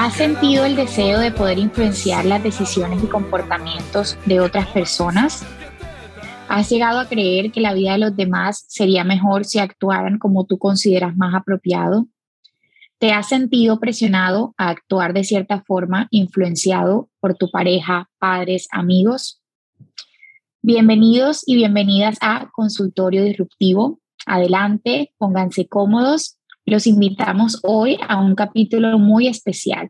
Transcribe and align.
¿Has 0.00 0.14
sentido 0.14 0.64
el 0.64 0.76
deseo 0.76 1.18
de 1.18 1.32
poder 1.32 1.58
influenciar 1.58 2.24
las 2.24 2.40
decisiones 2.40 3.02
y 3.02 3.08
comportamientos 3.08 4.16
de 4.26 4.38
otras 4.38 4.68
personas? 4.68 5.44
¿Has 6.48 6.70
llegado 6.70 7.00
a 7.00 7.08
creer 7.08 7.50
que 7.50 7.60
la 7.60 7.74
vida 7.74 7.94
de 7.94 7.98
los 7.98 8.16
demás 8.16 8.64
sería 8.68 9.02
mejor 9.02 9.44
si 9.44 9.58
actuaran 9.58 10.20
como 10.20 10.46
tú 10.46 10.56
consideras 10.56 11.16
más 11.16 11.34
apropiado? 11.34 12.06
¿Te 12.98 13.10
has 13.10 13.28
sentido 13.28 13.80
presionado 13.80 14.54
a 14.56 14.68
actuar 14.68 15.14
de 15.14 15.24
cierta 15.24 15.64
forma, 15.66 16.06
influenciado 16.12 17.10
por 17.18 17.34
tu 17.34 17.50
pareja, 17.50 18.08
padres, 18.20 18.68
amigos? 18.70 19.42
Bienvenidos 20.62 21.42
y 21.44 21.56
bienvenidas 21.56 22.18
a 22.20 22.48
Consultorio 22.52 23.24
Disruptivo. 23.24 23.98
Adelante, 24.26 25.12
pónganse 25.18 25.66
cómodos. 25.66 26.37
Los 26.68 26.86
invitamos 26.86 27.60
hoy 27.62 27.96
a 28.08 28.20
un 28.20 28.34
capítulo 28.34 28.98
muy 28.98 29.26
especial. 29.26 29.88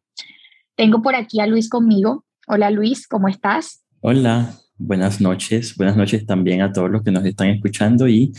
Tengo 0.76 1.02
por 1.02 1.16
aquí 1.16 1.40
a 1.40 1.46
Luis 1.48 1.68
conmigo. 1.68 2.24
Hola 2.46 2.70
Luis, 2.70 3.08
¿cómo 3.08 3.26
estás? 3.26 3.82
Hola, 4.00 4.54
Buenas 4.80 5.20
noches, 5.20 5.74
buenas 5.76 5.96
noches 5.96 6.24
también 6.24 6.62
a 6.62 6.72
todos 6.72 6.88
los 6.88 7.02
que 7.02 7.10
nos 7.10 7.24
están 7.24 7.48
escuchando 7.48 8.06
y 8.06 8.32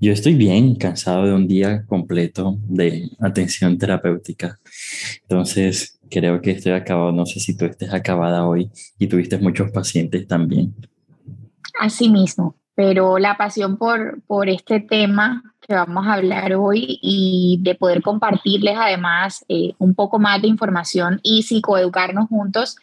yo 0.00 0.10
estoy 0.10 0.34
bien 0.34 0.74
cansado 0.76 1.26
de 1.26 1.34
un 1.34 1.46
día 1.46 1.84
completo 1.84 2.56
de 2.62 3.10
atención 3.20 3.76
terapéutica. 3.76 4.58
Entonces, 5.20 6.00
creo 6.10 6.40
que 6.40 6.52
estoy 6.52 6.72
acabado, 6.72 7.12
no 7.12 7.26
sé 7.26 7.40
si 7.40 7.54
tú 7.58 7.66
estés 7.66 7.92
acabada 7.92 8.46
hoy 8.46 8.70
y 8.98 9.06
tuviste 9.06 9.36
muchos 9.36 9.70
pacientes 9.70 10.26
también. 10.26 10.74
Así 11.78 12.08
mismo, 12.08 12.56
pero 12.74 13.18
la 13.18 13.36
pasión 13.36 13.76
por, 13.76 14.22
por 14.26 14.48
este 14.48 14.80
tema 14.80 15.42
que 15.60 15.74
vamos 15.74 16.06
a 16.06 16.14
hablar 16.14 16.54
hoy 16.54 16.98
y 17.02 17.58
de 17.62 17.74
poder 17.74 18.02
compartirles 18.02 18.76
además 18.78 19.44
eh, 19.48 19.74
un 19.78 19.94
poco 19.94 20.18
más 20.18 20.40
de 20.42 20.48
información 20.48 21.20
y 21.22 21.42
psicoeducarnos 21.42 22.28
juntos 22.28 22.76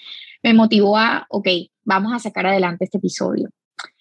me 0.43 0.53
motivó 0.53 0.97
a, 0.97 1.25
ok, 1.29 1.47
vamos 1.83 2.13
a 2.13 2.19
sacar 2.19 2.45
adelante 2.45 2.85
este 2.85 2.97
episodio. 2.97 3.49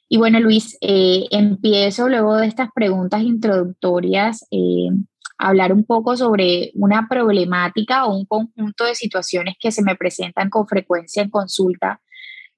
Y 0.09 0.17
bueno, 0.17 0.41
Luis, 0.41 0.79
eh, 0.81 1.27
empiezo 1.31 2.09
luego 2.09 2.37
de 2.37 2.47
estas 2.47 2.71
preguntas 2.75 3.23
introductorias 3.23 4.47
eh, 4.51 4.89
a 5.37 5.49
hablar 5.49 5.73
un 5.73 5.85
poco 5.85 6.17
sobre 6.17 6.71
una 6.75 7.09
problemática 7.09 8.07
o 8.07 8.17
un 8.17 8.25
conjunto 8.25 8.85
de 8.85 8.95
situaciones 8.95 9.57
que 9.61 9.71
se 9.71 9.83
me 9.83 9.97
presentan 9.97 10.49
con 10.49 10.67
frecuencia 10.67 11.23
en 11.23 11.31
consulta, 11.31 12.01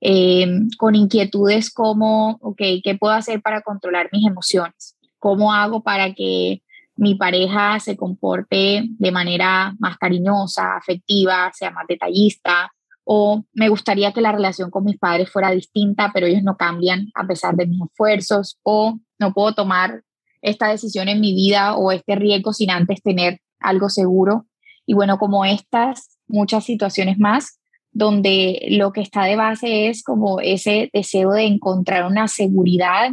eh, 0.01 0.47
con 0.79 0.95
inquietudes 0.95 1.73
como, 1.73 2.39
ok, 2.41 2.63
¿qué 2.83 2.97
puedo 2.99 3.15
hacer 3.15 3.43
para 3.43 3.63
controlar 3.63 4.09
mis 4.13 4.27
emociones? 4.27 4.97
¿Cómo 5.19 5.53
hago 5.53 5.83
para 5.83 6.15
que 6.15 6.63
mi 6.97 7.15
pareja 7.15 7.81
se 7.81 7.97
comporte 7.97 8.85
de 8.87 9.13
manera 9.13 9.75
más 9.79 9.97
cariñosa, 9.99 10.77
afectiva, 10.77 11.51
sea 11.55 11.71
más 11.71 11.87
detallista? 11.89 12.71
o 13.13 13.45
me 13.55 13.69
gustaría 13.69 14.13
que 14.13 14.21
la 14.21 14.31
relación 14.31 14.71
con 14.71 14.85
mis 14.85 14.97
padres 14.97 15.31
fuera 15.31 15.51
distinta, 15.51 16.13
pero 16.15 16.27
ellos 16.27 16.45
no 16.45 16.57
cambian 16.57 17.11
a 17.15 17.27
pesar 17.27 17.57
de 17.57 17.67
mis 17.67 17.81
esfuerzos, 17.83 18.59
o 18.63 19.01
no 19.19 19.33
puedo 19.33 19.53
tomar 19.53 20.05
esta 20.43 20.69
decisión 20.69 21.09
en 21.09 21.21
mi 21.21 21.35
vida 21.35 21.75
o 21.75 21.93
este 21.93 22.15
riesgo 22.15 22.53
sin 22.53 22.71
antes 22.71 23.03
tener 23.03 23.41
algo 23.59 23.89
seguro. 23.89 24.47
Y 24.87 24.95
bueno, 24.95 25.19
como 25.19 25.45
estas, 25.45 26.19
muchas 26.29 26.65
situaciones 26.65 27.19
más, 27.19 27.60
donde 27.93 28.67
lo 28.71 28.93
que 28.93 29.01
está 29.01 29.25
de 29.25 29.37
base 29.37 29.89
es 29.89 30.03
como 30.03 30.41
ese 30.41 30.91
deseo 30.93 31.33
de 31.33 31.45
encontrar 31.45 32.07
una 32.07 32.29
seguridad, 32.29 33.11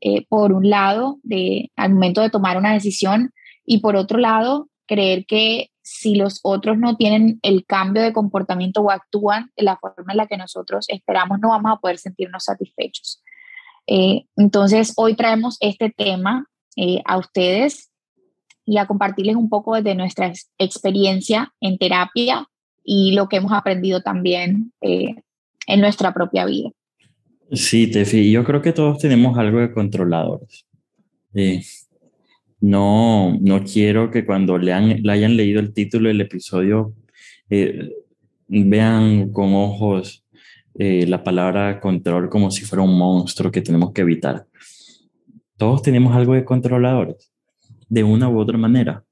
eh, 0.00 0.26
por 0.28 0.52
un 0.52 0.68
lado, 0.68 1.18
de, 1.22 1.70
al 1.76 1.94
momento 1.94 2.20
de 2.20 2.30
tomar 2.30 2.56
una 2.56 2.72
decisión, 2.72 3.32
y 3.64 3.78
por 3.80 3.96
otro 3.96 4.18
lado, 4.18 4.68
creer 4.86 5.26
que 5.26 5.70
si 5.82 6.16
los 6.16 6.40
otros 6.42 6.78
no 6.78 6.96
tienen 6.96 7.38
el 7.42 7.64
cambio 7.64 8.02
de 8.02 8.12
comportamiento 8.12 8.82
o 8.82 8.90
actúan 8.90 9.50
de 9.56 9.64
la 9.64 9.76
forma 9.76 10.12
en 10.12 10.16
la 10.16 10.26
que 10.26 10.36
nosotros 10.36 10.86
esperamos, 10.88 11.38
no 11.40 11.48
vamos 11.48 11.72
a 11.72 11.80
poder 11.80 11.98
sentirnos 11.98 12.44
satisfechos. 12.44 13.22
Eh, 13.86 14.26
entonces, 14.36 14.92
hoy 14.96 15.14
traemos 15.14 15.56
este 15.60 15.90
tema 15.90 16.46
eh, 16.76 17.00
a 17.06 17.16
ustedes 17.16 17.90
y 18.66 18.76
a 18.76 18.86
compartirles 18.86 19.36
un 19.36 19.48
poco 19.48 19.80
de 19.80 19.94
nuestra 19.94 20.30
experiencia 20.58 21.54
en 21.60 21.78
terapia 21.78 22.46
y 22.90 23.12
lo 23.12 23.28
que 23.28 23.36
hemos 23.36 23.52
aprendido 23.52 24.00
también 24.00 24.72
eh, 24.80 25.14
en 25.66 25.80
nuestra 25.82 26.14
propia 26.14 26.46
vida. 26.46 26.70
Sí, 27.52 27.90
Tefi, 27.90 28.30
yo 28.30 28.44
creo 28.44 28.62
que 28.62 28.72
todos 28.72 28.96
tenemos 28.96 29.36
algo 29.36 29.58
de 29.58 29.72
controladores. 29.72 30.66
No, 32.60 33.36
no 33.40 33.62
quiero 33.62 34.10
que 34.10 34.24
cuando 34.24 34.56
lean, 34.56 35.02
le 35.02 35.12
hayan 35.12 35.36
leído 35.36 35.60
el 35.60 35.74
título 35.74 36.08
del 36.08 36.22
episodio 36.22 36.94
eh, 37.50 37.90
vean 38.48 39.32
con 39.32 39.54
ojos 39.54 40.24
eh, 40.78 41.06
la 41.06 41.22
palabra 41.22 41.80
control 41.80 42.30
como 42.30 42.50
si 42.50 42.64
fuera 42.64 42.82
un 42.82 42.96
monstruo 42.96 43.52
que 43.52 43.60
tenemos 43.60 43.92
que 43.92 44.00
evitar. 44.00 44.46
Todos 45.58 45.82
tenemos 45.82 46.16
algo 46.16 46.32
de 46.32 46.44
controladores, 46.46 47.30
de 47.86 48.02
una 48.02 48.30
u 48.30 48.38
otra 48.38 48.56
manera. 48.56 49.04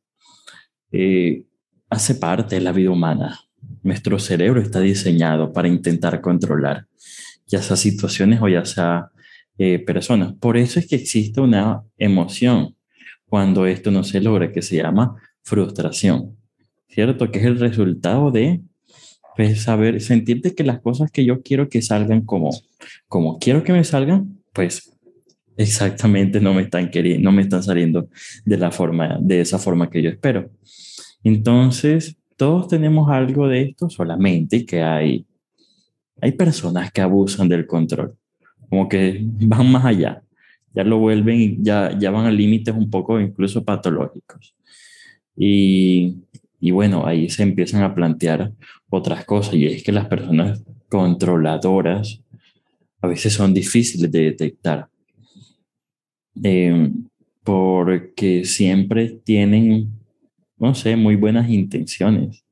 Eh, 0.93 1.45
hace 1.91 2.15
parte 2.15 2.55
de 2.55 2.63
la 2.63 2.73
vida 2.73 2.91
humana. 2.91 3.46
Nuestro 3.87 4.19
cerebro 4.19 4.61
está 4.61 4.81
diseñado 4.81 5.53
para 5.53 5.69
intentar 5.69 6.21
controlar, 6.21 6.87
ya 7.47 7.63
sea 7.63 7.77
situaciones 7.77 8.43
o 8.43 8.49
ya 8.49 8.65
sea 8.65 9.11
personas. 9.87 10.35
Por 10.35 10.57
eso 10.57 10.81
es 10.81 10.89
que 10.89 10.97
existe 10.97 11.41
una 11.41 11.83
emoción 11.97 12.75
cuando 13.27 13.65
esto 13.65 13.91
no 13.93 14.03
se 14.03 14.21
logra, 14.21 14.51
que 14.53 14.61
se 14.61 14.77
llama 14.77 15.15
frustración, 15.43 16.37
¿cierto? 16.89 17.31
Que 17.31 17.39
es 17.39 17.45
el 17.45 17.61
resultado 17.61 18.33
de 18.33 18.61
pues, 19.37 19.63
saber, 19.63 20.01
sentirte 20.01 20.55
que 20.55 20.65
las 20.65 20.81
cosas 20.81 21.13
que 21.13 21.25
yo 21.25 21.43
quiero 21.43 21.69
que 21.69 21.81
salgan 21.81 22.23
como, 22.23 22.51
como 23.07 23.39
quiero 23.39 23.63
que 23.63 23.73
me 23.73 23.85
salgan, 23.85 24.41
pues 24.53 24.93
exactamente 25.57 26.41
no 26.41 26.53
me 26.55 26.63
están 26.63 26.91
queriendo, 26.91 27.31
no 27.31 27.33
me 27.33 27.43
están 27.43 27.63
saliendo 27.63 28.09
de 28.45 28.59
la 28.59 28.73
forma, 28.73 29.19
de 29.21 29.41
esa 29.43 29.59
forma 29.59 29.89
que 29.89 30.03
yo 30.03 30.11
espero. 30.11 30.51
Entonces, 31.23 32.17
todos 32.37 32.69
tenemos 32.69 33.11
algo 33.11 33.49
de 33.49 33.63
esto, 33.63 33.89
solamente 33.91 34.65
que 34.65 34.83
hay, 34.83 35.27
hay 36.21 36.33
personas 36.33 36.93
que 36.93 37.01
abusan 37.01 37.49
del 37.49 37.67
control, 37.67 38.17
como 38.69 38.89
que 38.89 39.21
van 39.23 39.71
más 39.71 39.85
allá 39.85 40.23
ya 40.77 40.85
lo 40.85 40.99
vuelven, 40.99 41.65
ya, 41.65 41.99
ya 41.99 42.11
van 42.11 42.27
a 42.27 42.31
límites 42.31 42.75
un 42.75 42.91
poco 42.91 43.19
incluso 43.19 43.65
patológicos. 43.65 44.55
Y, 45.35 46.17
y 46.61 46.71
bueno, 46.71 47.07
ahí 47.07 47.31
se 47.31 47.43
empiezan 47.43 47.83
a 47.83 47.95
plantear 47.95 48.53
otras 48.91 49.25
cosas, 49.25 49.55
y 49.55 49.67
es 49.67 49.83
que 49.83 49.91
las 49.91 50.07
personas 50.07 50.63
controladoras 50.91 52.21
a 53.01 53.07
veces 53.07 53.33
son 53.33 53.55
difíciles 53.55 54.13
de 54.13 54.21
detectar, 54.21 54.89
eh, 56.45 56.91
porque 57.43 58.45
siempre 58.45 59.19
tienen, 59.25 59.96
no 60.59 60.75
sé, 60.75 60.97
muy 60.97 61.17
buenas 61.17 61.49
intenciones. 61.51 62.45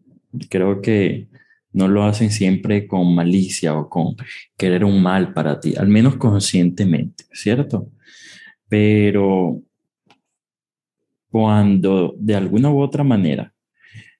Creo 0.48 0.80
que 0.80 1.28
no 1.72 1.88
lo 1.88 2.04
hacen 2.04 2.30
siempre 2.30 2.86
con 2.86 3.14
malicia 3.14 3.76
o 3.76 3.88
con 3.88 4.16
querer 4.56 4.84
un 4.84 5.02
mal 5.02 5.32
para 5.32 5.60
ti, 5.60 5.74
al 5.76 5.88
menos 5.88 6.16
conscientemente, 6.16 7.24
¿cierto? 7.32 7.90
Pero 8.68 9.60
cuando 11.30 12.14
de 12.18 12.36
alguna 12.36 12.70
u 12.70 12.80
otra 12.80 13.02
manera 13.02 13.52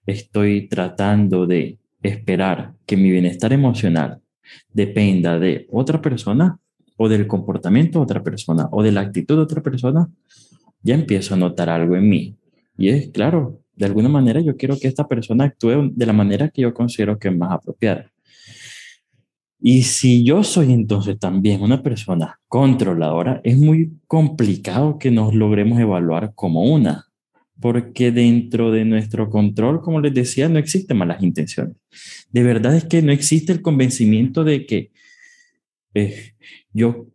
estoy 0.05 0.69
tratando 0.69 1.47
de 1.47 1.79
esperar 2.03 2.75
que 2.85 2.97
mi 2.97 3.11
bienestar 3.11 3.53
emocional 3.53 4.21
dependa 4.73 5.39
de 5.39 5.67
otra 5.71 6.03
persona 6.03 6.59
o 6.97 7.09
del 7.09 7.27
comportamiento 7.27 7.99
de 7.99 8.03
otra 8.03 8.23
persona 8.23 8.69
o 8.73 8.83
de 8.83 8.93
la 8.93 9.01
actitud 9.01 9.37
de 9.37 9.43
otra 9.43 9.63
persona, 9.63 10.09
ya 10.83 10.95
empiezo 10.95 11.35
a 11.35 11.39
notar 11.39 11.71
algo 11.71 11.97
en 11.97 12.09
mí. 12.09 12.37
Y 12.77 12.89
es 12.89 13.09
claro, 13.09 13.64
de 13.77 13.87
alguna 13.87 14.09
manera 14.09 14.41
yo 14.41 14.57
quiero 14.57 14.79
que 14.79 14.89
esta 14.89 15.07
persona 15.09 15.45
actúe 15.45 15.91
de 15.93 16.07
la 16.07 16.13
manera 16.13 16.49
que 16.49 16.63
yo 16.63 16.75
considero 16.75 17.19
que 17.19 17.29
es 17.29 17.37
más 17.37 17.53
apropiada. 17.53 18.11
Y 19.61 19.83
si 19.85 20.25
yo 20.25 20.45
soy 20.45 20.73
entonces 20.73 21.19
también 21.19 21.63
una 21.63 21.83
persona 21.83 22.39
controladora, 22.49 23.41
es 23.45 23.57
muy 23.57 23.93
complicado 24.07 24.99
que 24.99 25.11
nos 25.11 25.35
logremos 25.35 25.81
evaluar 25.81 26.33
como 26.35 26.65
una, 26.65 27.07
porque 27.61 28.13
dentro 28.13 28.71
de 28.71 28.85
nuestro 28.85 29.31
control, 29.31 29.81
como 29.81 30.01
les 30.01 30.13
decía, 30.13 30.51
no 30.51 30.59
existen 30.59 30.99
malas 30.99 31.23
intenciones. 31.23 31.77
De 32.31 32.43
verdad 32.43 32.77
es 32.77 32.85
que 32.85 33.01
no 33.01 33.11
existe 33.11 33.53
el 33.53 33.63
convencimiento 33.63 34.45
de 34.45 34.67
que 34.67 34.91
eh, 35.95 36.35
yo 36.75 37.07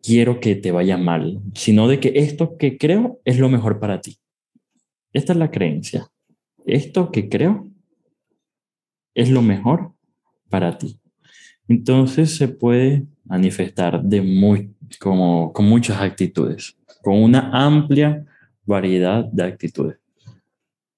quiero 0.00 0.38
que 0.38 0.54
te 0.54 0.70
vaya 0.70 0.96
mal, 0.96 1.40
sino 1.54 1.88
de 1.88 1.98
que 1.98 2.12
esto 2.14 2.56
que 2.58 2.78
creo 2.78 3.20
es 3.24 3.38
lo 3.40 3.48
mejor 3.48 3.80
para 3.80 4.00
ti. 4.00 4.18
Esta 5.12 5.32
es 5.32 5.38
la 5.38 5.50
creencia. 5.50 6.08
Esto 6.66 7.10
que 7.10 7.28
creo 7.28 7.68
es 9.14 9.30
lo 9.30 9.42
mejor 9.42 9.92
para 10.48 10.78
ti. 10.78 11.00
Entonces 11.66 12.36
se 12.36 12.48
puede 12.48 13.06
manifestar 13.24 14.02
de 14.02 14.22
muy, 14.22 14.74
como, 15.00 15.52
con 15.52 15.66
muchas 15.66 16.00
actitudes, 16.00 16.76
con 17.02 17.22
una 17.22 17.50
amplia 17.52 18.24
variedad 18.64 19.24
de 19.24 19.44
actitudes. 19.44 19.98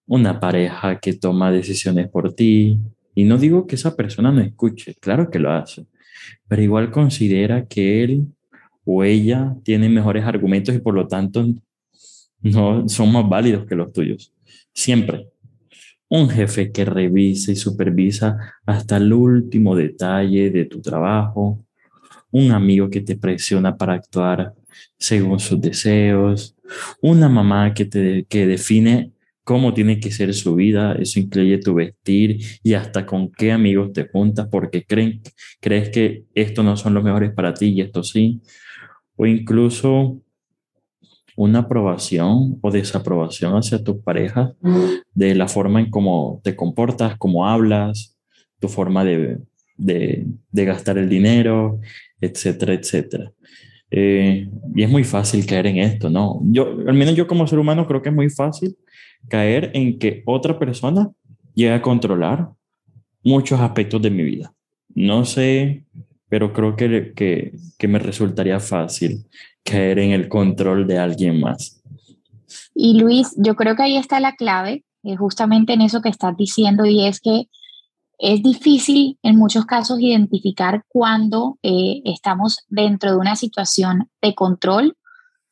Una 0.06 0.38
pareja 0.40 0.98
que 0.98 1.12
toma 1.12 1.52
decisiones 1.52 2.08
por 2.08 2.32
ti, 2.34 2.78
y 3.14 3.24
no 3.24 3.38
digo 3.38 3.66
que 3.66 3.76
esa 3.76 3.96
persona 3.96 4.32
no 4.32 4.40
escuche, 4.40 4.94
claro 4.94 5.30
que 5.30 5.38
lo 5.38 5.52
hace, 5.52 5.86
pero 6.48 6.62
igual 6.62 6.90
considera 6.90 7.66
que 7.66 8.04
él 8.04 8.26
o 8.84 9.04
ella 9.04 9.56
tiene 9.64 9.88
mejores 9.88 10.24
argumentos 10.24 10.74
y 10.74 10.78
por 10.78 10.94
lo 10.94 11.06
tanto 11.06 11.46
no 12.42 12.88
son 12.88 13.12
más 13.12 13.28
válidos 13.28 13.66
que 13.66 13.74
los 13.74 13.92
tuyos. 13.92 14.32
Siempre. 14.72 15.28
Un 16.08 16.28
jefe 16.28 16.72
que 16.72 16.84
revisa 16.84 17.52
y 17.52 17.56
supervisa 17.56 18.36
hasta 18.66 18.96
el 18.96 19.12
último 19.12 19.76
detalle 19.76 20.50
de 20.50 20.64
tu 20.64 20.80
trabajo. 20.80 21.64
Un 22.32 22.50
amigo 22.50 22.90
que 22.90 23.00
te 23.00 23.16
presiona 23.16 23.76
para 23.76 23.94
actuar 23.94 24.54
según 24.98 25.38
sus 25.38 25.60
deseos. 25.60 26.56
Una 27.00 27.28
mamá 27.28 27.74
que, 27.74 27.84
te, 27.84 28.24
que 28.28 28.46
define 28.46 29.12
cómo 29.44 29.74
tiene 29.74 29.98
que 29.98 30.12
ser 30.12 30.32
su 30.34 30.54
vida, 30.54 30.92
eso 30.92 31.18
incluye 31.18 31.58
tu 31.58 31.74
vestir 31.74 32.38
y 32.62 32.74
hasta 32.74 33.04
con 33.04 33.32
qué 33.32 33.50
amigos 33.52 33.92
te 33.92 34.06
juntas 34.08 34.46
porque 34.48 34.84
creen, 34.84 35.22
crees 35.60 35.90
que 35.90 36.24
estos 36.34 36.64
no 36.64 36.76
son 36.76 36.94
los 36.94 37.02
mejores 37.02 37.32
para 37.32 37.52
ti 37.52 37.66
y 37.70 37.80
esto 37.80 38.04
sí, 38.04 38.40
o 39.16 39.26
incluso 39.26 40.22
una 41.40 41.60
aprobación 41.60 42.58
o 42.60 42.70
desaprobación 42.70 43.54
hacia 43.54 43.82
tu 43.82 44.02
pareja 44.02 44.52
de 45.14 45.34
la 45.34 45.48
forma 45.48 45.80
en 45.80 45.88
cómo 45.88 46.38
te 46.44 46.54
comportas, 46.54 47.16
cómo 47.16 47.46
hablas, 47.46 48.18
tu 48.58 48.68
forma 48.68 49.04
de, 49.04 49.38
de, 49.78 50.26
gastar 50.52 50.98
el 50.98 51.08
dinero, 51.08 51.80
etcétera, 52.20 52.74
etcétera. 52.74 53.32
Eh, 53.90 54.50
y 54.74 54.82
es 54.82 54.90
muy 54.90 55.02
fácil 55.02 55.46
caer 55.46 55.68
en 55.68 55.78
esto, 55.78 56.10
¿no? 56.10 56.42
Yo, 56.44 56.76
al 56.86 56.94
menos 56.94 57.14
yo 57.16 57.26
como 57.26 57.46
ser 57.46 57.58
humano 57.58 57.86
creo 57.86 58.02
que 58.02 58.10
es 58.10 58.14
muy 58.14 58.28
fácil 58.28 58.76
caer 59.26 59.70
en 59.72 59.98
que 59.98 60.22
otra 60.26 60.58
persona 60.58 61.10
llegue 61.54 61.72
a 61.72 61.80
controlar 61.80 62.50
muchos 63.24 63.58
aspectos 63.60 64.02
de 64.02 64.10
mi 64.10 64.24
vida. 64.24 64.52
No 64.94 65.24
sé, 65.24 65.84
pero 66.28 66.52
creo 66.52 66.76
que, 66.76 67.14
que, 67.16 67.52
que 67.78 67.88
me 67.88 67.98
resultaría 67.98 68.60
fácil 68.60 69.24
caer 69.64 69.98
en 69.98 70.12
el 70.12 70.28
control 70.28 70.86
de 70.86 70.98
alguien 70.98 71.40
más. 71.40 71.82
Y 72.74 72.98
Luis, 72.98 73.34
yo 73.36 73.56
creo 73.56 73.76
que 73.76 73.82
ahí 73.82 73.96
está 73.96 74.20
la 74.20 74.34
clave, 74.34 74.84
eh, 75.02 75.16
justamente 75.16 75.72
en 75.72 75.82
eso 75.82 76.00
que 76.02 76.08
estás 76.08 76.36
diciendo, 76.36 76.84
y 76.84 77.06
es 77.06 77.20
que 77.20 77.48
es 78.18 78.42
difícil 78.42 79.18
en 79.22 79.36
muchos 79.36 79.64
casos 79.64 79.98
identificar 80.00 80.84
cuando 80.88 81.58
eh, 81.62 82.02
estamos 82.04 82.66
dentro 82.68 83.10
de 83.10 83.16
una 83.16 83.34
situación 83.34 84.10
de 84.20 84.34
control, 84.34 84.96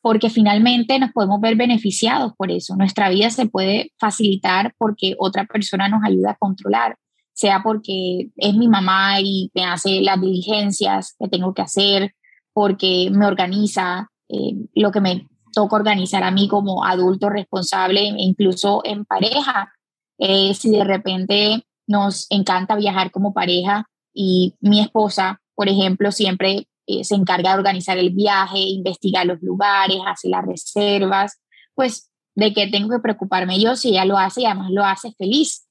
porque 0.01 0.29
finalmente 0.29 0.97
nos 0.99 1.11
podemos 1.11 1.41
ver 1.41 1.55
beneficiados 1.55 2.33
por 2.37 2.51
eso. 2.51 2.75
Nuestra 2.75 3.09
vida 3.09 3.31
se 3.31 3.47
puede 3.47 3.91
facilitar 3.97 4.73
porque 4.77 5.15
otra 5.17 5.45
persona 5.45 5.89
nos 5.89 6.03
ayuda 6.03 6.31
a 6.31 6.37
controlar, 6.37 6.97
sea 7.33 7.63
porque 7.63 8.29
es 8.37 8.55
mi 8.55 8.67
mamá 8.67 9.19
y 9.19 9.51
me 9.55 9.65
hace 9.65 10.01
las 10.01 10.21
diligencias 10.21 11.15
que 11.19 11.27
tengo 11.27 11.53
que 11.53 11.63
hacer, 11.63 12.13
porque 12.59 13.09
me 13.09 13.25
organiza 13.25 14.11
eh, 14.27 14.53
lo 14.73 14.91
que 14.91 14.99
me 14.99 15.29
toca 15.53 15.77
organizar 15.77 16.23
a 16.23 16.31
mí 16.31 16.49
como 16.49 16.83
adulto 16.83 17.29
responsable, 17.29 18.03
incluso 18.03 18.81
en 18.83 19.05
pareja. 19.05 19.71
Eh, 20.17 20.53
si 20.53 20.69
de 20.69 20.83
repente 20.83 21.63
nos 21.87 22.27
encanta 22.29 22.75
viajar 22.75 23.11
como 23.11 23.31
pareja 23.33 23.85
y 24.13 24.55
mi 24.59 24.81
esposa, 24.81 25.39
por 25.55 25.69
ejemplo, 25.69 26.11
siempre 26.11 26.67
eh, 26.85 27.05
se 27.05 27.15
encarga 27.15 27.53
de 27.53 27.59
organizar 27.59 27.97
el 27.97 28.09
viaje, 28.09 28.59
investigar 28.59 29.25
los 29.25 29.41
lugares, 29.41 29.99
hace 30.05 30.27
las 30.27 30.45
reservas, 30.45 31.39
pues 31.75 32.11
de 32.35 32.53
qué 32.53 32.67
tengo 32.67 32.89
que 32.89 32.99
preocuparme 32.99 33.57
yo 33.57 33.77
si 33.77 33.91
ella 33.91 34.03
lo 34.03 34.17
hace 34.17 34.41
y 34.41 34.45
además 34.47 34.71
lo 34.71 34.83
hace 34.83 35.13
feliz. 35.13 35.65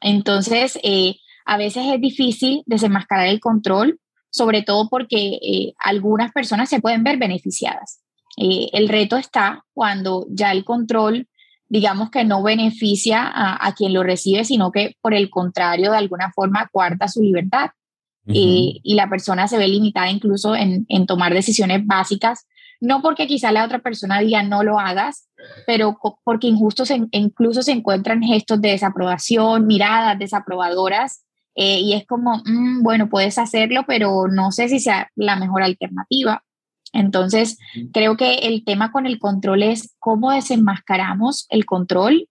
Entonces, 0.00 0.78
eh, 0.82 1.16
a 1.44 1.58
veces 1.58 1.84
es 1.92 2.00
difícil 2.00 2.62
desenmascarar 2.64 3.26
el 3.26 3.38
control, 3.38 4.00
sobre 4.32 4.62
todo 4.62 4.88
porque 4.88 5.38
eh, 5.40 5.74
algunas 5.78 6.32
personas 6.32 6.68
se 6.68 6.80
pueden 6.80 7.04
ver 7.04 7.18
beneficiadas. 7.18 8.00
el 8.36 8.88
reto 8.88 9.16
está 9.16 9.62
cuando 9.74 10.26
ya 10.30 10.50
el 10.50 10.64
control 10.64 11.28
digamos 11.72 12.10
que 12.10 12.22
no 12.22 12.42
beneficia 12.42 13.32
a, 13.32 13.72
quien 13.72 13.94
lo 13.94 14.02
recibe, 14.02 14.44
sino 14.44 14.70
que 14.70 14.94
por 15.00 15.14
el 15.14 15.30
contrario, 15.30 15.90
de 15.90 15.96
alguna 15.96 16.30
forma, 16.30 16.68
cuarta 16.70 17.08
su 17.08 17.22
libertad. 17.22 17.70
y, 18.26 18.82
la 18.94 19.08
persona 19.08 19.48
se 19.48 19.56
ve 19.56 19.68
limitada 19.68 20.10
incluso 20.10 20.54
en, 20.54 20.84
tomar 21.06 21.32
decisiones 21.32 21.80
básicas, 21.86 22.46
no 22.78 23.00
porque 23.00 23.26
quizá 23.26 23.52
la 23.52 23.64
otra 23.64 23.78
persona 23.78 24.20
diga 24.20 24.42
no 24.42 24.62
lo 24.62 24.78
hagas, 24.78 25.30
pero 25.66 25.96
porque 26.24 26.46
injusto 26.46 26.84
incluso 27.12 27.62
se 27.62 27.72
encuentran 27.72 28.22
gestos 28.22 28.60
de 28.60 28.72
desaprobación, 28.72 29.66
miradas 29.66 30.18
desaprobadoras, 30.18 31.24
eh, 31.54 31.80
y 31.80 31.94
es 31.94 32.06
como, 32.06 32.42
mm, 32.44 32.82
bueno, 32.82 33.08
puedes 33.08 33.38
hacerlo, 33.38 33.84
pero 33.86 34.28
no 34.28 34.52
sé 34.52 34.68
si 34.68 34.80
sea 34.80 35.10
la 35.14 35.36
mejor 35.36 35.62
alternativa. 35.62 36.42
Entonces, 36.92 37.58
creo 37.92 38.16
que 38.16 38.34
el 38.34 38.64
tema 38.64 38.92
con 38.92 39.06
el 39.06 39.18
control 39.18 39.62
es 39.62 39.94
cómo 39.98 40.30
desenmascaramos 40.30 41.46
el 41.48 41.64
control 41.64 42.28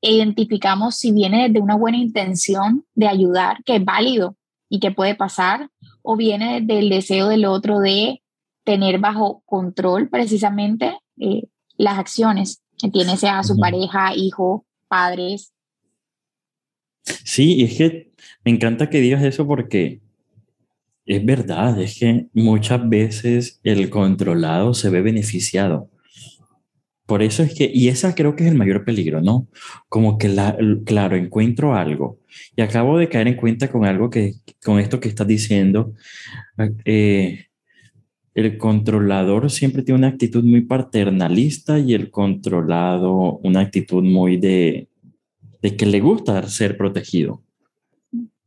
e 0.00 0.12
identificamos 0.12 0.96
si 0.96 1.12
viene 1.12 1.50
de 1.50 1.60
una 1.60 1.76
buena 1.76 1.98
intención 1.98 2.84
de 2.94 3.08
ayudar, 3.08 3.62
que 3.64 3.76
es 3.76 3.84
válido 3.84 4.36
y 4.70 4.80
que 4.80 4.90
puede 4.90 5.14
pasar, 5.14 5.70
o 6.02 6.16
viene 6.16 6.60
del 6.62 6.88
deseo 6.88 7.28
del 7.28 7.44
otro 7.44 7.80
de 7.80 8.22
tener 8.64 8.98
bajo 8.98 9.42
control 9.44 10.08
precisamente 10.08 10.98
eh, 11.18 11.44
las 11.76 11.98
acciones 11.98 12.62
que 12.78 12.90
tiene 12.90 13.16
sea 13.16 13.42
su 13.42 13.58
pareja, 13.58 14.14
hijo, 14.14 14.66
padres. 14.88 15.52
Sí, 17.02 17.62
es 17.64 17.76
que 17.76 18.07
me 18.44 18.52
encanta 18.52 18.90
que 18.90 19.00
digas 19.00 19.22
eso 19.22 19.46
porque 19.46 20.00
es 21.06 21.24
verdad, 21.24 21.80
es 21.80 21.98
que 21.98 22.26
muchas 22.34 22.86
veces 22.88 23.60
el 23.64 23.88
controlado 23.88 24.74
se 24.74 24.90
ve 24.90 25.00
beneficiado. 25.00 25.90
Por 27.06 27.22
eso 27.22 27.42
es 27.42 27.54
que, 27.54 27.70
y 27.72 27.88
esa 27.88 28.14
creo 28.14 28.36
que 28.36 28.44
es 28.44 28.50
el 28.50 28.58
mayor 28.58 28.84
peligro, 28.84 29.22
¿no? 29.22 29.48
Como 29.88 30.18
que, 30.18 30.28
la, 30.28 30.58
claro, 30.84 31.16
encuentro 31.16 31.74
algo 31.74 32.18
y 32.54 32.60
acabo 32.60 32.98
de 32.98 33.08
caer 33.08 33.28
en 33.28 33.36
cuenta 33.36 33.70
con 33.70 33.86
algo 33.86 34.10
que, 34.10 34.34
con 34.62 34.78
esto 34.78 35.00
que 35.00 35.08
estás 35.08 35.26
diciendo, 35.26 35.94
eh, 36.84 37.46
el 38.34 38.58
controlador 38.58 39.50
siempre 39.50 39.82
tiene 39.82 40.00
una 40.00 40.08
actitud 40.08 40.44
muy 40.44 40.60
paternalista 40.60 41.78
y 41.78 41.94
el 41.94 42.10
controlado 42.10 43.38
una 43.38 43.60
actitud 43.60 44.04
muy 44.04 44.36
de, 44.36 44.88
de 45.62 45.76
que 45.76 45.86
le 45.86 46.00
gusta 46.00 46.46
ser 46.48 46.76
protegido. 46.76 47.42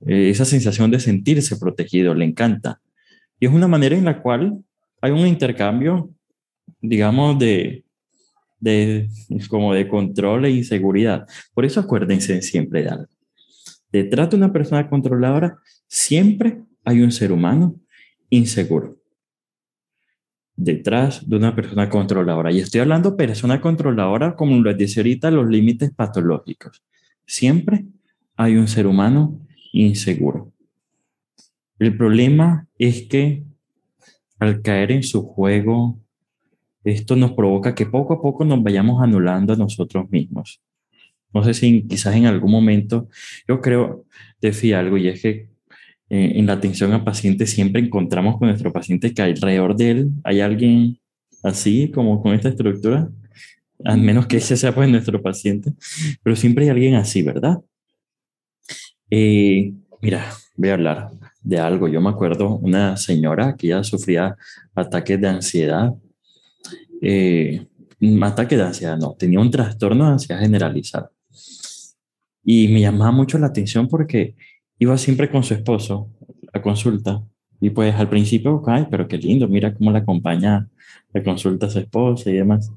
Eh, 0.06 0.30
esa 0.30 0.46
sensación 0.46 0.92
de 0.92 1.00
sentirse 1.00 1.58
protegido, 1.58 2.14
le 2.14 2.26
encanta. 2.26 2.82
Y 3.40 3.46
es 3.46 3.52
una 3.52 3.68
manera 3.68 3.96
en 3.96 4.06
la 4.06 4.22
cual 4.22 4.64
hay 5.02 5.12
un 5.12 5.28
intercambio, 5.28 6.12
digamos, 6.80 7.38
de, 7.40 7.84
de 8.60 9.10
como 9.50 9.74
de 9.74 9.88
control 9.88 10.46
e 10.46 10.52
inseguridad. 10.52 11.28
Por 11.54 11.66
eso 11.66 11.80
acuérdense 11.80 12.42
siempre 12.42 12.84
de. 12.84 13.08
Detrás 13.92 14.30
de 14.30 14.38
una 14.38 14.54
persona 14.54 14.90
controladora 14.90 15.58
siempre 15.88 16.62
hay 16.86 17.02
un 17.02 17.12
ser 17.12 17.32
humano 17.32 17.76
inseguro. 18.30 18.98
Detrás 20.56 21.28
de 21.28 21.36
una 21.36 21.56
persona 21.56 21.90
controladora. 21.90 22.52
Y 22.52 22.60
estoy 22.60 22.82
hablando 22.82 23.18
persona 23.18 23.60
controladora, 23.60 24.36
como 24.36 24.62
lo 24.62 24.74
decía 24.74 25.02
ahorita, 25.02 25.32
los 25.32 25.48
límites 25.48 25.92
patológicos. 25.92 26.84
Siempre 27.26 27.86
hay 28.36 28.56
un 28.56 28.68
ser 28.68 28.86
humano 28.88 29.40
inseguro. 29.72 30.52
El 31.80 31.98
problema 31.98 32.68
es 32.78 33.04
que 33.04 33.44
al 34.40 34.62
caer 34.62 34.92
en 34.92 35.04
su 35.04 35.24
juego, 35.24 36.00
esto 36.84 37.16
nos 37.16 37.34
provoca 37.34 37.76
que 37.76 37.86
poco 37.86 38.14
a 38.14 38.22
poco 38.22 38.44
nos 38.44 38.62
vayamos 38.64 39.02
anulando 39.02 39.54
a 39.54 39.58
nosotros 39.58 40.10
mismos. 40.10 40.62
No 41.34 41.44
sé 41.44 41.54
si 41.54 41.84
quizás 41.88 42.16
en 42.16 42.26
algún 42.26 42.52
momento, 42.52 43.08
yo 43.48 43.62
creo, 43.62 44.06
decía 44.42 44.80
algo, 44.80 44.98
y 44.98 45.08
es 45.08 45.22
que 45.22 45.30
eh, 46.10 46.34
en 46.36 46.46
la 46.46 46.54
atención 46.54 46.92
al 46.92 47.04
paciente 47.04 47.48
siempre 47.48 47.82
encontramos 47.82 48.38
con 48.38 48.50
nuestro 48.50 48.74
paciente 48.74 49.14
que 49.14 49.22
alrededor 49.22 49.76
de 49.76 49.92
él 49.92 50.10
hay 50.24 50.42
alguien 50.42 51.00
así, 51.44 51.90
como 51.90 52.22
con 52.22 52.34
esta 52.34 52.50
estructura, 52.50 53.10
al 53.86 54.02
menos 54.02 54.28
que 54.28 54.38
ese 54.38 54.58
sea 54.58 54.76
pues 54.76 54.90
nuestro 54.90 55.22
paciente, 55.22 55.72
pero 56.22 56.36
siempre 56.36 56.66
hay 56.66 56.70
alguien 56.72 56.96
así, 56.96 57.24
¿verdad? 57.24 57.60
Eh, 59.14 59.74
mira, 60.02 60.32
voy 60.56 60.70
a 60.70 60.74
hablar 60.74 61.12
de 61.44 61.60
algo. 61.60 61.90
Yo 61.90 62.00
me 62.00 62.10
acuerdo 62.10 62.56
una 62.58 62.96
señora 62.96 63.56
que 63.58 63.68
ya 63.68 63.84
sufría 63.84 64.38
ataques 64.74 65.20
de 65.20 65.28
ansiedad. 65.28 65.94
Eh, 67.02 67.68
ataque 68.22 68.56
de 68.56 68.64
ansiedad, 68.64 68.98
no, 68.98 69.14
tenía 69.20 69.40
un 69.42 69.52
trastorno 69.52 70.06
de 70.06 70.12
ansiedad 70.14 70.40
generalizado. 70.40 71.12
Y 72.44 72.70
me 72.70 72.80
llamaba 72.80 73.12
mucho 73.12 73.38
la 73.38 73.48
atención 73.48 73.88
porque 73.88 74.36
iba 74.80 74.98
siempre 74.98 75.30
con 75.30 75.44
su 75.44 75.54
esposo 75.54 76.10
a 76.54 76.62
consulta 76.62 77.24
Y 77.60 77.70
pues 77.70 77.94
al 77.96 78.10
principio, 78.10 78.64
ay, 78.66 78.88
pero 78.90 79.08
qué 79.08 79.18
lindo, 79.18 79.48
mira 79.48 79.74
cómo 79.74 79.92
la 79.92 80.00
acompaña, 80.00 80.70
le 81.14 81.24
consulta 81.24 81.68
a 81.68 81.70
su 81.70 81.80
esposa 81.80 82.30
y 82.30 82.34
demás. 82.34 82.72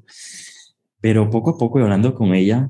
Pero 1.01 1.29
poco 1.29 1.51
a 1.51 1.57
poco, 1.57 1.79
hablando 1.79 2.13
con 2.13 2.35
ella, 2.35 2.69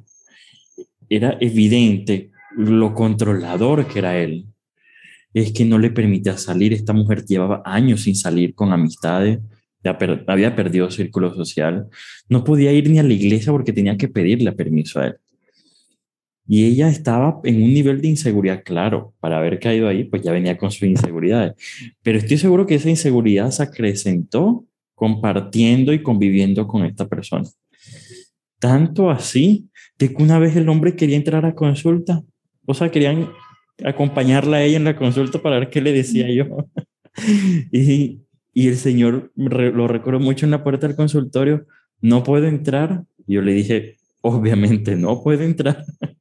era 1.09 1.37
evidente 1.39 2.31
lo 2.57 2.93
controlador 2.93 3.87
que 3.87 3.99
era 3.99 4.17
él. 4.17 4.45
Es 5.33 5.51
que 5.51 5.65
no 5.65 5.77
le 5.77 5.91
permitía 5.91 6.37
salir. 6.37 6.73
Esta 6.73 6.93
mujer 6.93 7.25
llevaba 7.25 7.61
años 7.65 8.03
sin 8.03 8.15
salir 8.15 8.55
con 8.55 8.71
amistades, 8.71 9.39
había 10.27 10.55
perdido 10.55 10.89
círculo 10.89 11.33
social. 11.33 11.87
No 12.29 12.43
podía 12.43 12.71
ir 12.71 12.89
ni 12.89 12.99
a 12.99 13.03
la 13.03 13.13
iglesia 13.13 13.51
porque 13.51 13.73
tenía 13.73 13.97
que 13.97 14.07
pedirle 14.07 14.51
permiso 14.51 14.99
a 14.99 15.07
él. 15.07 15.15
Y 16.47 16.65
ella 16.65 16.89
estaba 16.89 17.39
en 17.43 17.55
un 17.55 17.73
nivel 17.73 18.01
de 18.01 18.09
inseguridad, 18.09 18.61
claro, 18.63 19.13
para 19.19 19.37
haber 19.37 19.59
caído 19.59 19.87
ahí, 19.87 20.03
pues 20.03 20.21
ya 20.21 20.31
venía 20.31 20.57
con 20.57 20.69
sus 20.69 20.83
inseguridades. 20.83 21.53
Pero 22.03 22.19
estoy 22.19 22.37
seguro 22.37 22.67
que 22.67 22.75
esa 22.75 22.89
inseguridad 22.89 23.49
se 23.49 23.63
acrecentó 23.63 24.63
compartiendo 24.93 25.91
y 25.91 26.03
conviviendo 26.03 26.67
con 26.67 26.85
esta 26.85 27.07
persona. 27.07 27.49
Tanto 28.59 29.09
así 29.09 29.69
que 29.97 30.13
una 30.19 30.37
vez 30.37 30.55
el 30.55 30.69
hombre 30.69 30.95
quería 30.95 31.17
entrar 31.17 31.45
a 31.45 31.55
consulta, 31.55 32.23
o 32.65 32.73
sea, 32.73 32.91
querían 32.91 33.29
acompañarla 33.83 34.57
a 34.57 34.63
ella 34.63 34.77
en 34.77 34.85
la 34.85 34.95
consulta 34.95 35.41
para 35.41 35.59
ver 35.59 35.69
qué 35.69 35.81
le 35.81 35.91
decía 35.91 36.29
yo. 36.31 36.69
y, 37.71 38.21
y 38.53 38.67
el 38.67 38.77
señor, 38.77 39.31
lo 39.35 39.87
recuerdo 39.87 40.19
mucho 40.19 40.45
en 40.45 40.51
la 40.51 40.63
puerta 40.63 40.87
del 40.87 40.95
consultorio, 40.95 41.65
no 42.01 42.23
puedo 42.23 42.47
entrar. 42.47 43.03
Yo 43.27 43.41
le 43.41 43.53
dije, 43.53 43.97
obviamente 44.21 44.95
no 44.95 45.21
puedo 45.21 45.43
entrar. 45.43 45.83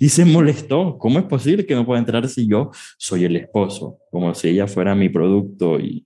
Y 0.00 0.08
se 0.08 0.24
molestó. 0.24 0.98
¿Cómo 0.98 1.20
es 1.20 1.24
posible 1.24 1.64
que 1.64 1.74
no 1.76 1.86
pueda 1.86 2.00
entrar 2.00 2.28
si 2.28 2.48
yo 2.48 2.72
soy 2.98 3.24
el 3.24 3.36
esposo? 3.36 3.98
Como 4.10 4.34
si 4.34 4.48
ella 4.48 4.66
fuera 4.66 4.94
mi 4.96 5.08
producto 5.08 5.78
y 5.78 6.04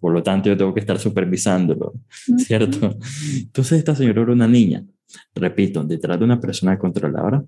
por 0.00 0.12
lo 0.12 0.22
tanto 0.22 0.48
yo 0.48 0.56
tengo 0.56 0.74
que 0.74 0.80
estar 0.80 0.98
supervisándolo, 0.98 1.94
¿cierto? 2.38 2.96
Entonces 3.36 3.78
esta 3.78 3.94
señora 3.94 4.22
era 4.22 4.32
una 4.32 4.48
niña. 4.48 4.84
Repito, 5.34 5.84
detrás 5.84 6.18
de 6.18 6.24
una 6.24 6.40
persona 6.40 6.78
controladora 6.78 7.44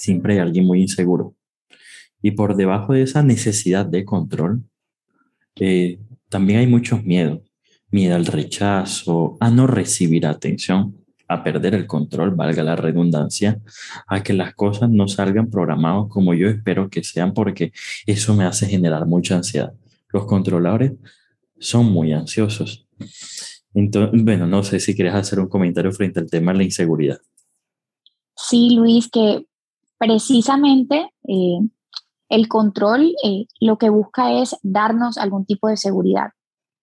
siempre 0.00 0.34
hay 0.34 0.38
alguien 0.40 0.64
muy 0.66 0.80
inseguro. 0.82 1.34
Y 2.22 2.32
por 2.32 2.56
debajo 2.56 2.92
de 2.92 3.02
esa 3.02 3.22
necesidad 3.22 3.86
de 3.86 4.04
control, 4.04 4.64
eh, 5.56 5.98
también 6.28 6.60
hay 6.60 6.66
muchos 6.66 7.04
miedos. 7.04 7.40
Miedo 7.90 8.14
al 8.14 8.26
rechazo, 8.26 9.36
a 9.40 9.50
no 9.50 9.66
recibir 9.66 10.26
atención, 10.26 10.96
a 11.26 11.42
perder 11.42 11.74
el 11.74 11.86
control, 11.86 12.32
valga 12.32 12.62
la 12.62 12.76
redundancia, 12.76 13.60
a 14.06 14.22
que 14.22 14.32
las 14.32 14.54
cosas 14.54 14.90
no 14.90 15.08
salgan 15.08 15.50
programados 15.50 16.08
como 16.08 16.34
yo 16.34 16.48
espero 16.48 16.88
que 16.88 17.02
sean, 17.02 17.34
porque 17.34 17.72
eso 18.06 18.34
me 18.34 18.44
hace 18.44 18.66
generar 18.66 19.06
mucha 19.06 19.36
ansiedad. 19.36 19.72
Los 20.12 20.26
controladores 20.26 20.92
son 21.58 21.86
muy 21.86 22.12
ansiosos. 22.12 22.86
Entonces, 23.74 24.22
bueno, 24.24 24.46
no 24.46 24.62
sé 24.62 24.80
si 24.80 24.94
quieres 24.94 25.14
hacer 25.14 25.38
un 25.40 25.48
comentario 25.48 25.92
frente 25.92 26.20
al 26.20 26.30
tema 26.30 26.52
de 26.52 26.58
la 26.58 26.64
inseguridad. 26.64 27.18
Sí, 28.36 28.70
Luis, 28.74 29.08
que 29.08 29.46
precisamente 30.00 31.12
eh, 31.28 31.58
el 32.30 32.48
control 32.48 33.14
eh, 33.22 33.44
lo 33.60 33.76
que 33.76 33.90
busca 33.90 34.32
es 34.32 34.56
darnos 34.62 35.18
algún 35.18 35.44
tipo 35.44 35.68
de 35.68 35.76
seguridad, 35.76 36.30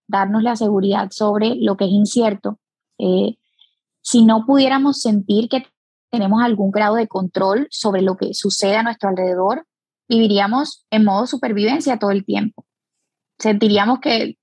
darnos 0.08 0.44
la 0.44 0.56
seguridad 0.56 1.10
sobre 1.10 1.56
lo 1.56 1.78
que 1.78 1.86
es 1.86 1.92
incierto. 1.92 2.60
Eh, 3.00 3.38
si 4.02 4.24
no 4.24 4.46
pudiéramos 4.46 5.02
sentir 5.02 5.50
que 5.50 5.66
tenemos 6.12 6.44
algún 6.44 6.70
grado 6.70 6.96
de 6.96 7.08
control 7.08 7.68
sobre 7.72 8.04
lo 8.04 8.18
que 8.18 8.36
sucede 8.36 8.78
a 8.78 8.84
nuestro 8.84 9.10
alrededor, 9.10 9.66
viviríamos 10.08 10.86
en 10.92 11.04
modo 11.04 11.26
supervivencia 11.26 11.98
todo 11.98 12.12
el 12.12 12.24
tiempo. 12.24 12.66
Sentiríamos 13.40 14.00
que 14.00 14.38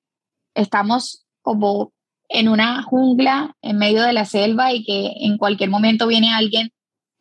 estamos 0.54 1.24
como 1.42 1.92
en 2.28 2.48
una 2.48 2.82
jungla 2.82 3.54
en 3.62 3.78
medio 3.78 4.02
de 4.02 4.12
la 4.12 4.24
selva 4.24 4.72
y 4.72 4.84
que 4.84 5.12
en 5.20 5.38
cualquier 5.38 5.70
momento 5.70 6.08
viene 6.08 6.34
alguien 6.34 6.70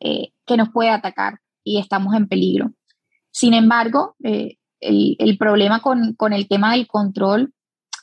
que 0.00 0.56
nos 0.58 0.68
puede 0.68 0.90
atacar 0.90 1.38
y 1.64 1.78
estamos 1.78 2.14
en 2.14 2.28
peligro. 2.28 2.72
Sin 3.30 3.54
embargo, 3.54 4.14
eh, 4.22 4.58
el, 4.80 5.38
problema 5.38 5.80
con, 5.80 6.14
con 6.14 6.32
el 6.32 6.46
tema 6.46 6.72
del 6.72 6.86
control 6.86 7.52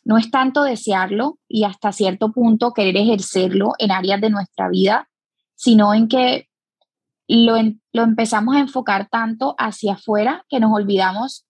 no 0.03 0.17
es 0.17 0.31
tanto 0.31 0.63
desearlo 0.63 1.37
y 1.47 1.63
hasta 1.63 1.91
cierto 1.91 2.31
punto 2.31 2.73
querer 2.73 2.97
ejercerlo 2.97 3.73
en 3.77 3.91
áreas 3.91 4.19
de 4.19 4.31
nuestra 4.31 4.67
vida, 4.67 5.07
sino 5.55 5.93
en 5.93 6.07
que 6.07 6.47
lo, 7.27 7.55
lo 7.93 8.03
empezamos 8.03 8.55
a 8.55 8.59
enfocar 8.59 9.07
tanto 9.09 9.55
hacia 9.57 9.93
afuera 9.93 10.45
que 10.49 10.59
nos 10.59 10.73
olvidamos 10.73 11.45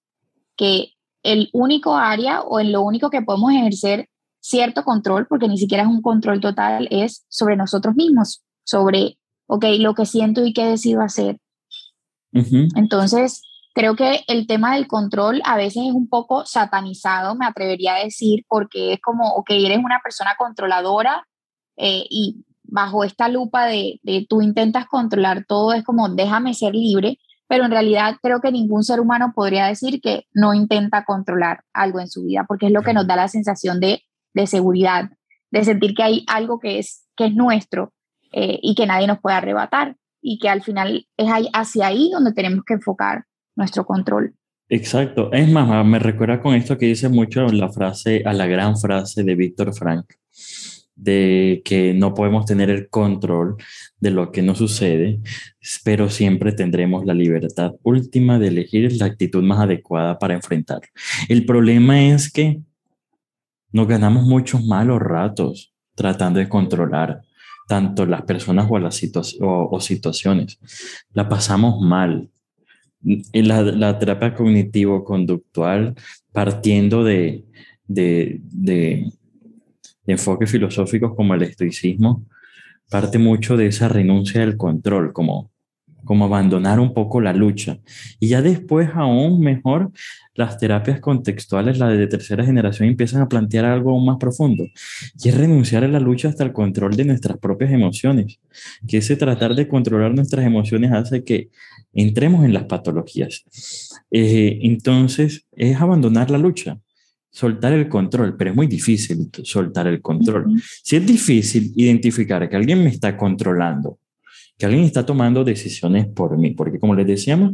que 0.57 0.93
el 1.23 1.49
único 1.53 1.95
área 1.95 2.41
o 2.41 2.59
en 2.59 2.71
lo 2.71 2.81
único 2.81 3.09
que 3.09 3.21
podemos 3.21 3.51
ejercer 3.51 4.09
cierto 4.41 4.83
control, 4.83 5.27
porque 5.27 5.47
ni 5.47 5.57
siquiera 5.57 5.83
es 5.83 5.89
un 5.89 6.01
control 6.01 6.41
total, 6.41 6.87
es 6.91 7.25
sobre 7.29 7.55
nosotros 7.55 7.95
mismos, 7.95 8.43
sobre, 8.63 9.17
ok, 9.47 9.65
lo 9.79 9.93
que 9.93 10.05
siento 10.05 10.45
y 10.45 10.53
qué 10.53 10.65
decido 10.65 11.01
hacer. 11.01 11.37
Entonces, 12.33 13.41
Creo 13.73 13.95
que 13.95 14.23
el 14.27 14.47
tema 14.47 14.75
del 14.75 14.87
control 14.87 15.41
a 15.45 15.55
veces 15.55 15.83
es 15.87 15.93
un 15.93 16.09
poco 16.09 16.45
satanizado, 16.45 17.35
me 17.35 17.45
atrevería 17.45 17.95
a 17.95 18.03
decir, 18.03 18.45
porque 18.49 18.93
es 18.93 19.01
como, 19.01 19.29
ok, 19.29 19.49
eres 19.51 19.77
una 19.77 20.01
persona 20.03 20.35
controladora 20.37 21.25
eh, 21.77 22.03
y 22.09 22.43
bajo 22.63 23.05
esta 23.05 23.29
lupa 23.29 23.65
de, 23.67 23.99
de 24.03 24.25
tú 24.27 24.41
intentas 24.41 24.87
controlar 24.87 25.45
todo, 25.45 25.71
es 25.73 25.83
como 25.85 26.09
déjame 26.09 26.53
ser 26.53 26.73
libre, 26.75 27.17
pero 27.47 27.63
en 27.63 27.71
realidad 27.71 28.17
creo 28.21 28.41
que 28.41 28.51
ningún 28.51 28.83
ser 28.83 28.99
humano 28.99 29.31
podría 29.33 29.67
decir 29.67 30.01
que 30.01 30.25
no 30.33 30.53
intenta 30.53 31.05
controlar 31.05 31.63
algo 31.71 32.01
en 32.01 32.09
su 32.09 32.23
vida, 32.23 32.43
porque 32.47 32.65
es 32.67 32.71
lo 32.73 32.81
que 32.81 32.93
nos 32.93 33.07
da 33.07 33.15
la 33.15 33.29
sensación 33.29 33.79
de, 33.79 34.03
de 34.33 34.47
seguridad, 34.47 35.11
de 35.49 35.63
sentir 35.63 35.93
que 35.93 36.03
hay 36.03 36.25
algo 36.27 36.59
que 36.59 36.77
es, 36.79 37.05
que 37.15 37.27
es 37.27 37.35
nuestro 37.35 37.93
eh, 38.33 38.59
y 38.61 38.75
que 38.75 38.85
nadie 38.85 39.07
nos 39.07 39.19
puede 39.19 39.37
arrebatar 39.37 39.95
y 40.21 40.39
que 40.39 40.49
al 40.49 40.61
final 40.61 41.07
es 41.17 41.27
hacia 41.53 41.87
ahí 41.87 42.09
donde 42.11 42.33
tenemos 42.33 42.63
que 42.65 42.75
enfocar 42.75 43.25
nuestro 43.55 43.85
control. 43.85 44.35
Exacto. 44.69 45.31
Es 45.33 45.49
más, 45.49 45.85
me 45.85 45.99
recuerda 45.99 46.39
con 46.39 46.55
esto 46.55 46.77
que 46.77 46.85
dice 46.85 47.09
mucho 47.09 47.45
la 47.47 47.69
frase, 47.69 48.23
a 48.25 48.31
la 48.31 48.47
gran 48.47 48.77
frase 48.77 49.23
de 49.23 49.35
Víctor 49.35 49.73
Frank, 49.73 50.05
de 50.95 51.61
que 51.65 51.93
no 51.93 52.13
podemos 52.13 52.45
tener 52.45 52.69
el 52.69 52.87
control 52.87 53.57
de 53.99 54.11
lo 54.11 54.31
que 54.31 54.41
nos 54.41 54.59
sucede, 54.59 55.19
pero 55.83 56.09
siempre 56.09 56.53
tendremos 56.53 57.05
la 57.05 57.13
libertad 57.13 57.73
última 57.83 58.39
de 58.39 58.47
elegir 58.47 58.93
la 58.93 59.07
actitud 59.07 59.43
más 59.43 59.59
adecuada 59.59 60.17
para 60.19 60.35
enfrentar. 60.35 60.81
El 61.27 61.45
problema 61.45 62.01
es 62.01 62.31
que 62.31 62.61
nos 63.73 63.87
ganamos 63.87 64.23
muchos 64.23 64.63
malos 64.63 64.99
ratos 64.99 65.73
tratando 65.95 66.39
de 66.39 66.47
controlar 66.47 67.21
tanto 67.71 68.05
las 68.05 68.23
personas 68.23 68.67
o 68.69 68.79
las 68.79 68.95
situaciones. 69.85 70.59
La 71.13 71.29
pasamos 71.29 71.79
mal, 71.79 72.29
la, 73.31 73.61
la 73.61 73.97
terapia 73.97 74.35
cognitivo-conductual 74.35 75.95
partiendo 76.33 77.05
de, 77.05 77.45
de, 77.87 78.41
de, 78.41 79.09
enfoques 80.05 80.51
filosóficos 80.51 81.15
como 81.15 81.33
el 81.33 81.43
estoicismo, 81.43 82.25
parte 82.89 83.17
mucho 83.17 83.55
de 83.55 83.67
esa 83.67 83.87
renuncia 83.87 84.41
del 84.41 84.57
control, 84.57 85.13
como 85.13 85.50
como 86.03 86.25
abandonar 86.25 86.79
un 86.79 86.93
poco 86.93 87.21
la 87.21 87.33
lucha. 87.33 87.79
Y 88.19 88.29
ya 88.29 88.41
después, 88.41 88.89
aún 88.93 89.39
mejor, 89.39 89.91
las 90.33 90.57
terapias 90.57 90.99
contextuales, 90.99 91.77
las 91.77 91.97
de 91.97 92.07
tercera 92.07 92.45
generación, 92.45 92.87
empiezan 92.89 93.21
a 93.21 93.27
plantear 93.27 93.65
algo 93.65 93.91
aún 93.91 94.05
más 94.05 94.17
profundo, 94.17 94.65
y 95.23 95.29
es 95.29 95.37
renunciar 95.37 95.83
a 95.83 95.87
la 95.87 95.99
lucha 95.99 96.29
hasta 96.29 96.43
el 96.43 96.53
control 96.53 96.95
de 96.95 97.05
nuestras 97.05 97.37
propias 97.37 97.71
emociones, 97.71 98.39
que 98.87 98.97
ese 98.97 99.15
tratar 99.15 99.55
de 99.55 99.67
controlar 99.67 100.13
nuestras 100.13 100.45
emociones 100.45 100.91
hace 100.91 101.23
que 101.23 101.49
entremos 101.93 102.45
en 102.45 102.53
las 102.53 102.63
patologías. 102.65 103.43
Eh, 104.11 104.59
entonces, 104.63 105.45
es 105.51 105.79
abandonar 105.79 106.31
la 106.31 106.37
lucha 106.37 106.79
soltar 107.31 107.71
el 107.73 107.87
control, 107.87 108.35
pero 108.35 108.51
es 108.51 108.55
muy 108.55 108.67
difícil 108.67 109.29
soltar 109.43 109.87
el 109.87 110.01
control. 110.01 110.61
Si 110.83 110.97
es 110.97 111.05
difícil 111.05 111.71
identificar 111.75 112.47
que 112.49 112.57
alguien 112.57 112.83
me 112.83 112.89
está 112.89 113.15
controlando, 113.15 113.97
que 114.61 114.67
alguien 114.67 114.83
está 114.83 115.07
tomando 115.07 115.43
decisiones 115.43 116.05
por 116.05 116.37
mí, 116.37 116.51
porque 116.51 116.77
como 116.77 116.93
les 116.93 117.07
decíamos, 117.07 117.53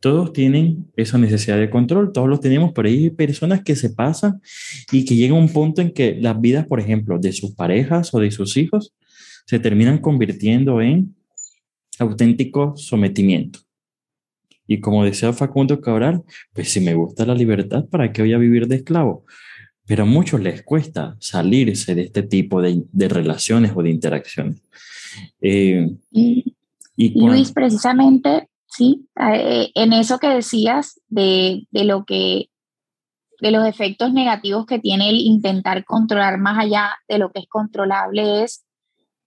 todos 0.00 0.32
tienen 0.32 0.90
esa 0.96 1.16
necesidad 1.16 1.58
de 1.58 1.70
control, 1.70 2.10
todos 2.10 2.28
los 2.28 2.40
tenemos, 2.40 2.72
pero 2.74 2.88
hay 2.88 3.10
personas 3.10 3.62
que 3.62 3.76
se 3.76 3.90
pasan 3.90 4.40
y 4.90 5.04
que 5.04 5.14
llega 5.14 5.34
un 5.34 5.48
punto 5.48 5.80
en 5.80 5.92
que 5.92 6.16
las 6.20 6.40
vidas, 6.40 6.66
por 6.66 6.80
ejemplo, 6.80 7.20
de 7.20 7.32
sus 7.32 7.54
parejas 7.54 8.12
o 8.12 8.18
de 8.18 8.32
sus 8.32 8.56
hijos, 8.56 8.92
se 9.46 9.60
terminan 9.60 9.98
convirtiendo 9.98 10.80
en 10.80 11.14
auténtico 12.00 12.76
sometimiento. 12.76 13.60
Y 14.66 14.80
como 14.80 15.04
decía 15.04 15.32
Facundo 15.32 15.80
Cabral, 15.80 16.24
pues 16.52 16.68
si 16.68 16.80
me 16.80 16.94
gusta 16.94 17.24
la 17.24 17.34
libertad, 17.36 17.84
¿para 17.88 18.12
qué 18.12 18.22
voy 18.22 18.32
a 18.32 18.38
vivir 18.38 18.66
de 18.66 18.74
esclavo? 18.74 19.24
Pero 19.86 20.02
a 20.02 20.06
muchos 20.06 20.40
les 20.40 20.64
cuesta 20.64 21.16
salirse 21.20 21.94
de 21.94 22.02
este 22.02 22.24
tipo 22.24 22.60
de 22.60 23.08
relaciones 23.08 23.70
o 23.72 23.84
de 23.84 23.90
interacciones. 23.90 24.60
Eh, 25.40 25.90
y, 26.10 26.54
Luis, 27.26 27.52
precisamente, 27.52 28.48
sí, 28.66 29.08
eh, 29.18 29.70
en 29.74 29.92
eso 29.92 30.18
que 30.18 30.28
decías 30.28 31.00
de, 31.08 31.66
de, 31.70 31.84
lo 31.84 32.04
que 32.04 32.50
de 33.40 33.50
los 33.50 33.66
efectos 33.66 34.12
negativos 34.12 34.66
que 34.66 34.78
tiene 34.78 35.08
el 35.08 35.16
intentar 35.16 35.84
controlar 35.84 36.38
más 36.38 36.58
allá 36.58 36.92
de 37.08 37.18
lo 37.18 37.32
que 37.32 37.40
es 37.40 37.48
controlable 37.48 38.42
es 38.42 38.64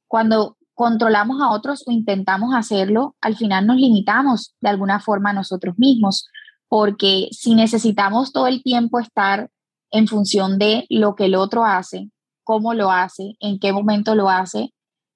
cuando 0.07 0.57
controlamos 0.75 1.41
a 1.41 1.51
otros 1.51 1.83
o 1.87 1.91
intentamos 1.91 2.53
hacerlo, 2.55 3.15
al 3.21 3.35
final 3.35 3.67
nos 3.67 3.77
limitamos 3.77 4.55
de 4.61 4.69
alguna 4.69 4.99
forma 4.99 5.31
a 5.31 5.33
nosotros 5.33 5.75
mismos, 5.77 6.27
porque 6.67 7.29
si 7.31 7.55
necesitamos 7.55 8.31
todo 8.31 8.47
el 8.47 8.63
tiempo 8.63 8.99
estar 8.99 9.49
en 9.91 10.07
función 10.07 10.57
de 10.57 10.85
lo 10.89 11.15
que 11.15 11.25
el 11.25 11.35
otro 11.35 11.65
hace, 11.65 12.09
cómo 12.43 12.73
lo 12.73 12.91
hace, 12.91 13.35
en 13.39 13.59
qué 13.59 13.71
momento 13.71 14.15
lo 14.15 14.29
hace, 14.29 14.73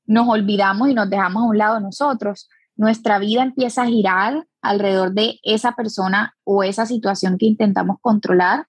nos 0.08 0.28
olvidamos 0.28 0.90
y 0.90 0.94
nos 0.94 1.10
dejamos 1.10 1.44
a 1.44 1.46
un 1.46 1.58
lado 1.58 1.80
nosotros. 1.80 2.50
Nuestra 2.76 3.20
vida 3.20 3.44
empieza 3.44 3.84
a 3.84 3.88
girar 3.88 4.46
alrededor 4.62 5.14
de 5.14 5.40
esa 5.44 5.74
persona 5.74 6.36
o 6.44 6.64
esa 6.64 6.86
situación 6.86 7.38
que 7.38 7.46
intentamos 7.46 7.98
controlar 8.02 8.66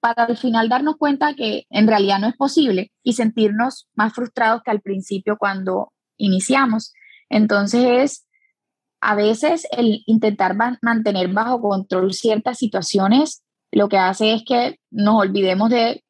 para 0.00 0.24
al 0.24 0.36
final 0.36 0.68
darnos 0.68 0.96
cuenta 0.96 1.34
que 1.34 1.66
en 1.70 1.88
realidad 1.88 2.20
no 2.20 2.28
es 2.28 2.36
posible 2.36 2.92
y 3.02 3.14
sentirnos 3.14 3.88
más 3.94 4.14
frustrados 4.14 4.62
que 4.64 4.70
al 4.70 4.80
principio 4.80 5.36
cuando 5.38 5.92
iniciamos. 6.16 6.92
Entonces 7.28 7.84
es 7.84 8.26
a 9.00 9.14
veces 9.14 9.66
el 9.72 10.02
intentar 10.06 10.56
mantener 10.82 11.28
bajo 11.28 11.60
control 11.60 12.12
ciertas 12.12 12.58
situaciones 12.58 13.42
lo 13.70 13.88
que 13.88 13.98
hace 13.98 14.32
es 14.32 14.42
que 14.46 14.78
nos 14.90 15.20
olvidemos 15.20 15.70
de 15.70 16.04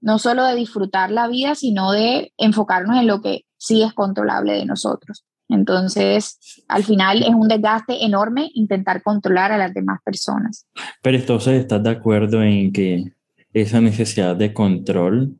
no 0.00 0.18
solo 0.18 0.44
de 0.44 0.54
disfrutar 0.54 1.10
la 1.10 1.28
vida, 1.28 1.54
sino 1.54 1.92
de 1.92 2.32
enfocarnos 2.36 2.98
en 2.98 3.06
lo 3.06 3.22
que 3.22 3.42
sí 3.64 3.82
es 3.82 3.92
controlable 3.92 4.52
de 4.52 4.66
nosotros. 4.66 5.24
Entonces, 5.48 6.64
al 6.68 6.84
final 6.84 7.22
es 7.22 7.34
un 7.34 7.48
desgaste 7.48 8.04
enorme 8.04 8.50
intentar 8.54 9.02
controlar 9.02 9.52
a 9.52 9.58
las 9.58 9.74
demás 9.74 10.00
personas. 10.04 10.66
Pero 11.02 11.18
entonces, 11.18 11.60
¿estás 11.60 11.82
de 11.82 11.90
acuerdo 11.90 12.42
en 12.42 12.72
que 12.72 13.12
esa 13.52 13.80
necesidad 13.80 14.36
de 14.36 14.52
control 14.52 15.38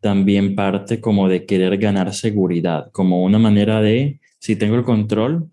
también 0.00 0.54
parte 0.54 1.00
como 1.00 1.28
de 1.28 1.46
querer 1.46 1.78
ganar 1.78 2.12
seguridad, 2.12 2.90
como 2.92 3.22
una 3.22 3.38
manera 3.38 3.80
de, 3.80 4.20
si 4.38 4.56
tengo 4.56 4.74
el 4.74 4.84
control 4.84 5.48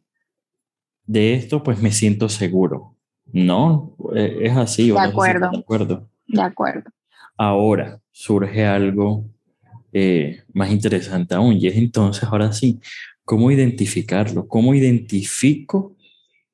de 1.06 1.36
esto, 1.36 1.64
pues 1.64 1.82
me 1.82 1.92
siento 1.92 2.30
seguro. 2.30 2.96
No, 3.32 3.96
eh, 4.16 4.40
es 4.42 4.58
así. 4.58 4.92
De 4.92 5.00
acuerdo. 5.00 5.52
de 5.52 5.60
acuerdo. 5.60 6.10
De 6.28 6.42
acuerdo. 6.42 6.90
Ahora 7.38 8.02
surge 8.12 8.66
algo 8.66 9.26
eh, 9.94 10.44
más 10.54 10.72
interesante 10.72 11.36
aún, 11.36 11.58
y 11.58 11.68
es 11.68 11.76
entonces, 11.76 12.24
ahora 12.24 12.52
sí, 12.52 12.80
¿cómo 13.26 13.52
identificarlo? 13.52 14.48
¿Cómo 14.48 14.74
identifico 14.74 15.96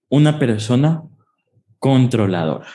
una 0.09 0.39
persona 0.39 1.03
controladora? 1.79 2.67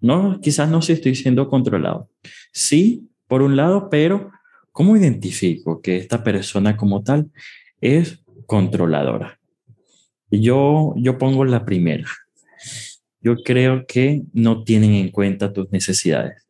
No, 0.00 0.40
quizás 0.40 0.68
no 0.68 0.80
si 0.82 0.92
estoy 0.92 1.14
siendo 1.14 1.48
controlado. 1.48 2.08
Sí, 2.52 3.08
por 3.26 3.42
un 3.42 3.56
lado, 3.56 3.88
pero 3.90 4.30
¿cómo 4.72 4.96
identifico 4.96 5.80
que 5.80 5.96
esta 5.96 6.22
persona 6.22 6.76
como 6.76 7.02
tal 7.02 7.30
es 7.80 8.22
controladora? 8.46 9.38
Yo, 10.30 10.94
yo 10.96 11.18
pongo 11.18 11.44
la 11.44 11.64
primera. 11.64 12.06
Yo 13.20 13.36
creo 13.36 13.86
que 13.86 14.22
no 14.32 14.62
tienen 14.62 14.92
en 14.94 15.10
cuenta 15.10 15.52
tus 15.52 15.70
necesidades. 15.72 16.47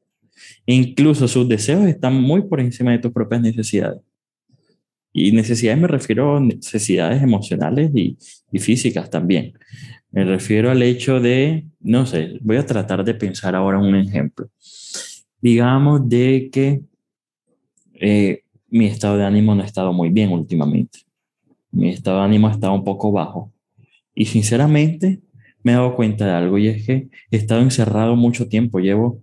Incluso 0.66 1.28
sus 1.28 1.48
deseos 1.48 1.86
están 1.86 2.20
muy 2.20 2.42
por 2.42 2.60
encima 2.60 2.92
de 2.92 2.98
tus 2.98 3.12
propias 3.12 3.40
necesidades. 3.42 4.00
Y 5.12 5.32
necesidades 5.32 5.80
me 5.80 5.88
refiero 5.88 6.36
a 6.36 6.40
necesidades 6.40 7.22
emocionales 7.22 7.90
y, 7.94 8.16
y 8.52 8.58
físicas 8.58 9.10
también. 9.10 9.54
Me 10.10 10.24
refiero 10.24 10.70
al 10.70 10.82
hecho 10.82 11.20
de, 11.20 11.66
no 11.80 12.06
sé, 12.06 12.38
voy 12.40 12.56
a 12.56 12.66
tratar 12.66 13.04
de 13.04 13.14
pensar 13.14 13.54
ahora 13.54 13.78
un 13.78 13.94
ejemplo. 13.94 14.48
Digamos 15.40 16.08
de 16.08 16.48
que 16.50 16.80
eh, 18.00 18.42
mi 18.70 18.86
estado 18.86 19.16
de 19.16 19.24
ánimo 19.24 19.54
no 19.54 19.62
ha 19.62 19.66
estado 19.66 19.92
muy 19.92 20.08
bien 20.10 20.30
últimamente. 20.30 21.00
Mi 21.70 21.90
estado 21.90 22.18
de 22.18 22.24
ánimo 22.24 22.48
ha 22.48 22.52
estado 22.52 22.72
un 22.72 22.84
poco 22.84 23.12
bajo. 23.12 23.52
Y 24.14 24.26
sinceramente 24.26 25.20
me 25.62 25.72
he 25.72 25.74
dado 25.74 25.94
cuenta 25.94 26.26
de 26.26 26.32
algo 26.32 26.58
y 26.58 26.68
es 26.68 26.86
que 26.86 27.08
he 27.30 27.36
estado 27.36 27.60
encerrado 27.60 28.16
mucho 28.16 28.48
tiempo. 28.48 28.78
Llevo 28.80 29.22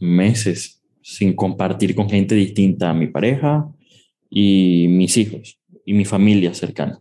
meses 0.00 0.82
sin 1.02 1.34
compartir 1.34 1.94
con 1.94 2.08
gente 2.08 2.34
distinta 2.34 2.90
a 2.90 2.94
mi 2.94 3.08
pareja 3.08 3.66
y 4.30 4.86
mis 4.88 5.16
hijos 5.16 5.58
y 5.84 5.92
mi 5.94 6.04
familia 6.04 6.54
cercana 6.54 7.00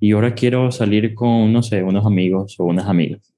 y 0.00 0.12
ahora 0.12 0.34
quiero 0.34 0.70
salir 0.70 1.14
con, 1.14 1.52
no 1.52 1.62
sé, 1.62 1.82
unos 1.82 2.06
amigos 2.06 2.54
o 2.58 2.64
unas 2.64 2.86
amigas. 2.86 3.34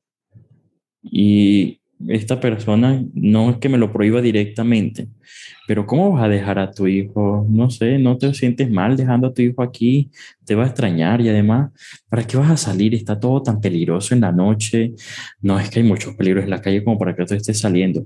Y 1.03 1.80
esta 2.09 2.41
persona 2.41 3.05
no 3.15 3.51
es 3.51 3.57
que 3.59 3.69
me 3.69 3.79
lo 3.79 3.93
prohíba 3.93 4.21
directamente, 4.23 5.09
pero 5.67 5.87
¿cómo 5.87 6.13
vas 6.13 6.25
a 6.25 6.29
dejar 6.29 6.59
a 6.59 6.71
tu 6.71 6.87
hijo? 6.87 7.47
No 7.49 7.71
sé, 7.71 7.99
no 7.99 8.17
te 8.19 8.33
sientes 8.35 8.71
mal 8.71 8.97
dejando 8.97 9.29
a 9.29 9.35
tu 9.35 9.43
hijo 9.43 9.63
aquí, 9.63 10.11
te 10.45 10.55
va 10.55 10.65
a 10.65 10.67
extrañar 10.67 11.21
y 11.21 11.29
además, 11.29 11.71
¿para 12.09 12.27
qué 12.27 12.37
vas 12.37 12.51
a 12.51 12.57
salir? 12.57 12.95
Está 12.95 13.21
todo 13.21 13.43
tan 13.43 13.61
peligroso 13.61 14.15
en 14.15 14.23
la 14.23 14.33
noche, 14.33 14.95
no 15.41 15.59
es 15.59 15.71
que 15.71 15.81
hay 15.81 15.87
muchos 15.87 16.15
peligros 16.15 16.45
en 16.45 16.51
la 16.51 16.61
calle 16.61 16.83
como 16.83 16.99
para 16.99 17.15
que 17.15 17.25
tú 17.25 17.35
estés 17.35 17.59
saliendo. 17.59 18.05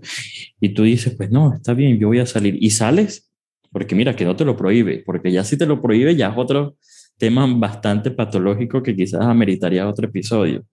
Y 0.61 0.71
tú 0.71 0.83
dices, 0.83 1.15
pues 1.17 1.31
no, 1.31 1.55
está 1.55 1.75
bien, 1.75 1.99
yo 1.99 2.09
voy 2.09 2.19
a 2.19 2.27
salir. 2.27 2.59
Y 2.61 2.71
sales, 2.71 3.31
porque 3.71 3.95
mira, 3.95 4.15
que 4.17 4.25
no 4.25 4.37
te 4.37 4.45
lo 4.45 4.57
prohíbe, 4.57 5.03
porque 5.07 5.31
ya 5.33 5.45
si 5.45 5.57
te 5.57 5.67
lo 5.67 5.81
prohíbe, 5.81 6.17
ya 6.17 6.29
es 6.31 6.35
otro, 6.37 6.77
tema 7.17 7.47
bastante 7.47 8.11
patológico 8.11 8.83
que 8.83 8.97
quizás 8.97 9.23
ameritaría 9.23 9.89
otro 9.89 10.07
episodio. 10.07 10.65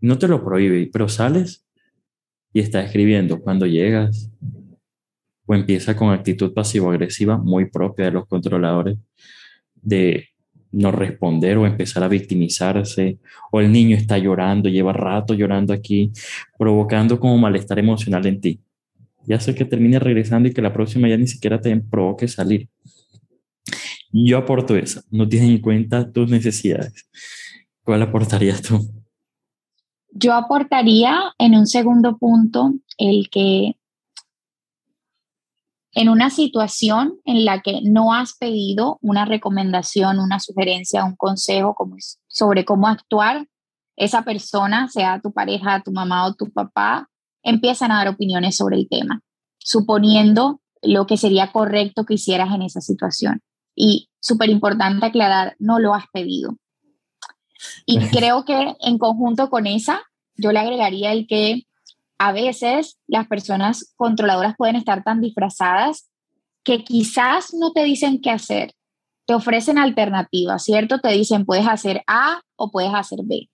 No 0.00 0.18
te 0.18 0.28
lo 0.28 0.44
prohíbe, 0.44 0.90
pero 0.92 1.08
sales 1.08 1.64
y 2.52 2.60
estás 2.60 2.86
escribiendo 2.86 3.40
cuando 3.40 3.66
llegas 3.66 4.30
o 5.46 5.54
empieza 5.54 5.96
con 5.96 6.10
actitud 6.10 6.52
pasivo-agresiva 6.52 7.36
muy 7.36 7.70
propia 7.70 8.06
de 8.06 8.12
los 8.12 8.26
controladores 8.26 8.98
de 9.74 10.28
no 10.72 10.90
responder 10.90 11.58
o 11.58 11.66
empezar 11.66 12.02
a 12.02 12.08
victimizarse, 12.08 13.18
o 13.50 13.60
el 13.60 13.70
niño 13.70 13.96
está 13.96 14.16
llorando, 14.16 14.68
lleva 14.70 14.92
rato 14.92 15.34
llorando 15.34 15.72
aquí, 15.72 16.10
provocando 16.58 17.20
como 17.20 17.36
malestar 17.36 17.78
emocional 17.78 18.24
en 18.26 18.40
ti. 18.40 18.60
Ya 19.26 19.38
sé 19.38 19.54
que 19.54 19.64
termine 19.64 19.98
regresando 19.98 20.48
y 20.48 20.52
que 20.52 20.62
la 20.62 20.72
próxima 20.72 21.08
ya 21.08 21.16
ni 21.16 21.26
siquiera 21.26 21.60
te 21.60 21.76
provoque 21.76 22.26
salir. 22.26 22.68
Yo 24.12 24.38
aporto 24.38 24.76
eso, 24.76 25.02
no 25.10 25.28
tienes 25.28 25.50
en 25.50 25.58
cuenta 25.58 26.10
tus 26.10 26.30
necesidades. 26.30 27.08
¿Cuál 27.82 28.02
aportarías 28.02 28.62
tú? 28.62 29.01
Yo 30.14 30.34
aportaría 30.34 31.18
en 31.38 31.56
un 31.56 31.66
segundo 31.66 32.18
punto 32.18 32.72
el 32.98 33.30
que 33.30 33.76
en 35.94 36.08
una 36.08 36.30
situación 36.30 37.18
en 37.24 37.44
la 37.44 37.60
que 37.60 37.80
no 37.82 38.14
has 38.14 38.36
pedido 38.36 38.98
una 39.02 39.24
recomendación, 39.24 40.18
una 40.18 40.40
sugerencia, 40.40 41.04
un 41.04 41.16
consejo 41.16 41.74
sobre 42.28 42.64
cómo 42.64 42.88
actuar, 42.88 43.46
esa 43.96 44.22
persona, 44.22 44.88
sea 44.88 45.20
tu 45.20 45.32
pareja, 45.32 45.82
tu 45.82 45.92
mamá 45.92 46.26
o 46.26 46.34
tu 46.34 46.50
papá, 46.50 47.10
empiezan 47.42 47.92
a 47.92 47.98
dar 47.98 48.08
opiniones 48.08 48.56
sobre 48.56 48.76
el 48.76 48.88
tema, 48.88 49.20
suponiendo 49.58 50.60
lo 50.82 51.06
que 51.06 51.16
sería 51.16 51.52
correcto 51.52 52.04
que 52.04 52.14
hicieras 52.14 52.54
en 52.54 52.62
esa 52.62 52.80
situación. 52.80 53.40
Y 53.74 54.08
súper 54.20 54.50
importante 54.50 55.06
aclarar, 55.06 55.56
no 55.58 55.78
lo 55.78 55.94
has 55.94 56.04
pedido. 56.12 56.56
Y 57.86 57.98
creo 58.10 58.44
que 58.44 58.74
en 58.80 58.98
conjunto 58.98 59.50
con 59.50 59.66
esa, 59.66 60.02
yo 60.36 60.52
le 60.52 60.58
agregaría 60.58 61.12
el 61.12 61.26
que 61.26 61.66
a 62.18 62.32
veces 62.32 62.98
las 63.06 63.26
personas 63.26 63.92
controladoras 63.96 64.54
pueden 64.56 64.76
estar 64.76 65.02
tan 65.02 65.20
disfrazadas 65.20 66.08
que 66.64 66.84
quizás 66.84 67.52
no 67.52 67.72
te 67.72 67.82
dicen 67.82 68.20
qué 68.20 68.30
hacer, 68.30 68.74
te 69.26 69.34
ofrecen 69.34 69.78
alternativas, 69.78 70.64
¿cierto? 70.64 70.98
Te 71.00 71.10
dicen 71.10 71.44
puedes 71.44 71.66
hacer 71.66 72.02
A 72.06 72.40
o 72.56 72.70
puedes 72.70 72.94
hacer 72.94 73.20
B. 73.24 73.48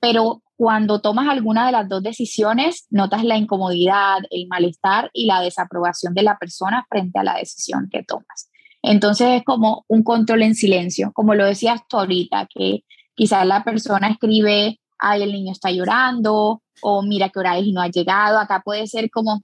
Pero 0.00 0.42
cuando 0.56 1.00
tomas 1.00 1.28
alguna 1.28 1.66
de 1.66 1.72
las 1.72 1.88
dos 1.88 2.02
decisiones, 2.02 2.86
notas 2.90 3.24
la 3.24 3.36
incomodidad, 3.36 4.18
el 4.30 4.46
malestar 4.48 5.10
y 5.12 5.26
la 5.26 5.40
desaprobación 5.40 6.14
de 6.14 6.22
la 6.22 6.36
persona 6.38 6.86
frente 6.88 7.18
a 7.18 7.24
la 7.24 7.36
decisión 7.36 7.88
que 7.90 8.02
tomas. 8.02 8.50
Entonces 8.82 9.38
es 9.38 9.44
como 9.44 9.84
un 9.88 10.02
control 10.02 10.42
en 10.42 10.54
silencio, 10.54 11.12
como 11.12 11.34
lo 11.34 11.44
decías 11.44 11.80
tú 11.88 11.98
ahorita, 11.98 12.48
que 12.52 12.84
quizás 13.18 13.44
la 13.44 13.64
persona 13.64 14.08
escribe, 14.08 14.78
ay, 14.96 15.22
el 15.22 15.32
niño 15.32 15.50
está 15.50 15.72
llorando, 15.72 16.62
o 16.80 17.02
mira 17.02 17.30
qué 17.30 17.40
hora 17.40 17.58
es 17.58 17.66
y 17.66 17.72
no 17.72 17.82
ha 17.82 17.88
llegado. 17.88 18.38
Acá 18.38 18.62
puede 18.64 18.86
ser 18.86 19.10
como, 19.10 19.42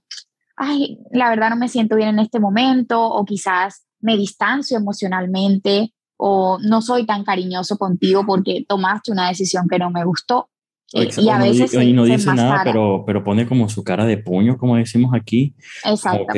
ay, 0.55 0.97
la 1.11 1.29
verdad 1.29 1.49
no 1.49 1.57
me 1.57 1.67
siento 1.67 1.97
bien 1.97 2.09
en 2.09 2.19
este 2.19 2.39
momento, 2.39 3.05
o 3.05 3.25
quizás 3.25 3.85
me 3.99 4.15
distancio 4.15 4.77
emocionalmente, 4.77 5.93
o 6.15 6.57
no 6.61 6.81
soy 6.81 7.05
tan 7.05 7.25
cariñoso 7.25 7.77
contigo 7.77 8.23
porque 8.25 8.63
tomaste 8.65 9.11
una 9.11 9.27
decisión 9.27 9.67
que 9.67 9.77
no 9.77 9.91
me 9.91 10.05
gustó. 10.05 10.49
Eh, 10.93 11.09
y 11.17 11.27
a 11.27 11.37
veces 11.37 11.73
y, 11.73 11.91
no 11.91 12.05
dice 12.05 12.33
nada, 12.33 12.61
pero, 12.63 13.03
pero 13.05 13.25
pone 13.25 13.45
como 13.45 13.67
su 13.67 13.83
cara 13.83 14.05
de 14.05 14.17
puño, 14.17 14.57
como 14.57 14.77
decimos 14.77 15.13
aquí. 15.13 15.53
Exacto. 15.83 16.33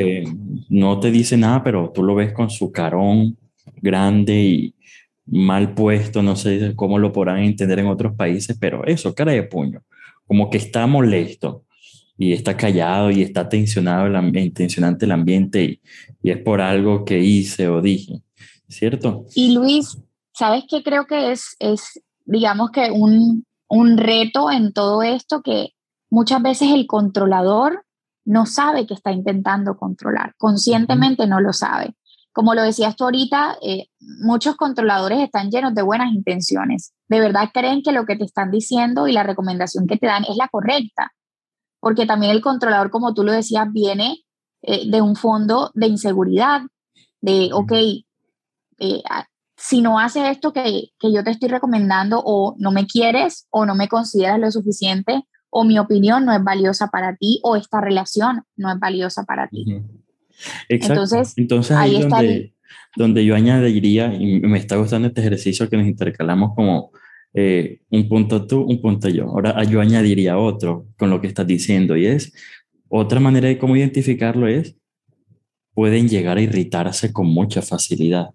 no 0.69 0.99
te 0.99 1.11
dice 1.11 1.37
nada, 1.37 1.63
pero 1.63 1.91
tú 1.93 2.01
lo 2.01 2.15
ves 2.15 2.33
con 2.33 2.49
su 2.49 2.71
carón 2.71 3.37
grande 3.79 4.33
y 4.33 4.76
mal 5.27 5.73
puesto, 5.73 6.23
no 6.23 6.35
sé 6.35 6.73
cómo 6.75 6.99
lo 6.99 7.11
podrán 7.11 7.39
entender 7.39 7.79
en 7.79 7.87
otros 7.87 8.15
países, 8.15 8.57
pero 8.59 8.85
eso, 8.85 9.13
cara 9.13 9.33
de 9.33 9.43
puño, 9.43 9.81
como 10.25 10.49
que 10.49 10.57
está 10.57 10.87
molesto. 10.87 11.63
y 12.17 12.33
está 12.33 12.57
callado 12.57 13.11
y 13.11 13.21
está 13.21 13.47
tensionado 13.47 14.07
el, 14.07 14.53
tensionante 14.53 15.05
el 15.05 15.11
ambiente 15.11 15.63
y, 15.63 15.81
y 16.23 16.31
es 16.31 16.37
por 16.39 16.61
algo 16.61 17.05
que 17.05 17.19
hice 17.19 17.67
o 17.67 17.79
dije, 17.79 18.21
¿cierto? 18.67 19.25
Y 19.35 19.53
Luis, 19.53 19.99
¿sabes 20.33 20.63
qué 20.67 20.81
creo 20.81 21.05
que 21.05 21.31
es, 21.31 21.55
es 21.59 22.01
digamos 22.25 22.71
que 22.71 22.89
un, 22.91 23.45
un 23.67 23.97
reto 23.97 24.51
en 24.51 24.73
todo 24.73 25.03
esto 25.03 25.41
que 25.41 25.73
muchas 26.09 26.41
veces 26.41 26.71
el 26.71 26.87
controlador 26.87 27.85
no 28.25 28.45
sabe 28.45 28.85
que 28.85 28.93
está 28.93 29.11
intentando 29.11 29.77
controlar, 29.77 30.33
conscientemente 30.37 31.27
no 31.27 31.39
lo 31.39 31.53
sabe. 31.53 31.95
Como 32.37 32.53
lo 32.53 32.61
decías 32.61 32.95
tú 32.95 33.05
ahorita, 33.05 33.57
eh, 33.63 33.87
muchos 33.99 34.55
controladores 34.57 35.17
están 35.21 35.49
llenos 35.49 35.73
de 35.73 35.81
buenas 35.81 36.13
intenciones. 36.13 36.93
De 37.07 37.19
verdad 37.19 37.49
creen 37.51 37.81
que 37.81 37.91
lo 37.91 38.05
que 38.05 38.15
te 38.15 38.25
están 38.25 38.51
diciendo 38.51 39.07
y 39.07 39.11
la 39.11 39.23
recomendación 39.23 39.87
que 39.87 39.97
te 39.97 40.05
dan 40.05 40.23
es 40.23 40.37
la 40.37 40.47
correcta. 40.47 41.13
Porque 41.79 42.05
también 42.05 42.31
el 42.31 42.43
controlador, 42.43 42.91
como 42.91 43.15
tú 43.15 43.23
lo 43.23 43.31
decías, 43.31 43.65
viene 43.71 44.23
eh, 44.61 44.87
de 44.87 45.01
un 45.01 45.15
fondo 45.15 45.71
de 45.73 45.87
inseguridad, 45.87 46.61
de, 47.21 47.49
ok, 47.51 47.71
eh, 47.71 49.01
si 49.57 49.81
no 49.81 49.97
haces 49.97 50.29
esto 50.29 50.53
que, 50.53 50.91
que 50.99 51.11
yo 51.11 51.23
te 51.23 51.31
estoy 51.31 51.49
recomendando 51.49 52.21
o 52.23 52.53
no 52.59 52.69
me 52.71 52.85
quieres 52.85 53.47
o 53.49 53.65
no 53.65 53.73
me 53.73 53.87
consideras 53.87 54.39
lo 54.39 54.51
suficiente 54.51 55.23
o 55.49 55.63
mi 55.63 55.79
opinión 55.79 56.23
no 56.23 56.33
es 56.33 56.43
valiosa 56.43 56.89
para 56.89 57.15
ti 57.15 57.39
o 57.41 57.55
esta 57.55 57.81
relación 57.81 58.43
no 58.55 58.71
es 58.71 58.79
valiosa 58.79 59.23
para 59.23 59.47
ti. 59.47 59.65
Entonces, 60.69 61.33
Entonces 61.37 61.75
ahí, 61.75 61.97
es 61.97 62.07
donde, 62.07 62.53
donde 62.95 63.25
yo 63.25 63.35
añadiría, 63.35 64.13
y 64.13 64.39
me 64.41 64.57
está 64.57 64.75
gustando 64.77 65.07
este 65.07 65.21
ejercicio 65.21 65.69
que 65.69 65.77
nos 65.77 65.87
intercalamos 65.87 66.53
como 66.55 66.91
eh, 67.33 67.81
un 67.89 68.07
punto 68.07 68.47
tú, 68.47 68.61
un 68.61 68.81
punto 68.81 69.09
yo. 69.09 69.25
Ahora 69.25 69.63
yo 69.63 69.81
añadiría 69.81 70.37
otro 70.37 70.87
con 70.97 71.09
lo 71.09 71.21
que 71.21 71.27
estás 71.27 71.45
diciendo 71.45 71.95
y 71.95 72.05
es, 72.05 72.33
otra 72.89 73.19
manera 73.19 73.47
de 73.47 73.57
cómo 73.57 73.75
identificarlo 73.75 74.47
es, 74.47 74.75
pueden 75.73 76.09
llegar 76.09 76.37
a 76.37 76.41
irritarse 76.41 77.13
con 77.13 77.27
mucha 77.27 77.61
facilidad. 77.61 78.29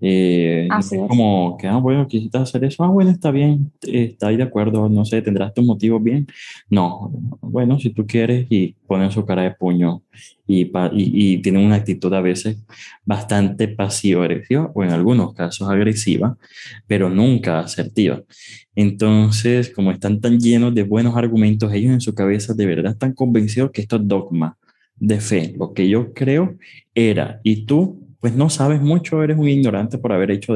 Eh, 0.00 0.68
es 0.78 0.94
como 1.08 1.56
que, 1.58 1.66
ah, 1.66 1.78
bueno, 1.78 2.06
quisiste 2.06 2.38
hacer 2.38 2.62
eso, 2.64 2.84
ah, 2.84 2.88
bueno, 2.88 3.10
está 3.10 3.32
bien, 3.32 3.72
está 3.82 4.28
ahí 4.28 4.36
de 4.36 4.44
acuerdo, 4.44 4.88
no 4.88 5.04
sé, 5.04 5.22
tendrás 5.22 5.52
tus 5.52 5.64
motivos 5.64 6.02
bien. 6.02 6.26
No, 6.70 7.10
bueno, 7.40 7.78
si 7.80 7.90
tú 7.90 8.06
quieres 8.06 8.46
y 8.48 8.74
ponen 8.86 9.10
su 9.10 9.24
cara 9.26 9.42
de 9.42 9.50
puño 9.50 10.02
y, 10.46 10.62
y, 10.62 10.70
y 10.92 11.42
tienen 11.42 11.64
una 11.64 11.76
actitud 11.76 12.12
a 12.14 12.20
veces 12.20 12.58
bastante 13.04 13.66
pasivo-agresiva 13.68 14.70
o 14.72 14.84
en 14.84 14.90
algunos 14.90 15.34
casos 15.34 15.68
agresiva, 15.68 16.36
pero 16.86 17.10
nunca 17.10 17.60
asertiva. 17.60 18.22
Entonces, 18.76 19.70
como 19.70 19.90
están 19.90 20.20
tan 20.20 20.38
llenos 20.38 20.72
de 20.74 20.84
buenos 20.84 21.16
argumentos, 21.16 21.72
ellos 21.72 21.92
en 21.92 22.00
su 22.00 22.14
cabeza 22.14 22.54
de 22.54 22.66
verdad 22.66 22.92
están 22.92 23.12
convencidos 23.12 23.72
que 23.72 23.80
esto 23.80 23.96
es 23.96 24.06
dogma 24.06 24.56
de 24.94 25.20
fe. 25.20 25.54
Lo 25.58 25.72
que 25.74 25.88
yo 25.88 26.12
creo 26.12 26.56
era, 26.94 27.40
y 27.42 27.66
tú 27.66 28.07
pues 28.20 28.34
no 28.34 28.50
sabes 28.50 28.80
mucho, 28.80 29.22
eres 29.22 29.38
un 29.38 29.48
ignorante 29.48 29.98
por 29.98 30.12
haber 30.12 30.30
hecho 30.30 30.54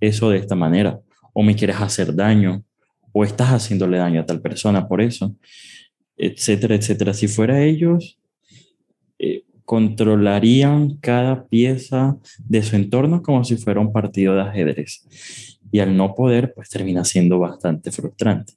eso 0.00 0.30
de 0.30 0.38
esta 0.38 0.54
manera, 0.54 1.00
o 1.32 1.42
me 1.42 1.54
quieres 1.54 1.76
hacer 1.76 2.14
daño, 2.14 2.64
o 3.12 3.24
estás 3.24 3.48
haciéndole 3.50 3.98
daño 3.98 4.20
a 4.20 4.26
tal 4.26 4.40
persona 4.40 4.88
por 4.88 5.00
eso, 5.00 5.34
etcétera, 6.16 6.74
etcétera. 6.74 7.14
Si 7.14 7.28
fuera 7.28 7.62
ellos, 7.62 8.18
eh, 9.18 9.44
controlarían 9.64 10.96
cada 10.98 11.46
pieza 11.46 12.18
de 12.38 12.62
su 12.62 12.76
entorno 12.76 13.22
como 13.22 13.44
si 13.44 13.56
fuera 13.56 13.80
un 13.80 13.92
partido 13.92 14.34
de 14.34 14.42
ajedrez. 14.42 15.06
Y 15.70 15.80
al 15.80 15.96
no 15.96 16.14
poder, 16.14 16.52
pues 16.54 16.68
termina 16.68 17.04
siendo 17.04 17.38
bastante 17.38 17.90
frustrante. 17.90 18.54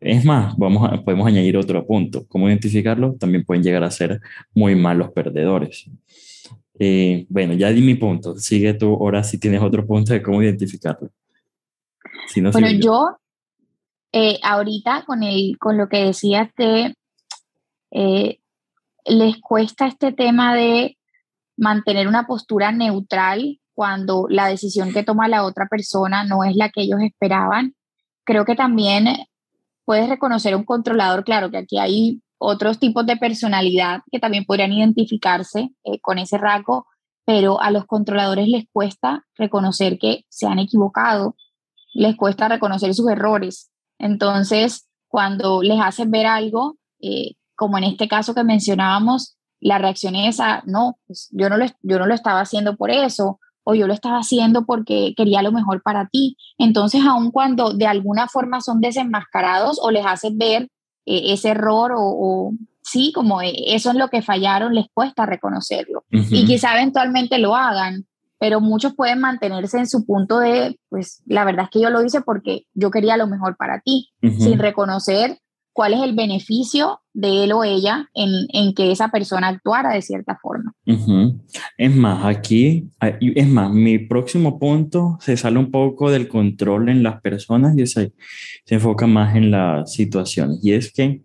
Es 0.00 0.24
más, 0.24 0.56
vamos 0.56 0.90
a, 0.90 1.02
podemos 1.02 1.26
añadir 1.26 1.56
otro 1.56 1.84
punto. 1.86 2.24
¿Cómo 2.28 2.48
identificarlo? 2.48 3.14
También 3.14 3.44
pueden 3.44 3.62
llegar 3.62 3.84
a 3.84 3.90
ser 3.90 4.20
muy 4.54 4.74
malos 4.74 5.10
perdedores. 5.10 5.90
Eh, 6.78 7.26
bueno, 7.28 7.54
ya 7.54 7.70
di 7.70 7.80
mi 7.82 7.94
punto. 7.94 8.36
Sigue 8.36 8.74
tú 8.74 8.94
ahora 8.94 9.22
si 9.24 9.38
tienes 9.38 9.62
otro 9.62 9.86
punto 9.86 10.12
de 10.12 10.22
cómo 10.22 10.42
identificarlo. 10.42 11.10
bueno, 12.52 12.70
yo, 12.70 13.16
eh, 14.12 14.38
ahorita 14.42 15.04
con, 15.06 15.22
el, 15.22 15.56
con 15.58 15.76
lo 15.76 15.88
que 15.88 16.04
decías 16.04 16.50
de, 16.56 16.94
eh, 17.90 18.38
les 19.06 19.40
cuesta 19.40 19.86
este 19.86 20.12
tema 20.12 20.54
de 20.54 20.96
mantener 21.56 22.06
una 22.06 22.26
postura 22.26 22.70
neutral 22.70 23.58
cuando 23.74 24.26
la 24.28 24.46
decisión 24.46 24.92
que 24.92 25.02
toma 25.02 25.28
la 25.28 25.44
otra 25.44 25.66
persona 25.66 26.24
no 26.24 26.44
es 26.44 26.56
la 26.56 26.68
que 26.68 26.82
ellos 26.82 27.00
esperaban. 27.00 27.74
Creo 28.24 28.44
que 28.44 28.54
también 28.54 29.06
puedes 29.84 30.08
reconocer 30.08 30.54
un 30.54 30.64
controlador, 30.64 31.24
claro 31.24 31.50
que 31.50 31.58
aquí 31.58 31.78
hay 31.78 32.20
otros 32.38 32.78
tipos 32.78 33.04
de 33.06 33.16
personalidad 33.16 34.00
que 34.10 34.18
también 34.18 34.44
podrían 34.44 34.72
identificarse 34.72 35.70
eh, 35.84 36.00
con 36.00 36.18
ese 36.18 36.38
rasgo, 36.38 36.86
pero 37.24 37.60
a 37.60 37.70
los 37.70 37.84
controladores 37.84 38.48
les 38.48 38.64
cuesta 38.72 39.26
reconocer 39.36 39.98
que 39.98 40.24
se 40.28 40.46
han 40.46 40.58
equivocado, 40.58 41.36
les 41.92 42.16
cuesta 42.16 42.48
reconocer 42.48 42.94
sus 42.94 43.10
errores. 43.10 43.70
Entonces, 43.98 44.88
cuando 45.08 45.62
les 45.62 45.80
hacen 45.80 46.10
ver 46.10 46.26
algo, 46.26 46.78
eh, 47.00 47.32
como 47.54 47.76
en 47.76 47.84
este 47.84 48.08
caso 48.08 48.34
que 48.34 48.44
mencionábamos, 48.44 49.36
la 49.60 49.78
reacción 49.78 50.14
es 50.14 50.38
a, 50.38 50.62
no, 50.64 50.98
pues 51.06 51.28
yo, 51.32 51.48
no 51.48 51.56
lo, 51.56 51.66
yo 51.82 51.98
no 51.98 52.06
lo 52.06 52.14
estaba 52.14 52.40
haciendo 52.40 52.76
por 52.76 52.90
eso, 52.90 53.40
o 53.70 53.74
yo 53.74 53.86
lo 53.86 53.92
estaba 53.92 54.20
haciendo 54.20 54.64
porque 54.64 55.12
quería 55.14 55.42
lo 55.42 55.52
mejor 55.52 55.82
para 55.82 56.08
ti. 56.08 56.38
Entonces, 56.56 57.02
aun 57.04 57.30
cuando 57.30 57.74
de 57.74 57.86
alguna 57.86 58.26
forma 58.26 58.62
son 58.62 58.80
desenmascarados 58.80 59.78
o 59.82 59.90
les 59.90 60.06
hacen 60.06 60.38
ver 60.38 60.70
e, 61.08 61.32
ese 61.32 61.50
error 61.50 61.92
o, 61.96 62.52
sí, 62.82 63.12
como 63.14 63.40
e, 63.40 63.52
eso 63.74 63.90
es 63.90 63.96
lo 63.96 64.08
que 64.08 64.22
fallaron, 64.22 64.74
les 64.74 64.86
cuesta 64.92 65.26
reconocerlo. 65.26 66.04
Y 66.10 66.46
quizá 66.46 66.74
eventualmente 66.74 67.38
lo 67.38 67.56
hagan, 67.56 68.06
pero 68.38 68.60
muchos 68.60 68.94
pueden 68.94 69.20
mantenerse 69.20 69.78
en 69.78 69.88
su 69.88 70.04
punto 70.04 70.38
de, 70.38 70.78
pues 70.88 71.22
la 71.26 71.44
verdad 71.44 71.64
es 71.64 71.70
que 71.70 71.80
yo 71.80 71.90
lo 71.90 72.04
hice 72.04 72.20
porque 72.20 72.66
yo 72.74 72.90
quería 72.90 73.16
lo 73.16 73.26
mejor 73.26 73.56
para 73.56 73.80
ti, 73.80 74.10
sin 74.20 74.58
reconocer 74.58 75.38
cuál 75.78 75.94
es 75.94 76.00
el 76.00 76.16
beneficio 76.16 77.02
de 77.14 77.44
él 77.44 77.52
o 77.52 77.62
ella 77.62 78.10
en, 78.12 78.48
en 78.52 78.74
que 78.74 78.90
esa 78.90 79.12
persona 79.12 79.46
actuara 79.46 79.94
de 79.94 80.02
cierta 80.02 80.36
forma. 80.42 80.74
Es 81.76 81.94
más, 81.94 82.24
aquí, 82.24 82.90
es 83.00 83.46
más, 83.46 83.72
mi 83.72 84.00
próximo 84.00 84.58
punto 84.58 85.18
se 85.20 85.36
sale 85.36 85.56
un 85.56 85.70
poco 85.70 86.10
del 86.10 86.26
control 86.26 86.88
en 86.88 87.04
las 87.04 87.20
personas 87.20 87.78
y 87.78 87.86
se, 87.86 88.12
se 88.64 88.74
enfoca 88.74 89.06
más 89.06 89.36
en 89.36 89.52
las 89.52 89.92
situaciones. 89.92 90.58
Y 90.64 90.72
es 90.72 90.92
que 90.92 91.22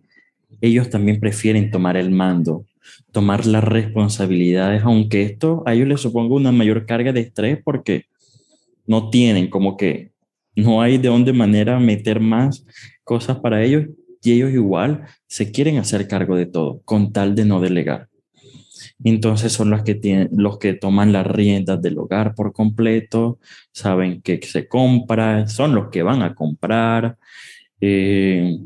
ellos 0.62 0.88
también 0.92 1.20
prefieren 1.20 1.72
tomar 1.72 1.98
el 1.98 2.12
mando, 2.12 2.68
tomar 3.12 3.48
las 3.48 3.64
responsabilidades, 3.64 4.84
aunque 4.84 5.24
esto 5.24 5.64
a 5.66 5.74
ellos 5.74 5.88
les 5.88 6.02
suponga 6.02 6.36
una 6.36 6.52
mayor 6.52 6.86
carga 6.86 7.12
de 7.12 7.22
estrés 7.22 7.58
porque 7.64 8.06
no 8.86 9.10
tienen 9.10 9.50
como 9.50 9.78
que 9.78 10.12
no 10.56 10.80
hay 10.80 11.00
de 11.00 11.08
dónde 11.08 11.34
manera 11.34 11.80
meter 11.80 12.20
más 12.20 12.64
cosas 13.04 13.40
para 13.40 13.64
ellos 13.64 13.88
y 14.24 14.32
ellos 14.32 14.52
igual 14.52 15.06
se 15.28 15.52
quieren 15.52 15.78
hacer 15.78 16.08
cargo 16.08 16.36
de 16.36 16.46
todo 16.46 16.82
con 16.86 17.12
tal 17.12 17.36
de 17.36 17.46
no 17.46 17.60
delegar. 17.60 18.08
Entonces 19.04 19.52
son 19.52 19.70
los 19.70 19.84
que, 19.84 19.96
tienen, 19.96 20.30
los 20.34 20.60
que 20.60 20.74
toman 20.74 21.12
las 21.12 21.28
riendas 21.28 21.82
del 21.82 21.98
hogar 21.98 22.36
por 22.36 22.54
completo, 22.54 23.40
saben 23.72 24.22
que 24.22 24.42
se 24.42 24.68
compra, 24.68 25.48
son 25.48 25.76
los 25.76 25.90
que 25.90 26.04
van 26.04 26.22
a 26.22 26.36
comprar 26.36 27.18
eh, 27.82 28.58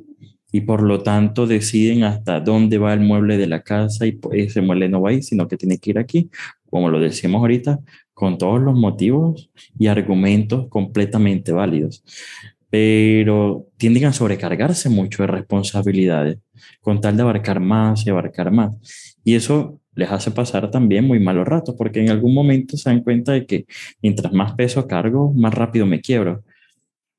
y 0.52 0.62
por 0.62 0.84
lo 0.84 1.02
tanto 1.02 1.48
deciden 1.48 2.04
hasta 2.04 2.40
dónde 2.40 2.78
va 2.78 2.94
el 2.94 3.02
mueble 3.02 3.38
de 3.38 3.48
la 3.48 3.64
casa 3.64 4.06
y 4.06 4.20
ese 4.34 4.62
mueble 4.62 4.90
no 4.90 5.02
va 5.02 5.10
ahí, 5.10 5.22
sino 5.22 5.48
que 5.48 5.58
tiene 5.58 5.80
que 5.80 5.90
ir 5.92 6.00
aquí, 6.00 6.30
como 6.70 6.90
lo 6.90 7.00
decimos 7.00 7.40
ahorita, 7.40 7.80
con 8.14 8.38
todos 8.38 8.62
los 8.62 8.76
motivos 8.76 9.50
y 9.78 9.88
argumentos 9.88 10.68
completamente 10.70 11.52
válidos 11.52 12.04
pero 12.70 13.68
tienden 13.78 14.06
a 14.06 14.14
sobrecargarse 14.14 14.90
mucho 14.90 15.24
de 15.24 15.28
responsabilidades 15.28 16.40
con 16.82 17.02
tal 17.02 17.16
de 17.16 17.24
abarcar 17.24 17.60
más 17.60 18.06
y 18.06 18.10
abarcar 18.10 18.52
más. 18.52 18.74
Y 19.24 19.36
eso 19.36 19.80
les 19.94 20.12
hace 20.12 20.32
pasar 20.32 20.70
también 20.72 21.06
muy 21.06 21.20
malos 21.20 21.48
ratos, 21.48 21.76
porque 21.78 22.02
en 22.02 22.10
algún 22.10 22.34
momento 22.34 22.78
se 22.78 22.90
dan 22.90 23.02
cuenta 23.02 23.32
de 23.34 23.46
que 23.46 23.66
mientras 24.02 24.32
más 24.32 24.54
peso 24.54 24.88
cargo, 24.88 25.34
más 25.34 25.54
rápido 25.54 25.86
me 25.86 26.02
quiebro. 26.02 26.44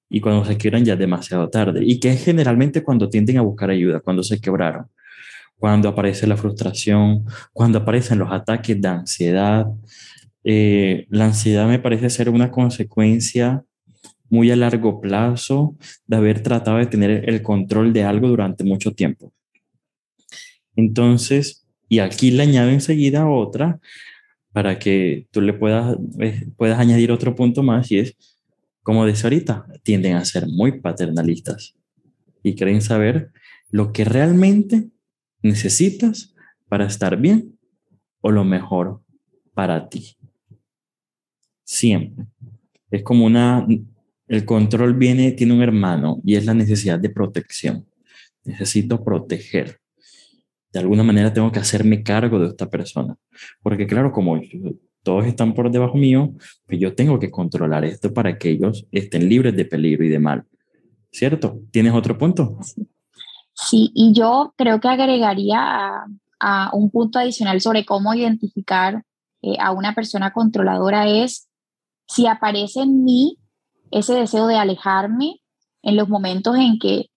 Y 0.09 0.21
cuando 0.21 0.45
se 0.45 0.57
quiebran 0.57 0.85
ya 0.85 0.95
es 0.95 0.99
demasiado 0.99 1.49
tarde. 1.51 1.85
Y 1.85 2.01
que 2.01 2.11
es 2.11 2.25
generalmente 2.25 2.83
cuando 2.83 3.11
tienden 3.11 3.39
a 3.39 3.43
buscar 3.43 3.71
ayuda, 3.71 4.01
cuando 4.01 4.23
se 4.23 4.41
quebraron, 4.41 4.87
cuando 5.59 5.89
aparece 5.89 6.27
la 6.27 6.37
frustración, 6.37 7.25
cuando 7.53 7.79
aparecen 7.79 8.19
los 8.19 8.31
ataques 8.33 8.81
de 8.81 8.89
ansiedad. 8.89 9.67
Eh, 10.45 11.07
la 11.11 11.27
ansiedad 11.27 11.67
me 11.69 11.79
parece 11.79 12.09
ser 12.11 12.31
una 12.31 12.51
consecuencia 12.51 13.65
muy 14.31 14.51
a 14.51 14.57
largo 14.57 15.01
plazo 15.01 15.77
de 16.07 16.17
haber 16.17 16.43
tratado 16.43 16.79
de 16.79 16.87
tener 16.87 17.29
el 17.29 17.43
control 17.43 17.93
de 17.93 18.05
algo 18.05 18.29
durante 18.29 18.65
mucho 18.65 18.93
tiempo. 18.93 19.33
Entonces, 20.77 21.67
y 21.89 22.01
aquí 22.01 22.31
le 22.31 22.43
añado 22.43 22.71
enseguida 22.71 23.29
otra 23.29 23.81
para 24.53 24.79
que 24.79 25.27
tú 25.31 25.41
le 25.41 25.53
puedas, 25.53 25.97
eh, 26.21 26.49
puedas 26.57 26.79
añadir 26.79 27.13
otro 27.13 27.35
punto 27.35 27.63
más 27.63 27.91
y 27.91 27.99
es, 27.99 28.17
como 28.83 29.07
decía 29.07 29.25
ahorita, 29.25 29.67
tienden 29.83 30.17
a 30.17 30.25
ser 30.25 30.47
muy 30.47 30.81
paternalistas 30.81 31.75
y 32.43 32.55
creen 32.55 32.81
saber 32.81 33.33
lo 33.71 33.93
que 33.93 34.05
realmente 34.05 34.89
necesitas 35.43 36.35
para 36.69 36.87
estar 36.87 37.17
bien 37.17 37.59
o 38.21 38.31
lo 38.31 38.45
mejor 38.45 39.03
para 39.55 39.89
ti. 39.89 40.17
Siempre. 41.65 42.27
Es 42.91 43.03
como 43.03 43.27
una, 43.27 43.67
el 44.29 44.45
control 44.45 44.95
viene, 44.95 45.33
tiene 45.33 45.55
un 45.55 45.63
hermano 45.63 46.21
y 46.25 46.37
es 46.37 46.45
la 46.45 46.55
necesidad 46.55 46.99
de 46.99 47.11
protección. 47.11 47.87
Necesito 48.45 49.03
proteger. 49.03 49.81
De 50.71 50.81
alguna 50.81 51.03
manera 51.03 51.33
tengo 51.33 51.51
que 51.51 51.59
hacerme 51.59 52.03
cargo 52.03 52.39
de 52.39 52.49
esta 52.49 52.69
persona. 52.69 53.17
Porque 53.63 53.87
claro, 53.87 54.13
como 54.13 54.41
todos 55.03 55.27
están 55.27 55.55
por 55.55 55.71
debajo 55.71 55.97
mío, 55.97 56.35
pues 56.67 56.79
yo 56.79 56.95
tengo 56.95 57.19
que 57.19 57.31
controlar 57.31 57.85
esto 57.85 58.13
para 58.13 58.37
que 58.39 58.51
ellos 58.51 58.87
estén 58.93 59.29
libres 59.29 59.57
de 59.57 59.65
peligro 59.65 60.05
y 60.05 60.09
de 60.09 60.19
mal. 60.19 60.45
¿Cierto? 61.11 61.61
¿Tienes 61.71 61.95
otro 61.95 62.19
punto? 62.19 62.59
Sí, 63.55 63.91
y 63.95 64.13
yo 64.13 64.53
creo 64.57 64.79
que 64.79 64.89
agregaría 64.89 66.05
a, 66.39 66.71
un 66.75 66.91
punto 66.91 67.19
adicional 67.19 67.61
sobre 67.63 67.87
cómo 67.87 68.15
identificar 68.15 69.03
eh, 69.41 69.57
a 69.59 69.73
una 69.73 69.95
persona 69.95 70.33
controladora 70.33 71.09
es 71.09 71.49
si 72.07 72.27
aparece 72.27 72.83
en 72.83 73.05
mí 73.05 73.39
ese 73.91 74.15
deseo 74.15 74.47
de 74.47 74.57
alejarme 74.57 75.41
en 75.83 75.97
los 75.97 76.09
momentos 76.09 76.57
en 76.57 76.79
que 76.79 77.11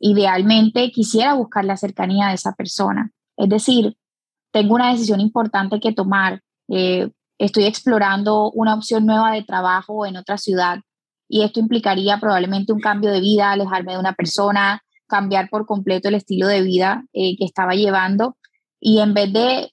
idealmente 0.00 0.90
quisiera 0.90 1.34
buscar 1.34 1.64
la 1.64 1.76
cercanía 1.76 2.28
de 2.28 2.34
esa 2.34 2.52
persona. 2.52 3.12
Es 3.36 3.48
decir, 3.48 3.96
tengo 4.52 4.74
una 4.74 4.92
decisión 4.92 5.20
importante 5.20 5.80
que 5.80 5.92
tomar, 5.92 6.42
eh, 6.68 7.10
estoy 7.38 7.64
explorando 7.64 8.50
una 8.50 8.74
opción 8.74 9.06
nueva 9.06 9.32
de 9.32 9.44
trabajo 9.44 10.06
en 10.06 10.16
otra 10.16 10.38
ciudad 10.38 10.80
y 11.28 11.42
esto 11.42 11.60
implicaría 11.60 12.18
probablemente 12.18 12.72
un 12.72 12.80
cambio 12.80 13.10
de 13.10 13.20
vida, 13.20 13.52
alejarme 13.52 13.92
de 13.92 13.98
una 13.98 14.14
persona, 14.14 14.82
cambiar 15.06 15.48
por 15.50 15.66
completo 15.66 16.08
el 16.08 16.14
estilo 16.14 16.46
de 16.46 16.62
vida 16.62 17.04
eh, 17.12 17.36
que 17.36 17.44
estaba 17.44 17.74
llevando 17.74 18.36
y 18.80 19.00
en 19.00 19.14
vez 19.14 19.32
de, 19.32 19.72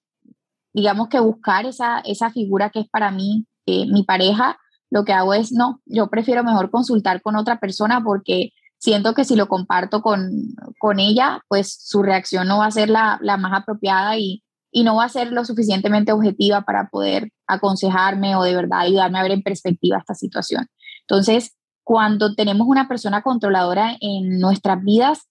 digamos 0.73 1.09
que 1.09 1.19
buscar 1.19 1.65
esa, 1.65 1.99
esa 1.99 2.31
figura 2.31 2.69
que 2.69 2.81
es 2.81 2.89
para 2.89 3.11
mí 3.11 3.45
eh, 3.65 3.85
mi 3.87 4.03
pareja, 4.03 4.57
lo 4.95 5.03
que 5.03 5.11
hago 5.11 5.33
es, 5.33 5.51
no, 5.51 5.81
yo 5.85 6.07
prefiero 6.07 6.41
mejor 6.41 6.71
consultar 6.71 7.21
con 7.21 7.35
otra 7.35 7.59
persona 7.59 8.01
porque 8.01 8.53
siento 8.77 9.13
que 9.13 9.25
si 9.25 9.35
lo 9.35 9.49
comparto 9.49 10.01
con, 10.01 10.31
con 10.79 11.01
ella, 11.01 11.41
pues 11.49 11.75
su 11.81 12.01
reacción 12.01 12.47
no 12.47 12.59
va 12.59 12.67
a 12.67 12.71
ser 12.71 12.89
la, 12.89 13.19
la 13.21 13.35
más 13.35 13.51
apropiada 13.61 14.17
y, 14.17 14.41
y 14.71 14.85
no 14.85 14.95
va 14.95 15.03
a 15.03 15.09
ser 15.09 15.33
lo 15.33 15.43
suficientemente 15.43 16.13
objetiva 16.13 16.61
para 16.61 16.87
poder 16.87 17.33
aconsejarme 17.45 18.37
o 18.37 18.43
de 18.43 18.55
verdad 18.55 18.79
ayudarme 18.79 19.19
a 19.19 19.23
ver 19.23 19.33
en 19.33 19.43
perspectiva 19.43 19.97
esta 19.97 20.13
situación. 20.13 20.67
Entonces, 21.01 21.57
cuando 21.83 22.33
tenemos 22.33 22.65
una 22.65 22.87
persona 22.87 23.21
controladora 23.21 23.97
en 23.99 24.39
nuestras 24.39 24.81
vidas, 24.81 25.27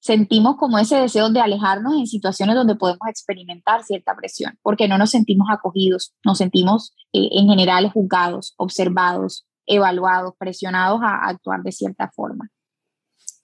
sentimos 0.00 0.56
como 0.56 0.78
ese 0.78 0.96
deseo 0.96 1.30
de 1.30 1.40
alejarnos 1.40 1.94
en 1.94 2.06
situaciones 2.06 2.54
donde 2.54 2.76
podemos 2.76 3.08
experimentar 3.08 3.84
cierta 3.84 4.14
presión, 4.16 4.58
porque 4.62 4.88
no 4.88 4.98
nos 4.98 5.10
sentimos 5.10 5.48
acogidos, 5.50 6.14
nos 6.24 6.38
sentimos 6.38 6.94
eh, 7.12 7.28
en 7.32 7.48
general 7.48 7.90
juzgados, 7.90 8.54
observados, 8.56 9.46
evaluados, 9.66 10.34
presionados 10.38 11.00
a, 11.02 11.28
actuar 11.28 11.62
de 11.62 11.72
cierta 11.72 12.10
forma. 12.14 12.48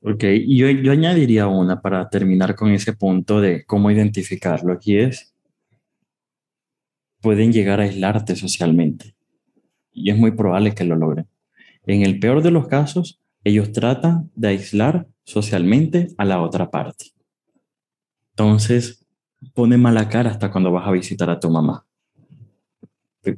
Ok, 0.01 0.25
y 0.25 0.59
yo, 0.59 0.69
yo 0.69 0.93
añadiría 0.93 1.47
una 1.47 1.81
para 1.81 2.09
terminar 2.09 2.55
con 2.55 2.71
ese 2.71 2.93
punto 2.93 3.41
de 3.41 3.65
cómo 3.65 3.91
identificarlo, 3.91 4.79
y 4.83 4.99
es, 4.99 5.35
pueden 7.21 7.53
llegar 7.53 7.81
a 7.81 7.85
aislarte 7.85 8.37
socialmente, 8.37 9.15
y 9.93 10.11
es 10.11 10.17
muy 10.17 10.33
probable 10.33 10.75
que 10.75 10.85
lo 10.85 10.97
logren. 10.97 11.27
En 11.87 12.03
el 12.03 12.19
peor 12.19 12.43
de 12.43 12.51
los 12.51 12.69
casos, 12.69 13.21
ellos 13.45 13.73
tratan 13.73 14.31
de 14.35 14.49
aislar 14.49 15.07
socialmente 15.25 16.09
a 16.19 16.25
la 16.25 16.43
otra 16.43 16.71
parte. 16.71 17.07
Entonces, 18.31 19.07
pone 19.55 19.77
mala 19.77 20.09
cara 20.09 20.31
hasta 20.31 20.51
cuando 20.51 20.73
vas 20.73 20.87
a 20.87 20.93
visitar 20.93 21.31
a 21.31 21.41
tu 21.41 21.51
mamá. 21.51 21.87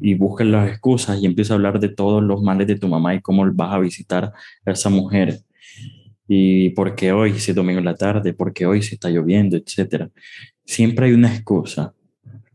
Y 0.01 0.15
busca 0.15 0.43
las 0.45 0.69
excusas 0.69 1.21
y 1.21 1.27
empieza 1.27 1.55
a 1.55 1.57
hablar 1.57 1.79
de 1.79 1.89
todos 1.89 2.23
los 2.23 2.43
males 2.43 2.67
de 2.67 2.77
tu 2.77 2.89
mamá 2.89 3.15
y 3.15 3.21
cómo 3.21 3.45
vas 3.53 3.73
a 3.73 3.79
visitar 3.79 4.33
a 4.65 4.71
esa 4.71 4.91
mujer. 4.91 5.41
Y 6.29 6.71
por 6.71 6.97
qué 6.97 7.13
hoy, 7.13 7.39
si 7.39 7.53
es 7.53 7.55
domingo 7.55 7.79
en 7.79 7.85
la 7.85 7.95
tarde, 7.95 8.33
por 8.33 8.53
qué 8.53 8.67
hoy 8.67 8.83
si 8.83 8.95
está 8.95 9.09
lloviendo, 9.11 9.57
etcétera. 9.57 10.11
Siempre 10.65 11.07
hay 11.07 11.13
una 11.13 11.33
excusa. 11.33 11.95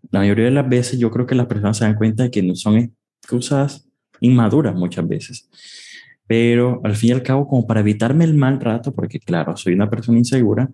La 0.09 0.19
mayoría 0.19 0.45
de 0.45 0.51
las 0.51 0.67
veces 0.67 0.99
yo 0.99 1.09
creo 1.09 1.25
que 1.25 1.35
las 1.35 1.45
personas 1.45 1.77
se 1.77 1.85
dan 1.85 1.95
cuenta 1.95 2.23
de 2.23 2.31
que 2.31 2.43
no 2.43 2.55
son 2.55 2.93
excusas 3.21 3.87
inmaduras 4.19 4.75
muchas 4.75 5.07
veces. 5.07 5.49
Pero 6.31 6.79
al 6.85 6.95
fin 6.95 7.09
y 7.09 7.11
al 7.11 7.23
cabo, 7.23 7.45
como 7.45 7.67
para 7.67 7.81
evitarme 7.81 8.23
el 8.23 8.35
mal 8.35 8.61
rato, 8.61 8.93
porque 8.93 9.19
claro, 9.19 9.57
soy 9.57 9.73
una 9.73 9.89
persona 9.89 10.17
insegura, 10.17 10.71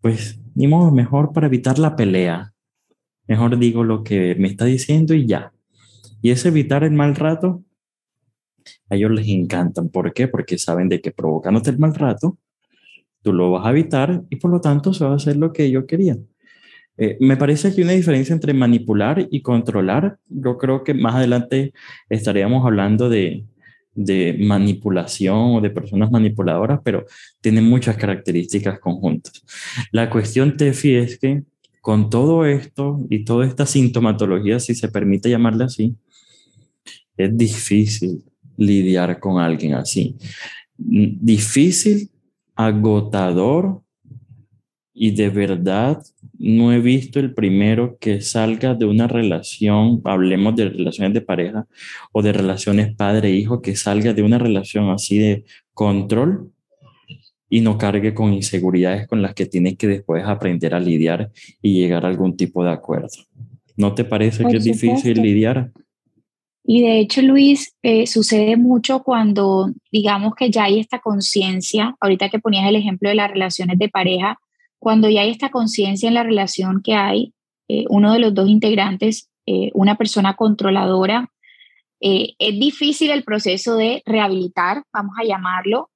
pues 0.00 0.38
ni 0.54 0.68
modo, 0.68 0.92
mejor 0.92 1.32
para 1.32 1.48
evitar 1.48 1.80
la 1.80 1.96
pelea. 1.96 2.52
Mejor 3.26 3.58
digo 3.58 3.82
lo 3.82 4.04
que 4.04 4.36
me 4.36 4.46
está 4.46 4.66
diciendo 4.66 5.12
y 5.12 5.26
ya. 5.26 5.52
Y 6.22 6.30
ese 6.30 6.46
evitar 6.46 6.84
el 6.84 6.92
mal 6.92 7.16
rato, 7.16 7.64
a 8.88 8.94
ellos 8.94 9.10
les 9.10 9.26
encantan. 9.26 9.88
¿Por 9.88 10.12
qué? 10.12 10.28
Porque 10.28 10.58
saben 10.58 10.88
de 10.88 11.00
que 11.00 11.10
provocándote 11.10 11.70
el 11.70 11.78
mal 11.80 11.96
rato, 11.96 12.38
tú 13.22 13.32
lo 13.32 13.50
vas 13.50 13.66
a 13.66 13.70
evitar 13.70 14.22
y 14.30 14.36
por 14.36 14.52
lo 14.52 14.60
tanto 14.60 14.94
se 14.94 15.04
va 15.04 15.14
a 15.14 15.16
hacer 15.16 15.36
lo 15.36 15.52
que 15.52 15.72
yo 15.72 15.88
quería. 15.88 16.18
Eh, 16.98 17.16
me 17.18 17.36
parece 17.36 17.74
que 17.74 17.80
hay 17.80 17.82
una 17.82 17.94
diferencia 17.94 18.32
entre 18.32 18.54
manipular 18.54 19.26
y 19.28 19.42
controlar. 19.42 20.18
Yo 20.28 20.56
creo 20.56 20.84
que 20.84 20.94
más 20.94 21.16
adelante 21.16 21.72
estaríamos 22.08 22.64
hablando 22.64 23.08
de, 23.08 23.44
de 23.94 24.36
manipulación 24.40 25.56
o 25.56 25.60
de 25.60 25.70
personas 25.70 26.10
manipuladoras, 26.10 26.80
pero 26.82 27.04
tienen 27.40 27.64
muchas 27.64 27.96
características 27.96 28.80
conjuntas. 28.80 29.44
La 29.92 30.10
cuestión, 30.10 30.56
Tefi, 30.56 30.96
es 30.96 31.18
que 31.18 31.42
con 31.80 32.10
todo 32.10 32.44
esto 32.44 33.00
y 33.10 33.24
toda 33.24 33.46
esta 33.46 33.66
sintomatología, 33.66 34.58
si 34.58 34.74
se 34.74 34.88
permite 34.88 35.30
llamarle 35.30 35.64
así, 35.64 35.94
es 37.16 37.36
difícil 37.36 38.24
lidiar 38.56 39.20
con 39.20 39.38
alguien 39.38 39.74
así. 39.74 40.16
Difícil, 40.76 42.10
agotador 42.56 43.83
y 44.94 45.10
de 45.10 45.28
verdad 45.28 46.02
no 46.38 46.72
he 46.72 46.78
visto 46.78 47.18
el 47.18 47.34
primero 47.34 47.98
que 47.98 48.20
salga 48.20 48.74
de 48.74 48.86
una 48.86 49.08
relación, 49.08 50.00
hablemos 50.04 50.54
de 50.54 50.68
relaciones 50.68 51.12
de 51.12 51.20
pareja 51.20 51.66
o 52.12 52.22
de 52.22 52.32
relaciones 52.32 52.94
padre-hijo, 52.94 53.60
que 53.60 53.74
salga 53.74 54.12
de 54.12 54.22
una 54.22 54.38
relación 54.38 54.90
así 54.90 55.18
de 55.18 55.44
control 55.72 56.52
y 57.50 57.60
no 57.60 57.76
cargue 57.76 58.14
con 58.14 58.32
inseguridades 58.32 59.08
con 59.08 59.20
las 59.20 59.34
que 59.34 59.46
tiene 59.46 59.76
que 59.76 59.88
después 59.88 60.24
aprender 60.24 60.74
a 60.74 60.80
lidiar 60.80 61.30
y 61.60 61.74
llegar 61.74 62.04
a 62.04 62.08
algún 62.08 62.36
tipo 62.36 62.64
de 62.64 62.70
acuerdo. 62.70 63.08
¿No 63.76 63.94
te 63.94 64.04
parece 64.04 64.44
que 64.44 64.58
es 64.58 64.64
difícil 64.64 65.20
lidiar? 65.20 65.72
Y 66.66 66.82
de 66.82 67.00
hecho, 67.00 67.20
Luis, 67.20 67.76
eh, 67.82 68.06
sucede 68.06 68.56
mucho 68.56 69.02
cuando 69.02 69.70
digamos 69.92 70.34
que 70.34 70.50
ya 70.50 70.64
hay 70.64 70.80
esta 70.80 71.00
conciencia, 71.00 71.94
ahorita 72.00 72.30
que 72.30 72.38
ponías 72.38 72.66
el 72.68 72.76
ejemplo 72.76 73.08
de 73.08 73.16
las 73.16 73.30
relaciones 73.30 73.78
de 73.78 73.88
pareja, 73.88 74.38
cuando 74.84 75.08
ya 75.08 75.22
hay 75.22 75.30
esta 75.30 75.48
conciencia 75.48 76.08
en 76.08 76.14
la 76.14 76.22
relación 76.22 76.82
que 76.84 76.92
hay, 76.94 77.32
eh, 77.68 77.86
uno 77.88 78.12
de 78.12 78.18
los 78.18 78.34
dos 78.34 78.50
integrantes, 78.50 79.30
eh, 79.46 79.70
una 79.72 79.96
persona 79.96 80.36
controladora, 80.36 81.30
eh, 82.02 82.34
es 82.38 82.60
difícil 82.60 83.10
el 83.10 83.24
proceso 83.24 83.76
de 83.76 84.02
rehabilitar, 84.04 84.82
vamos 84.92 85.14
a 85.18 85.24
llamarlo, 85.24 85.88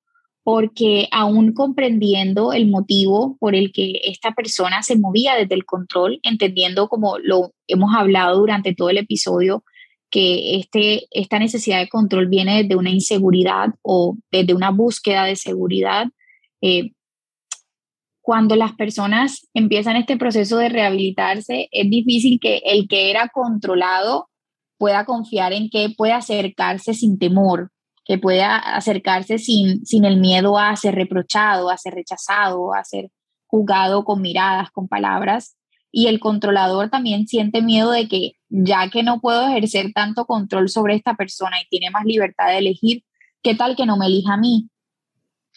porque 0.42 1.06
aún 1.12 1.52
comprendiendo 1.52 2.54
el 2.54 2.66
motivo 2.66 3.36
por 3.38 3.54
el 3.54 3.72
que 3.72 4.00
esta 4.04 4.32
persona 4.32 4.82
se 4.82 4.98
movía 4.98 5.34
desde 5.34 5.54
el 5.54 5.66
control, 5.66 6.18
entendiendo 6.22 6.88
como 6.88 7.18
lo 7.18 7.52
hemos 7.66 7.94
hablado 7.94 8.38
durante 8.38 8.74
todo 8.74 8.88
el 8.88 8.96
episodio, 8.96 9.64
que 10.10 10.56
este, 10.56 11.08
esta 11.10 11.38
necesidad 11.38 11.80
de 11.80 11.90
control 11.90 12.28
viene 12.28 12.62
desde 12.62 12.76
una 12.76 12.88
inseguridad 12.88 13.74
o 13.82 14.16
desde 14.32 14.54
una 14.54 14.70
búsqueda 14.70 15.24
de 15.24 15.36
seguridad, 15.36 16.06
cuando 18.28 18.56
las 18.56 18.74
personas 18.74 19.48
empiezan 19.54 19.96
este 19.96 20.18
proceso 20.18 20.58
de 20.58 20.68
rehabilitarse, 20.68 21.70
es 21.72 21.88
difícil 21.88 22.38
que 22.38 22.58
el 22.58 22.86
que 22.86 23.10
era 23.10 23.30
controlado 23.30 24.28
pueda 24.76 25.06
confiar 25.06 25.54
en 25.54 25.70
que 25.70 25.88
puede 25.96 26.12
acercarse 26.12 26.92
sin 26.92 27.18
temor, 27.18 27.72
que 28.04 28.18
pueda 28.18 28.58
acercarse 28.58 29.38
sin, 29.38 29.86
sin 29.86 30.04
el 30.04 30.18
miedo 30.18 30.58
a 30.58 30.76
ser 30.76 30.94
reprochado, 30.94 31.70
a 31.70 31.78
ser 31.78 31.94
rechazado, 31.94 32.74
a 32.74 32.84
ser 32.84 33.10
juzgado 33.46 34.04
con 34.04 34.20
miradas, 34.20 34.70
con 34.72 34.88
palabras. 34.88 35.56
Y 35.90 36.08
el 36.08 36.20
controlador 36.20 36.90
también 36.90 37.26
siente 37.26 37.62
miedo 37.62 37.92
de 37.92 38.08
que 38.08 38.32
ya 38.50 38.90
que 38.90 39.02
no 39.02 39.22
puedo 39.22 39.48
ejercer 39.48 39.94
tanto 39.94 40.26
control 40.26 40.68
sobre 40.68 40.96
esta 40.96 41.14
persona 41.14 41.62
y 41.62 41.68
tiene 41.70 41.88
más 41.88 42.04
libertad 42.04 42.48
de 42.48 42.58
elegir, 42.58 43.04
¿qué 43.42 43.54
tal 43.54 43.74
que 43.74 43.86
no 43.86 43.96
me 43.96 44.04
elija 44.04 44.34
a 44.34 44.36
mí? 44.36 44.68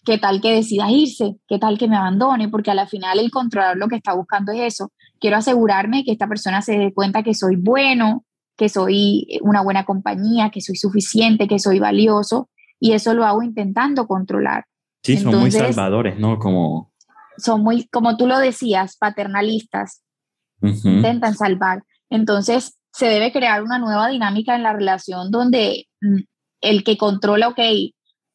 ¿Qué 0.04 0.18
tal 0.18 0.42
que 0.42 0.54
decida 0.54 0.90
irse? 0.90 1.36
¿Qué 1.48 1.60
tal 1.60 1.78
que 1.78 1.88
me 1.88 1.96
abandone? 1.96 2.50
Porque 2.50 2.72
a 2.72 2.76
la 2.76 2.88
final 2.88 3.20
el 3.20 3.30
controlador 3.30 3.78
lo 3.78 3.88
que 3.88 3.98
está 3.98 4.14
buscando 4.14 4.52
es 4.52 4.74
eso. 4.74 4.92
Quiero 5.20 5.38
asegurarme 5.38 6.04
que 6.04 6.12
esta 6.12 6.28
persona 6.28 6.62
se 6.62 6.78
dé 6.78 6.94
cuenta 6.94 7.22
que 7.22 7.36
soy 7.36 7.56
bueno, 7.56 8.26
que 8.58 8.70
soy 8.70 9.28
una 9.42 9.62
buena 9.62 9.86
compañía, 9.86 10.50
que 10.50 10.62
soy 10.62 10.76
suficiente, 10.76 11.48
que 11.48 11.60
soy 11.60 11.80
valioso. 11.80 12.50
Y 12.80 12.94
eso 12.94 13.14
lo 13.14 13.26
hago 13.26 13.44
intentando 13.44 14.08
controlar. 14.08 14.66
Sí, 15.04 15.18
son 15.18 15.40
muy 15.40 15.52
salvadores, 15.52 16.18
¿no? 16.20 16.40
Como 16.40 16.92
son 17.38 17.62
muy, 17.62 17.88
como 17.88 18.18
tú 18.18 18.28
lo 18.28 18.40
decías, 18.40 18.98
paternalistas, 18.98 20.04
intentan 20.62 21.36
salvar. 21.36 21.84
Entonces, 22.10 22.78
se 22.92 23.08
debe 23.08 23.32
crear 23.32 23.64
una 23.64 23.80
nueva 23.80 24.10
dinámica 24.10 24.56
en 24.56 24.64
la 24.64 24.74
relación 24.74 25.32
donde 25.32 25.88
mm, 26.02 26.20
el 26.62 26.84
que 26.84 26.98
controla, 26.98 27.48
ok, 27.50 27.60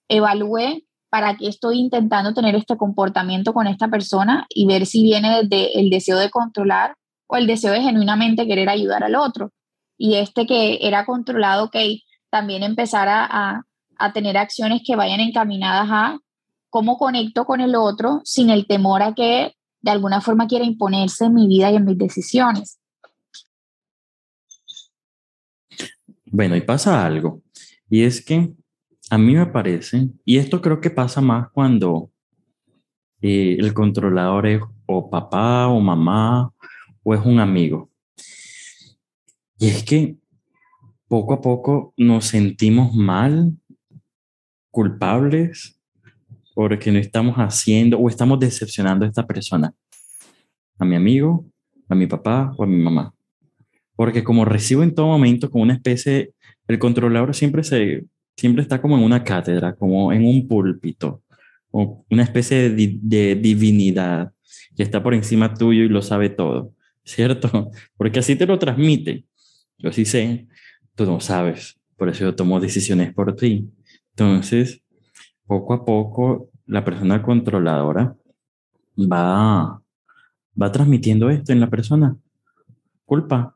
evalúe 0.08 0.82
para 1.10 1.36
qué 1.36 1.48
estoy 1.48 1.78
intentando 1.78 2.34
tener 2.34 2.54
este 2.54 2.76
comportamiento 2.76 3.52
con 3.52 3.66
esta 3.66 3.88
persona 3.88 4.46
y 4.48 4.66
ver 4.66 4.86
si 4.86 5.02
viene 5.02 5.42
desde 5.42 5.78
el 5.78 5.90
deseo 5.90 6.18
de 6.18 6.30
controlar 6.30 6.96
o 7.26 7.36
el 7.36 7.46
deseo 7.46 7.72
de 7.72 7.82
genuinamente 7.82 8.46
querer 8.46 8.68
ayudar 8.68 9.04
al 9.04 9.14
otro. 9.14 9.52
Y 9.98 10.16
este 10.16 10.46
que 10.46 10.78
era 10.82 11.06
controlado, 11.06 11.64
ok, 11.64 11.76
también 12.30 12.62
empezar 12.62 13.08
a, 13.08 13.62
a 13.98 14.12
tener 14.12 14.36
acciones 14.36 14.82
que 14.84 14.96
vayan 14.96 15.20
encaminadas 15.20 15.88
a 15.90 16.18
cómo 16.70 16.98
conecto 16.98 17.46
con 17.46 17.60
el 17.60 17.74
otro 17.74 18.20
sin 18.24 18.50
el 18.50 18.66
temor 18.66 19.02
a 19.02 19.14
que 19.14 19.54
de 19.80 19.90
alguna 19.90 20.20
forma 20.20 20.46
quiera 20.46 20.64
imponerse 20.64 21.26
en 21.26 21.34
mi 21.34 21.46
vida 21.46 21.70
y 21.70 21.76
en 21.76 21.84
mis 21.84 21.96
decisiones. 21.96 22.78
Bueno, 26.26 26.56
y 26.56 26.60
pasa 26.60 27.06
algo, 27.06 27.40
y 27.88 28.02
es 28.02 28.22
que 28.22 28.52
a 29.10 29.18
mí 29.18 29.34
me 29.34 29.46
parece, 29.46 30.08
y 30.24 30.38
esto 30.38 30.60
creo 30.60 30.80
que 30.80 30.90
pasa 30.90 31.20
más 31.20 31.48
cuando 31.52 32.10
eh, 33.22 33.56
el 33.58 33.72
controlador 33.72 34.46
es 34.46 34.62
o 34.86 35.08
papá 35.08 35.68
o 35.68 35.80
mamá 35.80 36.52
o 37.02 37.14
es 37.14 37.24
un 37.24 37.38
amigo. 37.38 37.90
Y 39.58 39.68
es 39.68 39.84
que 39.84 40.16
poco 41.08 41.34
a 41.34 41.40
poco 41.40 41.94
nos 41.96 42.26
sentimos 42.26 42.94
mal, 42.94 43.52
culpables, 44.70 45.80
porque 46.54 46.90
no 46.90 46.98
estamos 46.98 47.36
haciendo 47.36 47.98
o 47.98 48.08
estamos 48.08 48.40
decepcionando 48.40 49.04
a 49.04 49.08
esta 49.08 49.26
persona, 49.26 49.72
a 50.78 50.84
mi 50.84 50.96
amigo, 50.96 51.46
a 51.88 51.94
mi 51.94 52.06
papá 52.06 52.52
o 52.56 52.64
a 52.64 52.66
mi 52.66 52.82
mamá. 52.82 53.14
Porque 53.94 54.24
como 54.24 54.44
recibo 54.44 54.82
en 54.82 54.94
todo 54.94 55.06
momento 55.06 55.50
como 55.50 55.62
una 55.62 55.74
especie, 55.74 56.34
el 56.66 56.78
controlador 56.78 57.34
siempre, 57.34 57.62
se, 57.62 58.04
siempre 58.36 58.62
está 58.62 58.80
como 58.80 58.96
en 58.96 59.04
una 59.04 59.24
cátedra, 59.24 59.74
como 59.74 60.12
en 60.12 60.24
un 60.24 60.46
púlpito, 60.46 61.22
o 61.70 62.04
una 62.10 62.22
especie 62.22 62.70
de, 62.70 63.34
divinidad 63.36 64.32
que 64.76 64.82
está 64.82 65.02
por 65.02 65.14
encima 65.14 65.54
tuyo 65.54 65.84
y 65.84 65.88
lo 65.88 66.02
sabe 66.02 66.28
todo, 66.28 66.72
¿cierto? 67.04 67.70
Porque 67.96 68.18
así 68.18 68.36
te 68.36 68.46
lo 68.46 68.58
transmite. 68.58 69.24
Yo 69.78 69.92
sí 69.92 70.04
sé, 70.04 70.46
tú 70.94 71.04
no 71.06 71.20
sabes, 71.20 71.78
por 71.96 72.08
eso 72.08 72.24
yo 72.24 72.34
tomo 72.34 72.60
decisiones 72.60 73.12
por 73.12 73.34
ti. 73.36 73.70
Entonces, 74.10 74.82
poco 75.46 75.74
a 75.74 75.84
poco, 75.84 76.50
la 76.66 76.84
persona 76.84 77.22
controladora 77.22 78.16
va, 78.98 79.82
va 80.60 80.72
transmitiendo 80.72 81.30
esto 81.30 81.52
en 81.52 81.60
la 81.60 81.70
persona. 81.70 82.16
Culpa, 83.04 83.54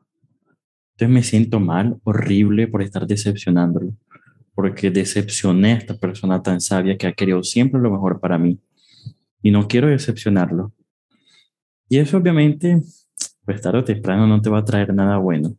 entonces 0.93 1.09
me 1.09 1.23
siento 1.23 1.59
mal, 1.59 1.99
horrible 2.03 2.67
por 2.67 2.81
estar 2.81 3.07
decepcionándolo, 3.07 3.93
porque 4.61 4.91
decepcioné 4.91 5.71
a 5.71 5.77
esta 5.77 5.97
persona 5.97 6.39
tan 6.39 6.61
sabia 6.61 6.95
que 6.95 7.07
ha 7.07 7.13
querido 7.13 7.41
siempre 7.41 7.81
lo 7.81 7.89
mejor 7.89 8.19
para 8.19 8.37
mí 8.37 8.59
y 9.41 9.49
no 9.49 9.67
quiero 9.67 9.87
decepcionarlo. 9.87 10.71
Y 11.89 11.97
eso 11.97 12.17
obviamente, 12.17 12.79
pues 13.43 13.59
tarde 13.59 13.79
o 13.79 13.83
temprano 13.83 14.27
no 14.27 14.39
te 14.39 14.51
va 14.51 14.59
a 14.59 14.63
traer 14.63 14.93
nada 14.93 15.17
bueno. 15.17 15.55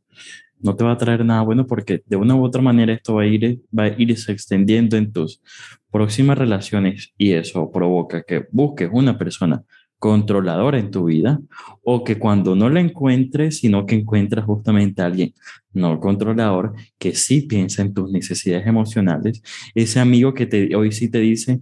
No 0.61 0.77
te 0.77 0.85
va 0.85 0.93
a 0.93 0.97
traer 0.97 1.25
nada 1.25 1.43
bueno 1.43 1.67
porque 1.67 2.01
de 2.07 2.15
una 2.15 2.37
u 2.37 2.45
otra 2.45 2.63
manera 2.63 2.93
esto 2.93 3.15
va 3.17 3.23
a 3.23 3.27
ir, 3.27 3.61
va 3.77 3.87
a 3.87 3.95
irse 4.01 4.31
extendiendo 4.31 4.97
en 4.97 5.13
tus 5.13 5.43
próximas 5.91 6.39
relaciones 6.39 7.13
y 7.19 7.33
eso 7.33 7.73
provoca 7.73 8.23
que 8.23 8.47
busques 8.53 8.89
una 8.93 9.19
persona 9.19 9.65
controladora 10.03 10.81
en 10.81 10.91
tu 10.91 11.05
vida 11.05 11.39
o 11.85 12.03
que 12.03 12.19
cuando 12.19 12.57
no 12.57 12.69
la 12.69 12.81
encuentres, 12.81 13.59
sino 13.59 13.87
que 13.87 13.95
encuentras 13.95 14.45
justamente 14.45 15.01
a 15.01 15.07
alguien 15.07 15.33
no 15.73 16.01
controlador 16.01 16.75
que 16.99 17.15
sí 17.15 17.43
piensa 17.43 17.83
en 17.83 17.95
tus 17.95 18.11
necesidades 18.11 18.67
emocionales, 18.67 19.41
ese 19.77 20.01
amigo 20.01 20.35
que 20.35 20.47
te, 20.47 20.75
hoy 20.75 20.91
sí 20.91 21.09
te 21.09 21.21
dice, 21.21 21.61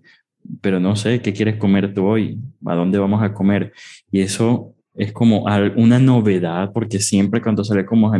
pero 0.63 0.81
no 0.81 0.97
sé, 0.97 1.21
¿qué 1.21 1.35
quieres 1.35 1.59
comer 1.59 1.93
tú 1.93 2.07
hoy? 2.07 2.39
¿A 2.65 2.75
dónde 2.75 2.99
vamos 2.99 3.23
a 3.23 3.35
comer? 3.35 3.75
Y 4.11 4.21
eso 4.21 4.75
es 4.95 5.13
como 5.13 5.45
una 5.77 5.99
novedad, 5.99 6.73
porque 6.73 6.99
siempre 6.99 7.43
cuando 7.43 7.63
sale 7.63 7.85
como 7.85 8.11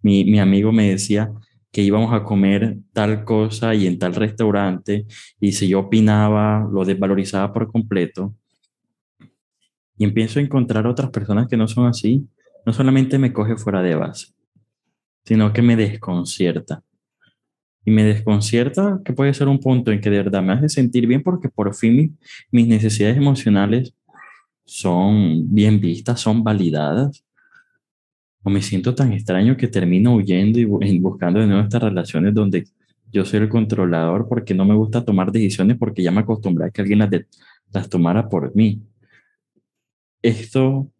mi, 0.00 0.24
mi 0.24 0.38
amigo 0.38 0.70
me 0.70 0.90
decía, 0.90 1.32
que 1.72 1.82
íbamos 1.82 2.12
a 2.14 2.22
comer 2.22 2.78
tal 2.92 3.24
cosa 3.24 3.74
y 3.74 3.88
en 3.88 3.98
tal 3.98 4.14
restaurante, 4.14 5.06
y 5.40 5.52
si 5.52 5.66
yo 5.68 5.80
opinaba, 5.80 6.66
lo 6.72 6.84
desvalorizaba 6.84 7.52
por 7.52 7.70
completo 7.70 8.32
y 9.98 10.04
empiezo 10.04 10.38
a 10.38 10.42
encontrar 10.42 10.86
otras 10.86 11.10
personas 11.10 11.48
que 11.48 11.56
no 11.56 11.68
son 11.68 11.86
así, 11.86 12.26
no 12.64 12.72
solamente 12.72 13.18
me 13.18 13.32
coge 13.32 13.56
fuera 13.56 13.82
de 13.82 13.94
base, 13.94 14.28
sino 15.24 15.52
que 15.52 15.62
me 15.62 15.76
desconcierta. 15.76 16.82
Y 17.84 17.92
me 17.92 18.02
desconcierta 18.02 19.00
que 19.04 19.12
puede 19.12 19.32
ser 19.32 19.46
un 19.46 19.60
punto 19.60 19.92
en 19.92 20.00
que 20.00 20.10
de 20.10 20.16
verdad 20.16 20.42
me 20.42 20.54
hace 20.54 20.68
sentir 20.68 21.06
bien 21.06 21.22
porque 21.22 21.48
por 21.48 21.72
fin 21.74 22.18
mis 22.50 22.66
necesidades 22.66 23.16
emocionales 23.16 23.94
son 24.64 25.54
bien 25.54 25.80
vistas, 25.80 26.20
son 26.20 26.42
validadas. 26.42 27.24
O 28.42 28.50
me 28.50 28.60
siento 28.60 28.94
tan 28.94 29.12
extraño 29.12 29.56
que 29.56 29.68
termino 29.68 30.14
huyendo 30.14 30.58
y 30.58 30.98
buscando 30.98 31.38
de 31.38 31.46
nuevo 31.46 31.62
estas 31.62 31.82
relaciones 31.82 32.34
donde 32.34 32.64
yo 33.12 33.24
soy 33.24 33.40
el 33.40 33.48
controlador 33.48 34.28
porque 34.28 34.54
no 34.54 34.64
me 34.64 34.74
gusta 34.74 35.04
tomar 35.04 35.30
decisiones 35.30 35.78
porque 35.78 36.02
ya 36.02 36.10
me 36.10 36.20
acostumbré 36.20 36.66
a 36.66 36.70
que 36.70 36.82
alguien 36.82 36.98
las, 36.98 37.10
las 37.72 37.88
tomara 37.88 38.28
por 38.28 38.54
mí. 38.54 38.82
Esto, 40.26 40.90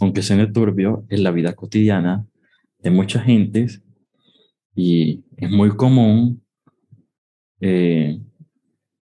aunque 0.00 0.22
suene 0.22 0.48
turbio, 0.48 1.04
es 1.08 1.20
la 1.20 1.30
vida 1.30 1.52
cotidiana 1.54 2.26
de 2.80 2.90
mucha 2.90 3.20
gente 3.20 3.68
y 4.74 5.22
es 5.36 5.48
muy 5.48 5.70
común 5.76 6.42
eh, 7.60 8.18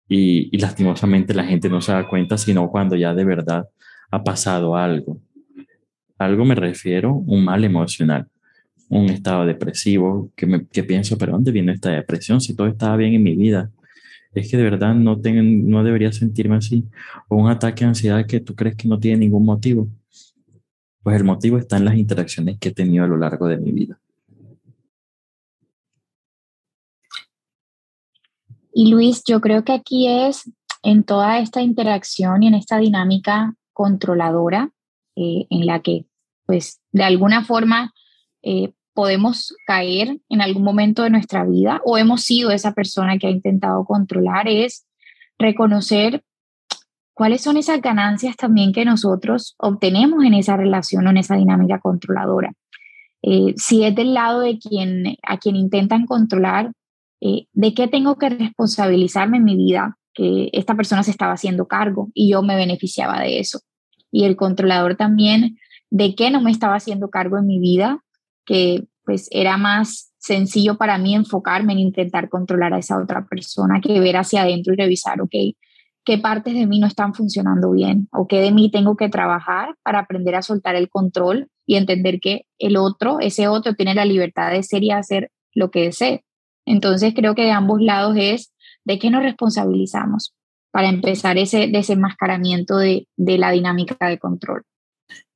y, 0.10 0.50
y, 0.52 0.58
lastimosamente 0.58 1.36
la 1.36 1.44
gente 1.44 1.70
no 1.70 1.80
se 1.80 1.92
da 1.92 2.08
cuenta 2.08 2.40
sino 2.40 2.72
cuando 2.72 2.96
ya 2.96 3.14
de 3.14 3.24
verdad 3.24 3.70
ha 4.10 4.24
pasado 4.24 4.76
algo. 4.76 5.22
Algo 6.18 6.44
me 6.44 6.56
refiero, 6.56 7.14
un 7.14 7.46
mal 7.46 7.64
emocional, 7.64 8.28
un 8.90 9.12
estado 9.12 9.46
depresivo 9.46 10.32
que, 10.36 10.48
me, 10.48 10.66
que 10.66 10.84
pienso, 10.84 11.20
pero 11.20 11.34
¿dónde 11.34 11.52
viene 11.52 11.74
esta 11.74 11.92
depresión 11.92 12.42
si 12.42 12.56
todo 12.56 12.66
estaba 12.66 12.98
bien 12.98 13.14
en 13.14 13.22
mi 13.22 13.36
vida? 13.36 13.70
Es 14.36 14.52
que 14.52 14.58
de 14.58 14.64
verdad 14.64 14.94
no, 14.94 15.16
no 15.16 15.84
debería 15.84 16.12
sentirme 16.12 16.58
así. 16.58 16.86
O 17.28 17.38
un 17.38 17.50
ataque 17.50 17.84
de 17.84 17.90
ansiedad 17.90 18.26
que 18.28 18.40
tú 18.40 18.54
crees 18.56 18.76
que 18.76 18.88
no 18.88 19.00
tiene 19.00 19.20
ningún 19.20 19.46
motivo. 19.46 19.88
Pues 21.04 21.18
el 21.18 21.24
motivo 21.24 21.58
está 21.58 21.78
en 21.78 21.86
las 21.86 21.96
interacciones 21.96 22.58
que 22.60 22.70
he 22.70 22.74
tenido 22.74 23.06
a 23.06 23.08
lo 23.08 23.18
largo 23.18 23.48
de 23.48 23.58
mi 23.58 23.72
vida. 23.72 24.00
Y 28.74 28.92
Luis, 28.92 29.24
yo 29.26 29.40
creo 29.40 29.64
que 29.64 29.72
aquí 29.72 30.08
es 30.08 30.52
en 30.84 31.04
toda 31.04 31.40
esta 31.40 31.62
interacción 31.62 32.44
y 32.44 32.48
en 32.48 32.56
esta 32.56 32.78
dinámica 32.78 33.56
controladora 33.72 34.72
eh, 35.16 35.48
en 35.50 35.66
la 35.66 35.82
que, 35.82 36.06
pues, 36.46 36.82
de 36.92 37.04
alguna 37.04 37.46
forma 37.46 37.94
eh, 38.44 38.74
podemos 38.96 39.54
caer 39.68 40.18
en 40.30 40.42
algún 40.42 40.64
momento 40.64 41.04
de 41.04 41.10
nuestra 41.12 41.44
vida 41.44 41.82
o 41.84 41.98
hemos 41.98 42.22
sido 42.22 42.50
esa 42.50 42.74
persona 42.74 43.18
que 43.18 43.28
ha 43.28 43.30
intentado 43.30 43.84
controlar 43.86 44.48
es 44.48 44.88
reconocer 45.38 46.24
cuáles 47.14 47.42
son 47.42 47.58
esas 47.58 47.82
ganancias 47.82 48.38
también 48.38 48.72
que 48.72 48.86
nosotros 48.86 49.56
obtenemos 49.58 50.24
en 50.24 50.34
esa 50.34 50.56
relación 50.56 51.06
o 51.06 51.10
en 51.10 51.18
esa 51.18 51.36
dinámica 51.36 51.80
controladora. 51.80 52.54
Eh, 53.22 53.54
si 53.58 53.84
es 53.84 53.94
del 53.94 54.14
lado 54.14 54.40
de 54.40 54.58
quien, 54.60 55.18
a 55.24 55.38
quien 55.40 55.58
intentan 55.58 56.06
controlar, 56.06 56.72
eh, 57.20 57.48
¿de 57.52 57.74
qué 57.74 57.90
tengo 57.90 58.18
que 58.18 58.30
responsabilizarme 58.30 59.38
en 59.38 59.44
mi 59.44 59.58
vida? 59.58 59.98
Que 60.14 60.50
esta 60.54 60.76
persona 60.76 61.04
se 61.04 61.12
estaba 61.12 61.34
haciendo 61.34 61.68
cargo 61.68 62.10
y 62.14 62.32
yo 62.32 62.42
me 62.44 62.56
beneficiaba 62.56 63.20
de 63.20 63.40
eso. 63.40 63.60
Y 64.10 64.24
el 64.24 64.38
controlador 64.38 64.96
también, 64.96 65.58
¿de 65.90 66.16
qué 66.16 66.32
no 66.32 66.40
me 66.40 66.52
estaba 66.52 66.76
haciendo 66.76 67.10
cargo 67.10 67.38
en 67.38 67.48
mi 67.48 67.60
vida? 67.60 68.05
Que 68.46 68.86
pues 69.04 69.28
era 69.32 69.58
más 69.58 70.12
sencillo 70.18 70.78
para 70.78 70.98
mí 70.98 71.14
enfocarme 71.14 71.74
en 71.74 71.80
intentar 71.80 72.30
controlar 72.30 72.74
a 72.74 72.80
esa 72.80 72.98
otra 72.98 73.26
persona 73.26 73.80
que 73.80 74.00
ver 74.00 74.18
hacia 74.18 74.42
adentro 74.42 74.74
y 74.74 74.78
revisar, 74.78 75.22
ok, 75.22 75.36
qué 76.04 76.18
partes 76.18 76.54
de 76.54 76.66
mí 76.66 76.80
no 76.80 76.88
están 76.88 77.14
funcionando 77.14 77.72
bien 77.72 78.08
o 78.12 78.28
qué 78.28 78.40
de 78.42 78.52
mí 78.52 78.72
tengo 78.72 78.96
que 78.96 79.10
trabajar 79.10 79.76
para 79.84 80.00
aprender 80.00 80.36
a 80.36 80.42
soltar 80.42 80.76
el 80.76 80.90
control 80.90 81.50
y 81.66 81.76
entender 81.76 82.20
que 82.20 82.46
el 82.58 82.78
otro, 82.78 83.20
ese 83.20 83.48
otro, 83.48 83.74
tiene 83.74 83.96
la 83.96 84.06
libertad 84.06 84.52
de 84.52 84.64
ser 84.64 84.84
y 84.84 84.92
hacer 84.92 85.32
lo 85.54 85.72
que 85.72 85.84
desee. 85.84 86.24
Entonces 86.66 87.14
creo 87.16 87.36
que 87.36 87.44
de 87.44 87.52
ambos 87.52 87.82
lados 87.82 88.16
es 88.18 88.54
de 88.84 89.00
qué 89.00 89.10
nos 89.10 89.24
responsabilizamos 89.24 90.34
para 90.72 90.90
empezar 90.90 91.38
ese 91.38 91.68
desenmascaramiento 91.68 92.78
de, 92.78 93.08
de 93.16 93.38
la 93.38 93.52
dinámica 93.52 94.08
de 94.08 94.20
control. 94.20 94.64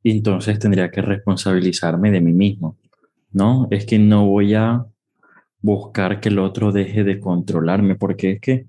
Entonces 0.04 0.58
tendría 0.60 0.92
que 0.92 1.02
responsabilizarme 1.02 2.12
de 2.12 2.22
mí 2.22 2.34
mismo 2.34 2.78
¿no? 3.32 3.68
Es 3.72 3.86
que 3.86 4.00
no 4.00 4.28
voy 4.28 4.54
a 4.56 4.86
buscar 5.62 6.20
que 6.22 6.30
el 6.30 6.40
otro 6.40 6.72
deje 6.72 7.04
de 7.04 7.20
controlarme, 7.20 7.96
porque 7.96 8.34
es 8.34 8.42
que 8.42 8.68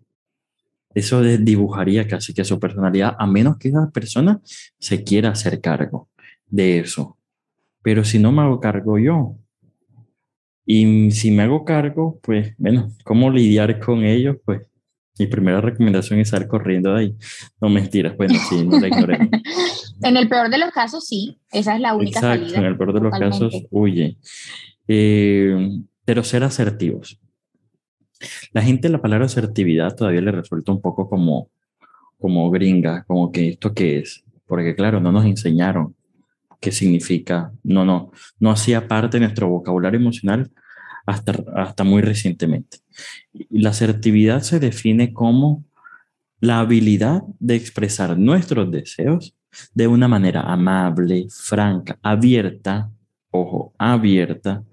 Eso 0.94 1.22
dibujaría 1.22 2.06
casi 2.08 2.34
que 2.34 2.44
su 2.44 2.58
personalidad, 2.58 3.14
a 3.18 3.26
menos 3.26 3.58
que 3.58 3.68
esa 3.68 3.90
persona 3.90 4.40
se 4.78 5.04
quiera 5.04 5.30
hacer 5.30 5.60
cargo 5.60 6.08
de 6.46 6.80
eso. 6.80 7.16
Pero 7.82 8.04
si 8.04 8.18
no 8.18 8.32
me 8.32 8.42
hago 8.42 8.60
cargo 8.60 8.98
yo, 8.98 9.36
y 10.66 11.10
si 11.10 11.30
me 11.30 11.42
hago 11.42 11.64
cargo, 11.64 12.20
pues, 12.22 12.54
bueno, 12.58 12.90
¿cómo 13.04 13.30
lidiar 13.30 13.80
con 13.80 14.04
ellos? 14.04 14.36
Pues 14.44 14.62
mi 15.18 15.26
primera 15.26 15.60
recomendación 15.60 16.20
es 16.20 16.28
salir 16.30 16.48
corriendo 16.48 16.94
de 16.94 17.00
ahí. 17.00 17.16
No 17.60 17.68
mentiras, 17.68 18.16
bueno, 18.16 18.34
sí, 18.48 18.64
no 18.66 18.78
la 18.78 18.88
ignoremos. 18.88 19.28
en 20.02 20.16
el 20.16 20.28
peor 20.28 20.50
de 20.50 20.58
los 20.58 20.70
casos, 20.70 21.06
sí, 21.06 21.38
esa 21.50 21.74
es 21.74 21.80
la 21.80 21.94
única 21.94 22.20
Exacto, 22.20 22.54
en 22.54 22.64
el 22.64 22.76
peor 22.76 22.92
de 22.92 23.00
los 23.00 23.18
casos, 23.18 23.54
huye. 23.70 24.16
Eh, 24.88 25.80
pero 26.04 26.24
ser 26.24 26.42
asertivos. 26.42 27.20
La 28.52 28.62
gente 28.62 28.88
la 28.88 29.00
palabra 29.00 29.26
asertividad 29.26 29.94
todavía 29.94 30.20
le 30.20 30.32
resulta 30.32 30.72
un 30.72 30.80
poco 30.80 31.08
como, 31.08 31.50
como 32.18 32.50
gringa, 32.50 33.04
como 33.04 33.30
que 33.32 33.50
esto 33.50 33.72
qué 33.72 34.00
es, 34.00 34.24
porque 34.46 34.74
claro, 34.74 35.00
no 35.00 35.12
nos 35.12 35.24
enseñaron 35.24 35.94
qué 36.60 36.72
significa, 36.72 37.52
no, 37.62 37.84
no, 37.84 38.12
no 38.38 38.50
hacía 38.50 38.86
parte 38.86 39.18
de 39.18 39.24
nuestro 39.24 39.48
vocabulario 39.48 39.98
emocional 39.98 40.50
hasta, 41.06 41.34
hasta 41.56 41.84
muy 41.84 42.02
recientemente. 42.02 42.78
La 43.48 43.70
asertividad 43.70 44.42
se 44.42 44.60
define 44.60 45.12
como 45.12 45.64
la 46.40 46.60
habilidad 46.60 47.22
de 47.38 47.54
expresar 47.56 48.18
nuestros 48.18 48.70
deseos 48.70 49.34
de 49.74 49.86
una 49.86 50.08
manera 50.08 50.42
amable, 50.42 51.26
franca, 51.30 51.98
abierta, 52.02 52.90
ojo, 53.30 53.72
abierta 53.78 54.64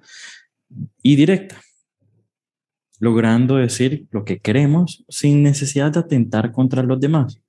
y 1.01 1.15
directa 1.15 1.57
logrando 2.99 3.57
decir 3.57 4.07
lo 4.11 4.25
que 4.25 4.39
queremos 4.39 5.03
sin 5.07 5.43
necesidad 5.43 5.91
de 5.91 5.99
atentar 5.99 6.51
contra 6.51 6.83
los 6.83 6.99
demás. 6.99 7.39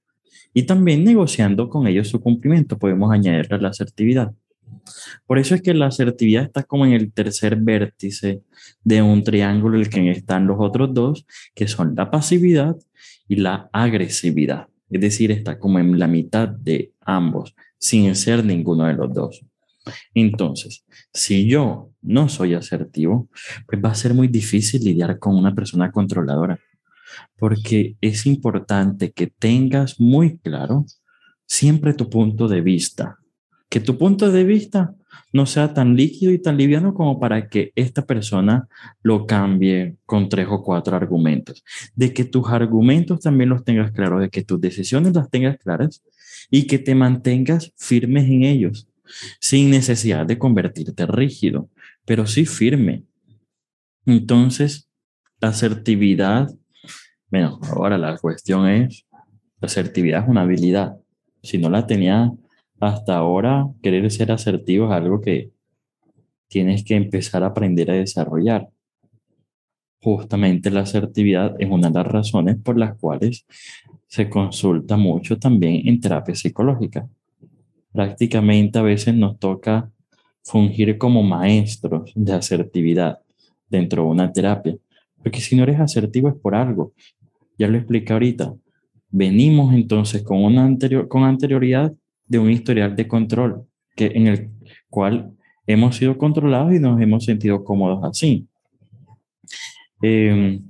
Y 0.54 0.64
también 0.64 1.04
negociando 1.04 1.68
con 1.68 1.86
ellos 1.86 2.08
su 2.08 2.20
cumplimiento, 2.20 2.78
podemos 2.78 3.12
añadirle 3.12 3.58
la 3.58 3.68
asertividad. 3.68 4.32
Por 5.26 5.38
eso 5.38 5.54
es 5.54 5.62
que 5.62 5.74
la 5.74 5.86
asertividad 5.86 6.44
está 6.44 6.62
como 6.62 6.86
en 6.86 6.92
el 6.92 7.12
tercer 7.12 7.56
vértice 7.56 8.42
de 8.82 9.02
un 9.02 9.22
triángulo 9.22 9.76
en 9.76 9.82
el 9.82 9.90
que 9.90 10.10
están 10.10 10.46
los 10.46 10.56
otros 10.58 10.92
dos, 10.92 11.26
que 11.54 11.68
son 11.68 11.94
la 11.94 12.10
pasividad 12.10 12.76
y 13.28 13.36
la 13.36 13.68
agresividad. 13.72 14.68
Es 14.90 15.00
decir, 15.00 15.30
está 15.30 15.58
como 15.58 15.78
en 15.78 15.98
la 15.98 16.06
mitad 16.06 16.48
de 16.48 16.92
ambos, 17.09 17.54
sin 17.78 18.14
ser 18.14 18.44
ninguno 18.44 18.84
de 18.84 18.94
los 18.94 19.12
dos. 19.12 19.40
Entonces, 20.14 20.84
si 21.12 21.48
yo 21.48 21.90
no 22.02 22.28
soy 22.28 22.54
asertivo, 22.54 23.28
pues 23.66 23.82
va 23.82 23.90
a 23.90 23.94
ser 23.94 24.12
muy 24.12 24.28
difícil 24.28 24.84
lidiar 24.84 25.18
con 25.18 25.34
una 25.34 25.54
persona 25.54 25.90
controladora, 25.90 26.61
porque 27.38 27.96
es 28.02 28.26
importante 28.26 29.12
que 29.12 29.28
tengas 29.28 29.98
muy 29.98 30.38
claro 30.38 30.84
siempre 31.46 31.94
tu 31.94 32.11
punto 32.11 32.46
de 32.46 32.61
vista, 32.61 33.16
que 33.70 33.80
tu 33.80 33.96
punto 33.96 34.30
de 34.30 34.44
vista 34.44 34.94
no 35.32 35.46
sea 35.46 35.72
tan 35.72 35.96
líquido 35.96 36.32
y 36.32 36.38
tan 36.38 36.59
liviano 36.59 36.92
como 36.92 37.18
para 37.18 37.48
que 37.48 37.72
esta 37.74 38.04
persona 38.04 38.68
lo 39.02 39.26
cambie 39.26 39.96
con 40.04 40.28
tres 40.28 40.46
o 40.50 40.62
cuatro 40.62 40.94
argumentos, 40.94 41.64
de 41.94 42.12
que 42.12 42.24
tus 42.24 42.48
argumentos 42.48 43.20
también 43.20 43.48
los 43.50 43.64
tengas 43.64 43.92
claros, 43.92 44.20
de 44.20 44.28
que 44.28 44.44
tus 44.44 44.61
decisiones 44.61 45.14
las 45.14 45.30
tengas 45.30 45.56
claras 45.59 46.02
y 46.51 46.66
que 46.66 46.78
te 46.78 46.95
mantengas 46.95 47.72
firmes 47.76 48.24
en 48.24 48.45
ellos 48.45 48.89
sin 49.41 49.70
necesidad 49.70 50.26
de 50.26 50.39
convertirte 50.39 51.07
rígido, 51.07 51.68
pero 52.05 52.26
sí 52.26 52.47
firme. 52.47 53.05
Entonces, 54.07 54.89
la 55.41 55.49
asertividad, 55.49 56.49
bueno, 57.30 57.61
ahora 57.70 57.99
la 57.99 58.16
cuestión 58.18 58.68
es, 58.68 59.07
la 59.61 59.66
asertividad 59.66 60.24
es 60.24 60.28
una 60.28 60.43
habilidad. 60.43 60.97
Si 61.43 61.59
no 61.59 61.70
la 61.70 61.86
tenía 61.86 62.32
hasta 62.80 63.16
ahora, 63.16 63.66
querer 63.82 64.11
ser 64.11 64.32
asertivo 64.32 64.86
es 64.86 64.93
algo 64.93 65.20
que 65.20 65.51
tienes 66.49 66.84
que 66.84 66.95
empezar 66.95 67.43
a 67.43 67.49
aprender 67.49 67.91
a 67.91 67.95
desarrollar. 67.95 68.68
Justamente 70.01 70.70
la 70.70 70.80
asertividad 70.80 71.57
es 71.59 71.68
una 71.68 71.89
de 71.89 71.95
las 71.95 72.07
razones 72.07 72.57
por 72.62 72.78
las 72.78 72.97
cuales 72.99 73.47
se 74.09 74.28
consulta 74.28 74.96
mucho 74.96 75.38
también 75.38 75.86
en 75.86 76.00
terapia 76.00 76.34
psicológica 76.34 77.09
prácticamente 77.92 78.78
a 78.78 78.82
veces 78.82 79.14
nos 79.14 79.38
toca 79.38 79.90
fungir 80.44 80.98
como 80.98 81.22
maestros 81.22 82.12
de 82.14 82.32
asertividad 82.32 83.18
dentro 83.68 84.04
de 84.04 84.09
una 84.09 84.32
terapia. 84.32 84.76
Porque 85.20 85.40
si 85.40 85.56
no 85.56 85.64
eres 85.64 85.80
asertivo 85.80 86.28
es 86.28 86.36
por 86.36 86.54
algo. 86.54 86.92
Ya 87.59 87.66
lo 87.66 87.76
expliqué 87.76 88.12
ahorita. 88.12 88.54
Venimos 89.11 89.74
entonces 89.74 90.22
con, 90.22 90.44
una 90.44 90.64
anterior, 90.64 91.09
con 91.09 91.24
anterioridad 91.24 91.92
de 92.26 92.38
un 92.38 92.50
historial 92.50 92.94
de 92.94 93.09
control 93.09 93.66
que, 93.96 94.06
en 94.14 94.28
el 94.28 94.50
cual 94.88 95.32
hemos 95.66 95.96
sido 95.96 96.16
controlados 96.16 96.72
y 96.72 96.78
nos 96.78 97.00
hemos 97.00 97.24
sentido 97.24 97.64
cómodos 97.64 98.04
así. 98.04 98.46
Em, 100.00 100.62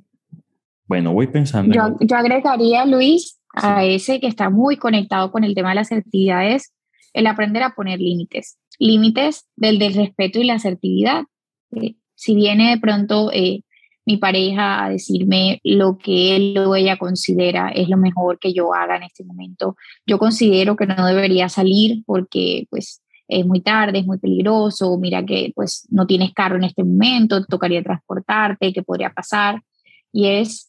bueno, 0.88 1.12
voy 1.12 1.26
pensando. 1.26 1.74
Yo, 1.74 1.96
yo 2.00 2.16
agregaría, 2.16 2.84
Luis, 2.86 3.38
a 3.54 3.84
ese 3.84 4.20
que 4.20 4.26
está 4.26 4.50
muy 4.50 4.76
conectado 4.76 5.30
con 5.30 5.44
el 5.44 5.54
tema 5.54 5.70
de 5.70 5.76
las 5.76 5.92
asertividades, 5.92 6.72
el 7.12 7.26
aprender 7.26 7.62
a 7.62 7.74
poner 7.74 8.00
límites, 8.00 8.58
límites 8.78 9.46
del, 9.56 9.78
del 9.78 9.94
respeto 9.94 10.38
y 10.38 10.44
la 10.44 10.54
asertividad. 10.54 11.24
Eh, 11.72 11.96
si 12.14 12.34
viene 12.34 12.70
de 12.70 12.80
pronto 12.80 13.30
eh, 13.32 13.62
mi 14.06 14.16
pareja 14.16 14.84
a 14.84 14.90
decirme 14.90 15.60
lo 15.62 15.98
que 15.98 16.34
él 16.34 16.58
o 16.58 16.74
ella 16.74 16.96
considera 16.96 17.68
es 17.68 17.88
lo 17.88 17.98
mejor 17.98 18.38
que 18.38 18.54
yo 18.54 18.74
haga 18.74 18.96
en 18.96 19.02
este 19.02 19.22
momento, 19.24 19.76
yo 20.06 20.18
considero 20.18 20.76
que 20.76 20.86
no 20.86 21.06
debería 21.06 21.48
salir 21.50 22.02
porque 22.06 22.66
pues 22.70 23.02
es 23.28 23.44
muy 23.44 23.60
tarde, 23.60 23.98
es 23.98 24.06
muy 24.06 24.18
peligroso, 24.18 24.96
mira 24.98 25.24
que 25.26 25.52
pues 25.54 25.86
no 25.90 26.06
tienes 26.06 26.32
carro 26.32 26.56
en 26.56 26.64
este 26.64 26.82
momento, 26.82 27.44
tocaría 27.44 27.82
transportarte, 27.82 28.72
¿qué 28.72 28.82
podría 28.82 29.10
pasar? 29.10 29.62
Y 30.10 30.26
es, 30.28 30.67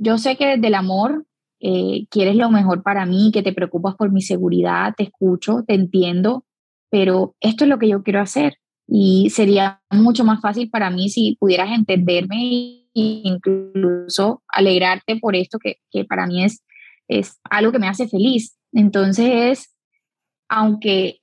yo 0.00 0.16
sé 0.16 0.36
que 0.36 0.46
desde 0.46 0.66
el 0.66 0.74
amor 0.74 1.26
eh, 1.60 2.06
quieres 2.10 2.34
lo 2.34 2.50
mejor 2.50 2.82
para 2.82 3.04
mí, 3.04 3.30
que 3.32 3.42
te 3.42 3.52
preocupas 3.52 3.94
por 3.96 4.10
mi 4.10 4.22
seguridad, 4.22 4.94
te 4.96 5.04
escucho, 5.04 5.62
te 5.66 5.74
entiendo, 5.74 6.46
pero 6.88 7.36
esto 7.40 7.64
es 7.64 7.70
lo 7.70 7.78
que 7.78 7.88
yo 7.88 8.02
quiero 8.02 8.20
hacer. 8.20 8.56
Y 8.88 9.28
sería 9.28 9.82
mucho 9.90 10.24
más 10.24 10.40
fácil 10.40 10.70
para 10.70 10.90
mí 10.90 11.10
si 11.10 11.36
pudieras 11.38 11.70
entenderme 11.70 12.36
e 12.38 12.86
incluso 12.94 14.42
alegrarte 14.48 15.16
por 15.16 15.36
esto 15.36 15.58
que, 15.58 15.76
que 15.90 16.06
para 16.06 16.26
mí 16.26 16.44
es, 16.44 16.64
es 17.06 17.38
algo 17.50 17.70
que 17.70 17.78
me 17.78 17.88
hace 17.88 18.08
feliz. 18.08 18.56
Entonces, 18.72 19.76
aunque 20.48 21.18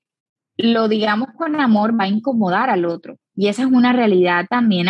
lo 0.55 0.87
digamos 0.87 1.29
con 1.35 1.59
amor, 1.59 1.99
va 1.99 2.05
a 2.05 2.09
incomodar 2.09 2.69
al 2.69 2.85
otro. 2.85 3.17
Y 3.35 3.47
esa 3.47 3.63
es 3.63 3.69
una 3.69 3.91
realidad 3.91 4.45
también 4.47 4.87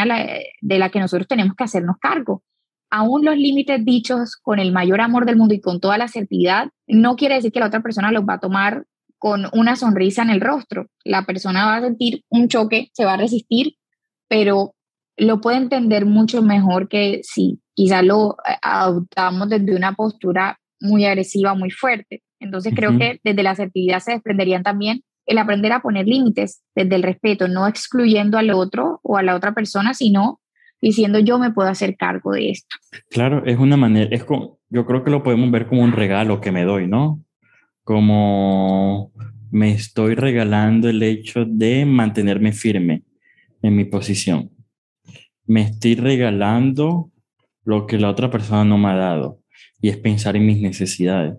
de 0.62 0.80
la 0.80 0.90
que 0.90 1.00
nosotros 1.00 1.28
tenemos 1.28 1.56
que 1.56 1.64
hacernos 1.64 1.96
cargo 2.02 2.44
aún 2.90 3.26
los 3.26 3.38
límites 3.38 3.84
dichos 3.84 4.36
con 4.36 4.60
el 4.60 4.72
mayor 4.72 5.02
amor 5.02 5.26
del 5.26 5.36
mundo 5.36 5.54
y 5.54 5.62
con 5.62 5.80
toda 5.80 5.98
la 5.98 6.06
asertividad, 6.06 6.70
no 6.88 7.16
quiere 7.16 7.36
decir 7.36 7.52
que 7.52 7.60
la 7.60 7.68
otra 7.68 7.82
persona 7.82 8.12
los 8.12 8.24
va 8.24 8.36
a 8.36 8.40
tomar 8.40 8.86
con 9.18 9.46
una 9.54 9.76
sonrisa 9.76 10.22
en 10.22 10.30
el 10.30 10.42
rostro. 10.42 10.88
La 11.04 11.26
persona 11.26 11.66
va 11.66 11.76
a 11.78 11.82
sentir 11.82 12.24
un 12.30 12.48
choque, 12.48 12.90
se 12.94 13.06
va 13.06 13.14
a 13.14 13.18
resistir, 13.18 13.76
pero 14.28 14.76
lo 15.18 15.42
puede 15.42 15.58
entender 15.58 16.06
mucho 16.06 16.42
mejor 16.42 16.88
que 16.88 17.22
si 17.24 17.60
quizá 17.74 18.02
lo 18.02 18.38
eh, 18.48 18.56
adoptamos 18.62 19.50
desde 19.50 19.76
una 19.76 19.94
postura 19.94 20.60
muy 20.80 21.06
agresiva, 21.06 21.56
muy 21.56 21.72
fuerte. 21.72 22.22
Entonces 22.40 22.74
creo 22.76 22.98
que 22.98 23.20
desde 23.24 23.42
la 23.42 23.52
asertividad 23.52 24.00
se 24.00 24.12
desprenderían 24.12 24.62
también 24.62 25.02
el 25.26 25.40
aprender 25.40 25.72
a 25.74 25.82
poner 25.82 26.06
límites 26.08 26.62
desde 26.76 26.96
el 26.96 27.04
respeto, 27.04 27.48
no 27.48 27.68
excluyendo 27.68 28.38
al 28.38 28.52
otro 28.52 29.00
o 29.04 29.18
a 29.18 29.24
la 29.24 29.36
otra 29.36 29.54
persona, 29.54 29.96
sino 29.96 30.40
diciendo 30.82 31.20
yo 31.20 31.40
me 31.40 31.52
puedo 31.52 31.70
hacer 31.70 31.96
cargo 31.96 32.34
de 32.34 32.50
esto. 32.50 32.76
Claro, 33.10 33.46
es 33.46 33.58
una 33.58 33.78
manera, 33.78 34.10
es 34.12 34.24
como, 34.24 34.60
yo 34.70 34.86
creo 34.86 35.04
que 35.04 35.12
lo 35.12 35.24
podemos 35.24 35.50
ver 35.52 35.68
como 35.68 35.84
un 35.84 35.92
regalo 35.92 36.42
que 36.42 36.52
me 36.52 36.64
doy, 36.64 36.88
¿no? 36.88 37.24
Como 37.84 39.12
me 39.52 39.72
estoy 39.72 40.16
regalando 40.16 40.90
el 40.90 41.02
hecho 41.04 41.46
de 41.46 41.86
mantenerme 41.86 42.52
firme 42.52 43.04
en 43.62 43.76
mi 43.76 43.86
posición. 43.86 44.52
Me 45.46 45.62
estoy 45.62 45.96
regalando 45.96 47.12
lo 47.64 47.88
que 47.88 47.98
la 47.98 48.10
otra 48.10 48.30
persona 48.30 48.66
no 48.66 48.78
me 48.78 48.90
ha 48.90 48.96
dado 48.96 49.42
y 49.82 49.90
es 49.90 49.98
pensar 49.98 50.36
en 50.36 50.46
mis 50.46 50.62
necesidades. 50.62 51.36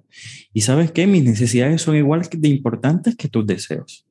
Y 0.52 0.62
sabes 0.62 0.92
qué, 0.92 1.06
mis 1.06 1.24
necesidades 1.24 1.82
son 1.82 1.96
igual 1.96 2.22
de 2.30 2.48
importantes 2.48 3.16
que 3.16 3.28
tus 3.28 3.46
deseos. 3.46 4.07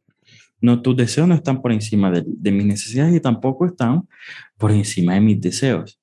No, 0.60 0.82
tus 0.82 0.96
deseos 0.96 1.28
no 1.28 1.36
están 1.36 1.62
por 1.62 1.72
encima 1.72 2.12
de, 2.12 2.24
de 2.26 2.52
mis 2.52 2.66
necesidades 2.66 3.16
y 3.16 3.20
tampoco 3.20 3.66
están 3.66 4.08
por 4.58 4.72
encima 4.72 5.14
de 5.14 5.22
mis 5.22 5.40
deseos. 5.40 6.00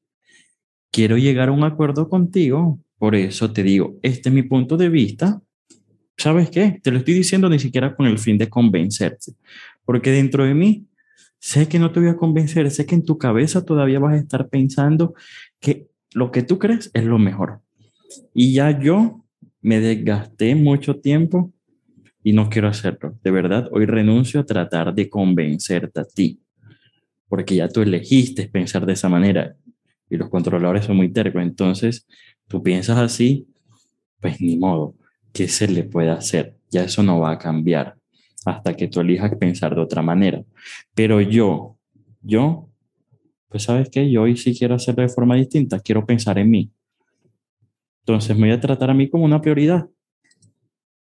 Quiero 0.90 1.16
llegar 1.16 1.48
a 1.48 1.52
un 1.52 1.64
acuerdo 1.64 2.08
contigo, 2.08 2.78
por 2.98 3.14
eso 3.14 3.52
te 3.52 3.62
digo, 3.62 3.96
este 4.02 4.28
es 4.28 4.34
mi 4.34 4.42
punto 4.42 4.76
de 4.76 4.88
vista. 4.88 5.40
¿Sabes 6.16 6.50
qué? 6.50 6.78
Te 6.82 6.90
lo 6.90 6.98
estoy 6.98 7.14
diciendo 7.14 7.48
ni 7.48 7.58
siquiera 7.58 7.96
con 7.96 8.06
el 8.06 8.18
fin 8.18 8.38
de 8.38 8.48
convencerte, 8.48 9.32
porque 9.84 10.12
dentro 10.12 10.44
de 10.44 10.54
mí 10.54 10.86
sé 11.40 11.68
que 11.68 11.78
no 11.78 11.92
te 11.92 12.00
voy 12.00 12.08
a 12.08 12.16
convencer, 12.16 12.70
sé 12.70 12.86
que 12.86 12.94
en 12.94 13.04
tu 13.04 13.18
cabeza 13.18 13.64
todavía 13.64 13.98
vas 13.98 14.14
a 14.14 14.18
estar 14.18 14.48
pensando 14.48 15.14
que 15.60 15.88
lo 16.14 16.30
que 16.30 16.42
tú 16.42 16.58
crees 16.58 16.90
es 16.94 17.04
lo 17.04 17.18
mejor. 17.18 17.60
Y 18.32 18.54
ya 18.54 18.78
yo 18.78 19.24
me 19.60 19.80
desgasté 19.80 20.54
mucho 20.54 21.00
tiempo 21.00 21.52
y 22.24 22.32
no 22.32 22.48
quiero 22.48 22.68
hacerlo. 22.68 23.16
De 23.22 23.30
verdad, 23.30 23.68
hoy 23.70 23.84
renuncio 23.84 24.40
a 24.40 24.46
tratar 24.46 24.94
de 24.94 25.08
convencerte 25.08 26.00
a 26.00 26.04
ti, 26.04 26.40
porque 27.28 27.54
ya 27.54 27.68
tú 27.68 27.82
elegiste 27.82 28.48
pensar 28.48 28.86
de 28.86 28.94
esa 28.94 29.08
manera 29.10 29.54
y 30.08 30.16
los 30.16 30.30
controladores 30.30 30.86
son 30.86 30.96
muy 30.96 31.12
tercos. 31.12 31.42
Entonces, 31.42 32.06
tú 32.48 32.62
piensas 32.62 32.98
así, 32.98 33.46
pues 34.20 34.40
ni 34.40 34.56
modo, 34.56 34.96
¿qué 35.32 35.46
se 35.48 35.68
le 35.68 35.84
puede 35.84 36.10
hacer? 36.10 36.56
Ya 36.70 36.84
eso 36.84 37.02
no 37.02 37.20
va 37.20 37.32
a 37.32 37.38
cambiar 37.38 37.96
hasta 38.46 38.74
que 38.74 38.88
tú 38.88 39.00
elijas 39.00 39.36
pensar 39.36 39.74
de 39.74 39.82
otra 39.82 40.00
manera. 40.00 40.42
Pero 40.94 41.20
yo, 41.20 41.76
yo, 42.22 42.70
pues 43.50 43.64
sabes 43.64 43.90
qué, 43.90 44.10
yo 44.10 44.22
hoy 44.22 44.36
sí 44.36 44.56
quiero 44.56 44.74
hacerlo 44.76 45.02
de 45.02 45.08
forma 45.10 45.36
distinta, 45.36 45.78
quiero 45.78 46.06
pensar 46.06 46.38
en 46.38 46.50
mí. 46.50 46.70
Entonces 48.00 48.34
me 48.34 48.48
voy 48.48 48.56
a 48.56 48.60
tratar 48.60 48.90
a 48.90 48.94
mí 48.94 49.10
como 49.10 49.24
una 49.24 49.42
prioridad. 49.42 49.86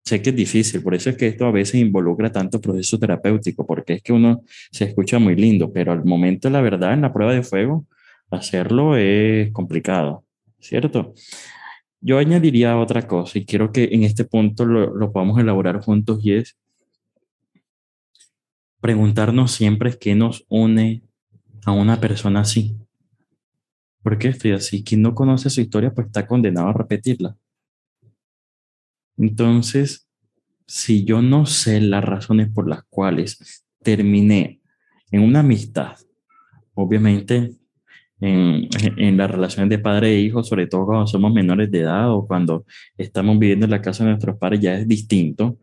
Sé 0.09 0.23
que 0.23 0.31
es 0.31 0.35
difícil, 0.35 0.81
por 0.81 0.95
eso 0.95 1.11
es 1.11 1.17
que 1.17 1.27
esto 1.27 1.45
a 1.45 1.51
veces 1.51 1.75
involucra 1.75 2.31
tanto 2.31 2.59
proceso 2.59 2.97
terapéutico, 2.97 3.63
porque 3.67 3.93
es 3.93 4.01
que 4.01 4.11
uno 4.11 4.41
se 4.71 4.85
escucha 4.85 5.19
muy 5.19 5.35
lindo, 5.35 5.71
pero 5.71 5.91
al 5.91 6.03
momento 6.03 6.49
la 6.49 6.61
verdad, 6.61 6.93
en 6.93 7.01
la 7.01 7.13
prueba 7.13 7.31
de 7.31 7.43
fuego, 7.43 7.85
hacerlo 8.31 8.97
es 8.97 9.51
complicado, 9.51 10.25
¿cierto? 10.59 11.13
Yo 12.01 12.17
añadiría 12.17 12.75
otra 12.79 13.05
cosa 13.05 13.37
y 13.37 13.45
quiero 13.45 13.71
que 13.71 13.89
en 13.91 14.01
este 14.01 14.25
punto 14.25 14.65
lo, 14.65 14.95
lo 14.95 15.11
podamos 15.11 15.39
elaborar 15.39 15.79
juntos 15.79 16.19
y 16.23 16.33
es 16.33 16.57
preguntarnos 18.81 19.51
siempre 19.51 19.95
qué 19.99 20.15
nos 20.15 20.43
une 20.49 21.03
a 21.65 21.71
una 21.71 21.99
persona 22.01 22.39
así. 22.39 22.75
¿Por 24.01 24.17
qué 24.17 24.29
estoy 24.29 24.53
así? 24.53 24.83
Quien 24.83 25.03
no 25.03 25.13
conoce 25.13 25.51
su 25.51 25.61
historia, 25.61 25.93
pues 25.93 26.07
está 26.07 26.25
condenado 26.25 26.69
a 26.69 26.73
repetirla. 26.73 27.37
Entonces, 29.19 30.07
si 30.65 31.03
yo 31.03 31.21
no 31.21 31.45
sé 31.45 31.81
las 31.81 32.03
razones 32.03 32.49
por 32.49 32.69
las 32.69 32.83
cuales 32.89 33.65
terminé 33.83 34.61
en 35.11 35.21
una 35.21 35.41
amistad, 35.41 35.97
obviamente 36.73 37.51
en, 38.21 38.69
en 38.97 39.17
las 39.17 39.29
relaciones 39.29 39.69
de 39.69 39.79
padre 39.79 40.15
e 40.15 40.21
hijo, 40.21 40.43
sobre 40.43 40.67
todo 40.67 40.85
cuando 40.85 41.07
somos 41.07 41.33
menores 41.33 41.69
de 41.69 41.81
edad 41.81 42.11
o 42.11 42.25
cuando 42.25 42.65
estamos 42.97 43.37
viviendo 43.37 43.65
en 43.65 43.71
la 43.71 43.81
casa 43.81 44.03
de 44.03 44.11
nuestros 44.11 44.37
padres, 44.37 44.61
ya 44.61 44.75
es 44.75 44.87
distinto, 44.87 45.57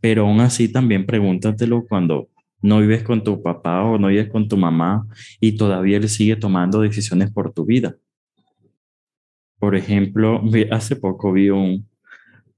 pero 0.00 0.26
aún 0.26 0.40
así 0.40 0.70
también 0.70 1.04
pregúntatelo 1.04 1.84
cuando 1.86 2.28
no 2.62 2.80
vives 2.80 3.02
con 3.02 3.22
tu 3.22 3.42
papá 3.42 3.84
o 3.84 3.98
no 3.98 4.08
vives 4.08 4.30
con 4.30 4.48
tu 4.48 4.56
mamá 4.56 5.06
y 5.40 5.56
todavía 5.58 5.98
él 5.98 6.08
sigue 6.08 6.36
tomando 6.36 6.80
decisiones 6.80 7.30
por 7.30 7.52
tu 7.52 7.66
vida. 7.66 7.96
Por 9.58 9.76
ejemplo, 9.76 10.42
hace 10.70 10.96
poco 10.96 11.32
vi 11.32 11.50
un, 11.50 11.86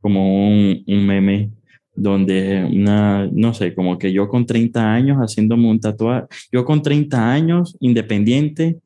como 0.00 0.48
un, 0.48 0.84
un 0.86 1.06
meme 1.06 1.50
donde 1.94 2.64
una, 2.64 3.26
no 3.32 3.54
sé, 3.54 3.74
como 3.74 3.98
que 3.98 4.12
yo 4.12 4.28
con 4.28 4.44
30 4.44 4.92
años 4.92 5.18
haciéndome 5.18 5.68
un 5.68 5.80
tatuaje, 5.80 6.26
yo 6.52 6.64
con 6.64 6.82
30 6.82 7.32
años, 7.32 7.76
independiente, 7.80 8.78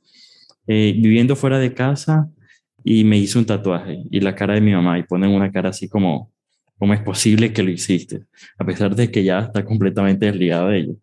eh, 0.66 0.94
viviendo 0.96 1.34
fuera 1.34 1.58
de 1.58 1.74
casa, 1.74 2.30
y 2.84 3.04
me 3.04 3.18
hice 3.18 3.38
un 3.38 3.44
tatuaje 3.44 4.04
y 4.11 4.20
la 4.20 4.34
cara 4.34 4.54
de 4.54 4.61
mi 4.62 4.72
mamá 4.72 4.98
y 4.98 5.02
ponen 5.02 5.30
una 5.30 5.52
cara 5.52 5.68
así 5.68 5.86
como, 5.86 6.30
¿Cómo 6.80 6.94
es 6.94 7.02
posible 7.02 7.52
que 7.52 7.62
lo 7.62 7.70
hiciste? 7.70 8.22
A 8.58 8.64
pesar 8.64 8.96
de 8.96 9.11
que 9.11 9.22
ya 9.22 9.40
está 9.40 9.66
completamente 9.66 10.24
desligado 10.24 10.68
de 10.68 10.78
ello. 10.78 10.94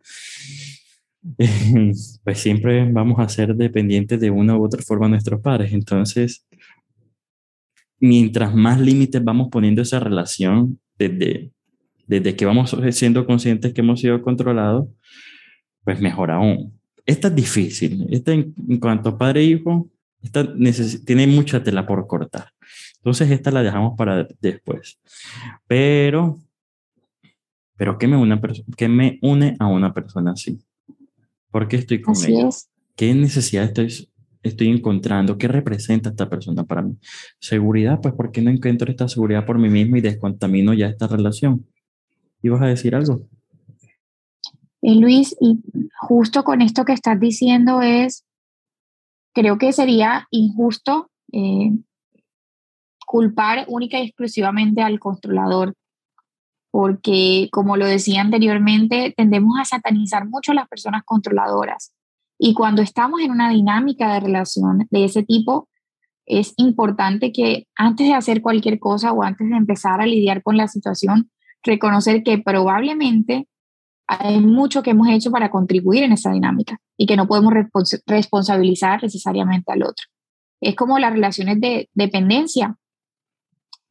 pues 2.24 2.39
siempre 2.39 2.91
vamos 2.91 3.20
a 3.20 3.30
ser 3.30 3.55
dependientes 3.55 4.20
de 4.20 4.32
una 4.32 4.58
u 4.58 4.64
otra 4.64 4.82
forma 4.82 5.05
de 5.05 5.12
nuestros 5.12 5.39
padres. 5.39 5.72
Entonces, 5.72 6.47
mientras 8.00 8.54
más 8.54 8.80
límites 8.80 9.24
vamos 9.24 9.50
poniendo 9.50 9.82
esa 9.82 10.00
relación 10.00 10.80
desde, 10.98 11.52
desde 12.06 12.36
que 12.36 12.45
vamos 12.45 12.76
siendo 12.91 13.26
conscientes 13.26 13.74
que 13.74 13.82
hemos 13.82 14.00
sido 14.00 14.22
controlados, 14.22 14.88
pues 15.84 16.00
mejor 16.02 16.32
aún. 16.32 16.74
Esta 17.06 17.30
es 17.30 17.36
difícil. 17.36 18.08
Esta 18.10 18.34
en, 18.34 18.54
cuanto 18.80 19.10
a 19.10 19.18
padre 19.18 19.41
e 19.41 19.45
hijo, 19.45 19.89
esta 20.22 20.45
tiene 21.06 21.28
mucha 21.28 21.64
tela 21.64 21.86
por 21.86 22.06
cortar. 22.08 22.52
Entonces 22.98 23.32
esta 23.32 23.52
la 23.52 23.64
dejamos 23.64 23.98
para 23.98 24.28
después. 24.41 25.00
Pero, 25.68 26.39
pero 27.78 27.98
¿qué 27.98 28.08
me, 28.08 28.18
una 28.18 28.41
¿qué 28.76 28.89
me 28.89 29.20
une 29.22 29.56
a 29.60 29.68
una 29.68 29.93
persona 29.93 30.32
así? 30.32 30.60
¿Por 31.52 31.68
qué 31.68 31.78
estoy 31.78 32.02
con 32.02 32.16
ella? 32.26 32.50
¿Qué 32.95 33.14
necesidad 33.14 33.64
estoy, 33.64 34.10
estoy 34.44 34.70
encontrando? 34.70 35.38
¿Qué 35.38 35.48
representa 35.48 36.10
esta 36.10 36.30
persona 36.30 36.64
para 36.64 36.82
mí? 36.82 36.98
Seguridad, 37.40 38.00
pues 38.02 38.14
¿por 38.14 38.32
qué 38.32 38.42
no 38.42 38.52
encuentro 38.52 38.90
esta 38.90 39.08
seguridad 39.08 39.46
por 39.46 39.58
mí 39.58 39.70
mismo 39.70 39.98
y 39.98 40.02
descontamino 40.02 40.74
ya 40.74 40.88
esta 40.88 41.08
relación? 41.08 41.66
¿Ibas 42.42 42.62
a 42.62 42.68
decir 42.68 42.96
algo? 42.96 43.22
Eh, 44.82 44.96
Luis, 44.96 45.36
y 45.42 45.60
justo 46.00 46.44
con 46.44 46.62
esto 46.62 46.86
que 46.86 46.94
estás 46.94 47.20
diciendo 47.20 47.82
es, 47.82 48.26
creo 49.34 49.58
que 49.58 49.74
sería 49.74 50.28
injusto 50.32 51.10
eh, 51.32 51.72
culpar 53.06 53.66
única 53.68 54.00
y 54.00 54.08
exclusivamente 54.08 54.82
al 54.82 55.00
controlador, 55.00 55.74
porque 56.72 57.50
como 57.52 57.78
lo 57.78 57.86
decía 57.86 58.22
anteriormente, 58.22 59.14
tendemos 59.16 59.60
a 59.60 59.66
satanizar 59.66 60.28
mucho 60.28 60.52
a 60.52 60.56
las 60.56 60.68
personas 60.68 61.04
controladoras. 61.06 61.94
Y 62.40 62.54
cuando 62.54 62.82
estamos 62.82 63.22
en 63.22 63.32
una 63.32 63.50
dinámica 63.50 64.14
de 64.14 64.20
relación 64.20 64.88
de 64.90 65.06
ese 65.06 65.24
tipo, 65.24 65.70
es 66.26 66.54
importante 66.58 67.32
que 67.32 67.68
antes 67.76 68.08
de 68.08 68.14
hacer 68.14 68.42
cualquier 68.42 68.80
cosa 68.80 69.12
o 69.12 69.24
antes 69.24 69.50
de 69.50 69.56
empezar 69.56 70.02
a 70.02 70.06
lidiar 70.06 70.44
con 70.44 70.58
la 70.58 70.68
situación, 70.68 71.32
reconocer 71.64 72.24
que 72.24 72.38
probablemente 72.38 73.48
hay 74.08 74.40
mucho 74.40 74.84
que 74.84 74.92
hemos 74.92 75.10
hecho 75.10 75.32
para 75.32 75.50
contribuir 75.50 76.04
en 76.04 76.14
esa 76.14 76.32
dinámica 76.32 76.80
y 76.96 77.06
que 77.06 77.18
no 77.18 77.28
podemos 77.28 77.54
responsabilizar 78.06 79.04
necesariamente 79.04 79.72
al 79.72 79.84
otro. 79.84 80.06
Es 80.62 80.76
como 80.76 80.98
las 80.98 81.12
relaciones 81.12 81.60
de 81.60 81.90
dependencia. 81.94 82.78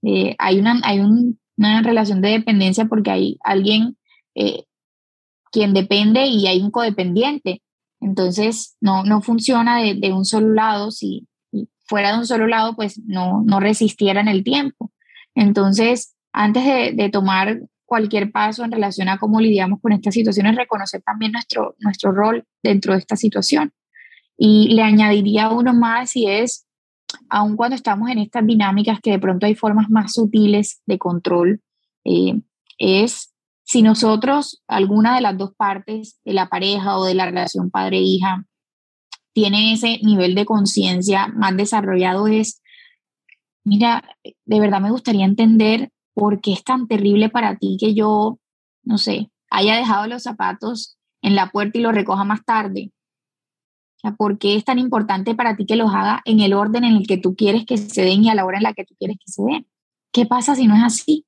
Eh, 0.02 0.34
hay 0.38 0.58
una, 0.58 0.80
hay 0.84 1.00
una 1.00 1.82
relación 1.82 2.20
de 2.22 2.30
dependencia 2.30 2.86
porque 2.86 3.10
hay 3.10 3.38
alguien 3.44 3.96
eh, 4.34 4.64
quien 5.52 5.74
depende 5.74 6.26
y 6.26 6.46
hay 6.46 6.60
un 6.60 6.70
codependiente. 6.70 7.62
Entonces, 8.06 8.76
no, 8.80 9.02
no 9.02 9.20
funciona 9.20 9.82
de, 9.82 9.94
de 9.94 10.12
un 10.12 10.24
solo 10.24 10.54
lado. 10.54 10.92
Si 10.92 11.26
fuera 11.86 12.12
de 12.12 12.18
un 12.18 12.26
solo 12.26 12.46
lado, 12.46 12.76
pues 12.76 13.00
no, 13.04 13.42
no 13.44 13.58
resistiera 13.58 14.20
en 14.20 14.28
el 14.28 14.44
tiempo. 14.44 14.92
Entonces, 15.34 16.14
antes 16.32 16.64
de, 16.64 16.92
de, 16.92 17.10
tomar 17.10 17.62
cualquier 17.84 18.30
paso 18.30 18.64
en 18.64 18.70
relación 18.70 19.08
a 19.08 19.18
cómo 19.18 19.40
lidiamos 19.40 19.80
con 19.80 19.92
estas 19.92 20.14
situaciones, 20.14 20.54
reconocer 20.54 21.02
también 21.02 21.32
nuestro, 21.32 21.74
nuestro 21.80 22.12
rol 22.12 22.44
dentro 22.62 22.92
de 22.92 23.00
esta 23.00 23.16
situación. 23.16 23.72
Y 24.38 24.68
le 24.68 24.82
añadiría 24.82 25.50
uno 25.50 25.74
más 25.74 26.14
y 26.14 26.28
es 26.28 26.64
aun 27.28 27.56
cuando 27.56 27.74
estamos 27.74 28.08
en 28.08 28.18
estas 28.18 28.46
dinámicas 28.46 29.00
que 29.00 29.10
de 29.10 29.18
pronto 29.18 29.46
hay 29.46 29.56
formas 29.56 29.90
más 29.90 30.12
sutiles 30.12 30.80
de 30.86 30.98
control, 30.98 31.60
eh, 32.04 32.40
es 32.78 33.32
si 33.66 33.82
nosotros, 33.82 34.62
alguna 34.66 35.14
de 35.16 35.20
las 35.20 35.36
dos 35.36 35.52
partes 35.54 36.20
de 36.24 36.32
la 36.32 36.48
pareja 36.48 36.96
o 36.96 37.04
de 37.04 37.14
la 37.14 37.26
relación 37.26 37.70
padre-hija, 37.70 38.46
tiene 39.32 39.74
ese 39.74 39.98
nivel 40.02 40.34
de 40.34 40.46
conciencia 40.46 41.28
más 41.28 41.56
desarrollado, 41.56 42.26
es, 42.26 42.62
mira, 43.64 44.02
de 44.44 44.60
verdad 44.60 44.80
me 44.80 44.90
gustaría 44.90 45.26
entender 45.26 45.90
por 46.14 46.40
qué 46.40 46.52
es 46.52 46.64
tan 46.64 46.88
terrible 46.88 47.28
para 47.28 47.56
ti 47.56 47.76
que 47.78 47.92
yo, 47.92 48.38
no 48.82 48.96
sé, 48.96 49.30
haya 49.50 49.76
dejado 49.76 50.06
los 50.06 50.22
zapatos 50.22 50.96
en 51.20 51.34
la 51.34 51.50
puerta 51.50 51.78
y 51.78 51.82
los 51.82 51.94
recoja 51.94 52.24
más 52.24 52.44
tarde 52.44 52.92
¿por 54.12 54.38
qué 54.38 54.56
es 54.56 54.64
tan 54.64 54.78
importante 54.78 55.34
para 55.34 55.56
ti 55.56 55.66
que 55.66 55.76
los 55.76 55.92
haga 55.92 56.22
en 56.24 56.40
el 56.40 56.52
orden 56.52 56.84
en 56.84 56.96
el 56.96 57.06
que 57.06 57.18
tú 57.18 57.34
quieres 57.34 57.64
que 57.64 57.76
se 57.76 58.02
den 58.02 58.24
y 58.24 58.30
a 58.30 58.34
la 58.34 58.44
hora 58.44 58.58
en 58.58 58.62
la 58.62 58.74
que 58.74 58.84
tú 58.84 58.94
quieres 58.98 59.16
que 59.18 59.30
se 59.30 59.42
den? 59.42 59.66
¿Qué 60.12 60.26
pasa 60.26 60.54
si 60.54 60.66
no 60.66 60.76
es 60.76 60.82
así? 60.82 61.26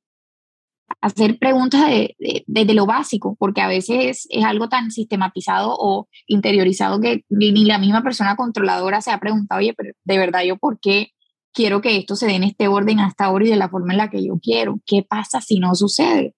Hacer 1.00 1.38
preguntas 1.38 1.88
desde 1.88 2.44
de, 2.46 2.74
lo 2.74 2.86
básico, 2.86 3.36
porque 3.38 3.60
a 3.60 3.68
veces 3.68 4.26
es 4.28 4.44
algo 4.44 4.68
tan 4.68 4.90
sistematizado 4.90 5.76
o 5.78 6.08
interiorizado 6.26 7.00
que 7.00 7.24
ni 7.28 7.64
la 7.64 7.78
misma 7.78 8.02
persona 8.02 8.34
controladora 8.34 9.00
se 9.00 9.12
ha 9.12 9.20
preguntado, 9.20 9.60
oye, 9.60 9.74
pero 9.76 9.92
de 10.04 10.18
verdad 10.18 10.42
yo 10.42 10.56
por 10.56 10.80
qué 10.80 11.12
quiero 11.52 11.80
que 11.80 11.96
esto 11.96 12.16
se 12.16 12.26
dé 12.26 12.34
en 12.34 12.44
este 12.44 12.68
orden 12.68 13.00
hasta 13.00 13.26
ahora 13.26 13.46
y 13.46 13.50
de 13.50 13.56
la 13.56 13.68
forma 13.68 13.92
en 13.92 13.98
la 13.98 14.10
que 14.10 14.24
yo 14.24 14.38
quiero. 14.42 14.80
¿Qué 14.86 15.04
pasa 15.08 15.40
si 15.40 15.60
no 15.60 15.74
sucede? 15.74 16.34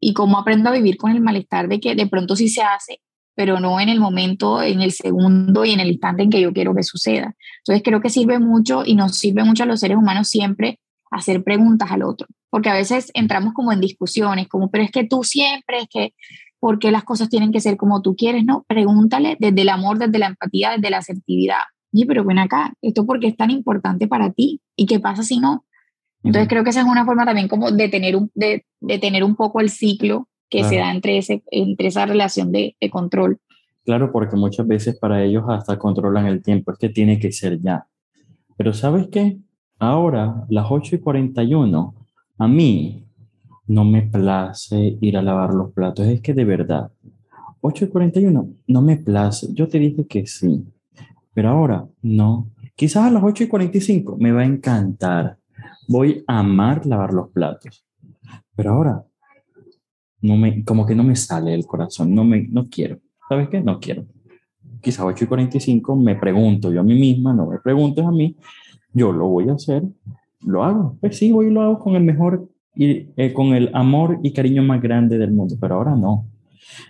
Y 0.00 0.14
cómo 0.14 0.38
aprendo 0.38 0.68
a 0.70 0.72
vivir 0.72 0.96
con 0.96 1.10
el 1.10 1.20
malestar 1.20 1.68
de 1.68 1.80
que 1.80 1.94
de 1.94 2.06
pronto 2.06 2.36
sí 2.36 2.48
se 2.48 2.62
hace 2.62 3.00
pero 3.34 3.60
no 3.60 3.80
en 3.80 3.88
el 3.88 4.00
momento, 4.00 4.62
en 4.62 4.80
el 4.80 4.92
segundo 4.92 5.64
y 5.64 5.72
en 5.72 5.80
el 5.80 5.88
instante 5.88 6.22
en 6.22 6.30
que 6.30 6.40
yo 6.40 6.52
quiero 6.52 6.74
que 6.74 6.82
suceda. 6.82 7.34
Entonces 7.58 7.82
creo 7.84 8.00
que 8.00 8.10
sirve 8.10 8.38
mucho 8.38 8.84
y 8.84 8.94
nos 8.94 9.18
sirve 9.18 9.44
mucho 9.44 9.64
a 9.64 9.66
los 9.66 9.80
seres 9.80 9.96
humanos 9.96 10.28
siempre 10.28 10.78
hacer 11.14 11.42
preguntas 11.44 11.90
al 11.90 12.02
otro, 12.02 12.26
porque 12.50 12.70
a 12.70 12.74
veces 12.74 13.10
entramos 13.14 13.54
como 13.54 13.72
en 13.72 13.80
discusiones, 13.80 14.48
como, 14.48 14.70
pero 14.70 14.84
es 14.84 14.90
que 14.90 15.04
tú 15.04 15.22
siempre, 15.22 15.78
es 15.82 15.88
que, 15.88 16.14
¿por 16.58 16.78
qué 16.78 16.90
las 16.90 17.04
cosas 17.04 17.28
tienen 17.28 17.52
que 17.52 17.60
ser 17.60 17.76
como 17.76 18.02
tú 18.02 18.16
quieres? 18.16 18.44
No, 18.44 18.64
pregúntale 18.66 19.36
desde 19.38 19.62
el 19.62 19.68
amor, 19.68 19.98
desde 19.98 20.18
la 20.18 20.26
empatía, 20.26 20.72
desde 20.72 20.90
la 20.90 20.98
asertividad. 20.98 21.62
Oye, 21.92 22.06
pero 22.06 22.24
ven 22.24 22.38
acá, 22.38 22.72
¿esto 22.82 23.06
por 23.06 23.20
qué 23.20 23.28
es 23.28 23.36
tan 23.36 23.50
importante 23.50 24.08
para 24.08 24.32
ti? 24.32 24.60
¿Y 24.76 24.86
qué 24.86 24.98
pasa 24.98 25.22
si 25.22 25.38
no? 25.38 25.64
Entonces 26.24 26.48
creo 26.48 26.64
que 26.64 26.70
esa 26.70 26.80
es 26.80 26.86
una 26.86 27.04
forma 27.04 27.24
también 27.24 27.48
como 27.48 27.70
de 27.70 27.88
tener 27.88 28.16
un, 28.16 28.30
de, 28.34 28.64
de 28.80 28.98
tener 28.98 29.22
un 29.22 29.36
poco 29.36 29.60
el 29.60 29.68
ciclo 29.68 30.26
que 30.48 30.64
se 30.64 30.76
da 30.76 30.90
entre, 30.90 31.18
ese, 31.18 31.42
entre 31.50 31.88
esa 31.88 32.06
relación 32.06 32.50
de, 32.50 32.76
de, 32.80 32.90
control. 32.90 33.38
Claro, 33.84 34.10
porque 34.10 34.36
muchas 34.36 34.66
veces 34.66 34.96
para 34.98 35.22
ellos 35.22 35.44
hasta 35.48 35.78
controlan 35.78 36.26
el 36.26 36.42
tiempo, 36.42 36.72
es 36.72 36.78
que 36.78 36.88
tiene 36.88 37.18
que 37.18 37.32
ser 37.32 37.60
ya. 37.60 37.86
Pero 38.56 38.72
¿sabes 38.72 39.08
qué? 39.10 39.36
Ahora, 39.78 40.44
las 40.48 40.66
8 40.70 40.96
y 40.96 40.98
41, 40.98 41.94
a 42.38 42.48
mí 42.48 43.04
no 43.66 43.84
me 43.84 44.02
place 44.02 44.98
ir 45.00 45.16
a 45.16 45.22
lavar 45.22 45.54
los 45.54 45.72
platos, 45.72 46.06
es 46.06 46.20
que 46.20 46.34
de 46.34 46.44
verdad, 46.44 46.90
8 47.60 47.86
y 47.86 47.88
41, 47.88 48.48
no 48.66 48.82
me 48.82 48.96
place, 48.98 49.48
yo 49.52 49.68
te 49.68 49.78
dije 49.78 50.06
que 50.06 50.26
sí, 50.26 50.64
pero 51.32 51.48
ahora 51.48 51.86
no. 52.02 52.50
Quizás 52.76 53.04
a 53.04 53.10
las 53.10 53.22
8 53.22 53.44
y 53.44 53.48
45 53.48 54.16
me 54.18 54.32
va 54.32 54.42
a 54.42 54.46
encantar, 54.46 55.38
voy 55.88 56.24
a 56.26 56.40
amar 56.40 56.86
lavar 56.86 57.12
los 57.12 57.30
platos, 57.30 57.86
pero 58.54 58.72
ahora 58.72 59.04
no 60.20 60.36
me, 60.36 60.64
como 60.64 60.86
que 60.86 60.94
no 60.94 61.04
me 61.04 61.16
sale 61.16 61.54
el 61.54 61.66
corazón, 61.66 62.14
no, 62.14 62.24
me, 62.24 62.46
no 62.48 62.66
quiero. 62.68 62.98
¿Sabes 63.28 63.48
qué? 63.48 63.60
No 63.60 63.80
quiero. 63.80 64.06
Quizás 64.80 65.04
8 65.06 65.24
y 65.24 65.26
45 65.26 65.96
me 65.96 66.16
pregunto 66.16 66.72
yo 66.72 66.80
a 66.80 66.84
mí 66.84 66.94
misma, 66.98 67.32
no 67.32 67.46
me 67.46 67.58
preguntes 67.58 68.04
a 68.04 68.10
mí, 68.10 68.36
yo 68.94 69.12
lo 69.12 69.28
voy 69.28 69.48
a 69.50 69.54
hacer, 69.54 69.82
lo 70.40 70.64
hago. 70.64 70.96
Pues 71.00 71.18
sí, 71.18 71.32
voy 71.32 71.46
y 71.46 71.50
lo 71.50 71.62
hago 71.62 71.78
con 71.78 71.96
el 71.96 72.04
mejor 72.04 72.48
y 72.74 73.08
eh, 73.16 73.32
con 73.32 73.54
el 73.54 73.70
amor 73.74 74.20
y 74.22 74.32
cariño 74.32 74.62
más 74.62 74.80
grande 74.80 75.18
del 75.18 75.32
mundo, 75.32 75.56
pero 75.60 75.74
ahora 75.74 75.94
no. 75.94 76.26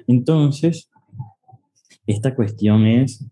Entonces, 0.06 0.90
esta 2.06 2.34
cuestión 2.34 2.86
es 2.86 3.26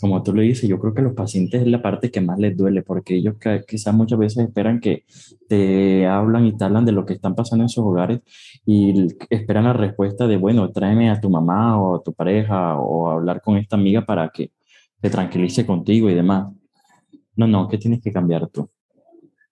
como 0.00 0.22
tú 0.22 0.34
lo 0.34 0.42
dices, 0.42 0.68
yo 0.68 0.78
creo 0.78 0.94
que 0.94 1.00
a 1.00 1.04
los 1.04 1.14
pacientes 1.14 1.62
es 1.62 1.68
la 1.68 1.82
parte 1.82 2.10
que 2.10 2.20
más 2.20 2.38
les 2.38 2.56
duele, 2.56 2.82
porque 2.82 3.16
ellos 3.16 3.36
quizás 3.66 3.94
muchas 3.94 4.18
veces 4.18 4.46
esperan 4.46 4.80
que 4.80 5.04
te 5.48 6.06
hablan 6.06 6.46
y 6.46 6.56
te 6.56 6.64
hablan 6.64 6.84
de 6.84 6.92
lo 6.92 7.06
que 7.06 7.14
están 7.14 7.34
pasando 7.34 7.64
en 7.64 7.68
sus 7.68 7.84
hogares 7.84 8.20
y 8.64 9.06
esperan 9.30 9.64
la 9.64 9.72
respuesta 9.72 10.26
de, 10.26 10.36
bueno, 10.36 10.70
tráeme 10.70 11.10
a 11.10 11.20
tu 11.20 11.30
mamá 11.30 11.80
o 11.80 11.96
a 11.96 12.02
tu 12.02 12.12
pareja 12.12 12.78
o 12.78 13.08
hablar 13.10 13.40
con 13.40 13.56
esta 13.56 13.76
amiga 13.76 14.04
para 14.04 14.30
que 14.30 14.50
te 15.00 15.10
tranquilice 15.10 15.64
contigo 15.64 16.10
y 16.10 16.14
demás. 16.14 16.52
No, 17.36 17.46
no, 17.46 17.68
¿qué 17.68 17.78
tienes 17.78 18.02
que 18.02 18.12
cambiar 18.12 18.48
tú? 18.48 18.68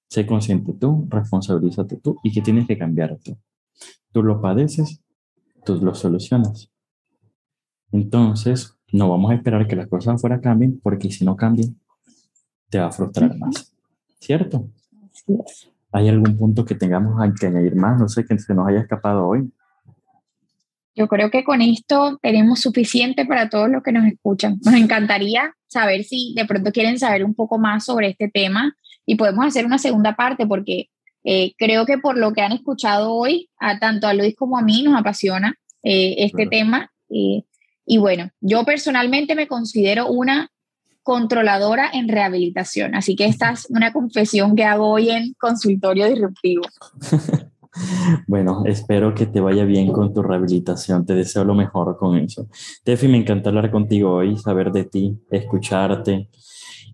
Sé 0.08 0.26
consciente 0.26 0.72
tú, 0.74 1.06
responsabilízate 1.08 1.96
tú 1.96 2.18
y 2.22 2.32
¿qué 2.32 2.40
tienes 2.40 2.66
que 2.66 2.78
cambiar 2.78 3.18
tú? 3.22 3.36
Tú 4.12 4.22
lo 4.22 4.40
padeces, 4.40 5.00
tú 5.64 5.76
lo 5.82 5.94
solucionas. 5.94 6.70
Entonces, 7.92 8.76
no 8.92 9.08
vamos 9.08 9.30
a 9.30 9.34
esperar 9.34 9.66
que 9.66 9.76
las 9.76 9.88
cosas 9.88 10.14
afuera 10.14 10.40
cambien, 10.40 10.80
porque 10.80 11.10
si 11.10 11.24
no 11.24 11.36
cambian, 11.36 11.78
te 12.70 12.78
va 12.78 12.86
a 12.86 12.92
frustrar 12.92 13.36
más. 13.36 13.72
¿Cierto? 14.20 14.68
¿Hay 15.92 16.08
algún 16.08 16.36
punto 16.36 16.64
que 16.64 16.74
tengamos 16.74 17.20
que 17.38 17.46
añadir 17.46 17.76
más? 17.76 18.00
No 18.00 18.08
sé, 18.08 18.24
que 18.24 18.38
se 18.38 18.54
nos 18.54 18.66
haya 18.66 18.80
escapado 18.80 19.26
hoy. 19.26 19.52
Yo 20.94 21.08
creo 21.08 21.30
que 21.30 21.42
con 21.42 21.60
esto 21.60 22.18
tenemos 22.22 22.60
suficiente 22.60 23.24
para 23.26 23.48
todos 23.48 23.68
los 23.68 23.82
que 23.82 23.92
nos 23.92 24.06
escuchan. 24.06 24.58
Nos 24.64 24.74
encantaría 24.74 25.54
saber 25.66 26.04
si 26.04 26.34
de 26.36 26.44
pronto 26.44 26.70
quieren 26.70 26.98
saber 26.98 27.24
un 27.24 27.34
poco 27.34 27.58
más 27.58 27.84
sobre 27.84 28.10
este 28.10 28.28
tema 28.28 28.76
y 29.04 29.16
podemos 29.16 29.44
hacer 29.46 29.66
una 29.66 29.78
segunda 29.78 30.14
parte 30.14 30.46
porque 30.46 30.88
eh, 31.24 31.54
creo 31.58 31.86
que 31.86 31.98
por 31.98 32.16
lo 32.16 32.32
que 32.32 32.42
han 32.42 32.52
escuchado 32.52 33.12
hoy, 33.12 33.50
a 33.58 33.78
tanto 33.78 34.06
a 34.06 34.14
Luis 34.14 34.36
como 34.36 34.58
a 34.58 34.62
mí 34.62 34.82
nos 34.82 34.98
apasiona 34.98 35.56
eh, 35.82 36.14
este 36.18 36.46
tema. 36.46 36.92
Eh, 37.10 37.42
y 37.86 37.98
bueno, 37.98 38.30
yo 38.40 38.64
personalmente 38.64 39.34
me 39.34 39.48
considero 39.48 40.08
una 40.08 40.50
controladora 41.02 41.90
en 41.92 42.08
rehabilitación, 42.08 42.94
así 42.94 43.14
que 43.14 43.26
esta 43.26 43.50
es 43.50 43.66
una 43.68 43.92
confesión 43.92 44.56
que 44.56 44.64
hago 44.64 44.88
hoy 44.88 45.10
en 45.10 45.34
consultorio 45.34 46.06
disruptivo. 46.06 46.62
Bueno, 48.26 48.62
espero 48.66 49.14
que 49.14 49.26
te 49.26 49.40
vaya 49.40 49.64
bien 49.64 49.92
con 49.92 50.12
tu 50.12 50.22
rehabilitación. 50.22 51.04
Te 51.04 51.14
deseo 51.14 51.44
lo 51.44 51.54
mejor 51.54 51.96
con 51.96 52.16
eso. 52.16 52.48
Tefi, 52.84 53.08
me 53.08 53.18
encanta 53.18 53.50
hablar 53.50 53.70
contigo 53.70 54.14
hoy, 54.14 54.36
saber 54.36 54.72
de 54.72 54.84
ti, 54.84 55.18
escucharte 55.30 56.28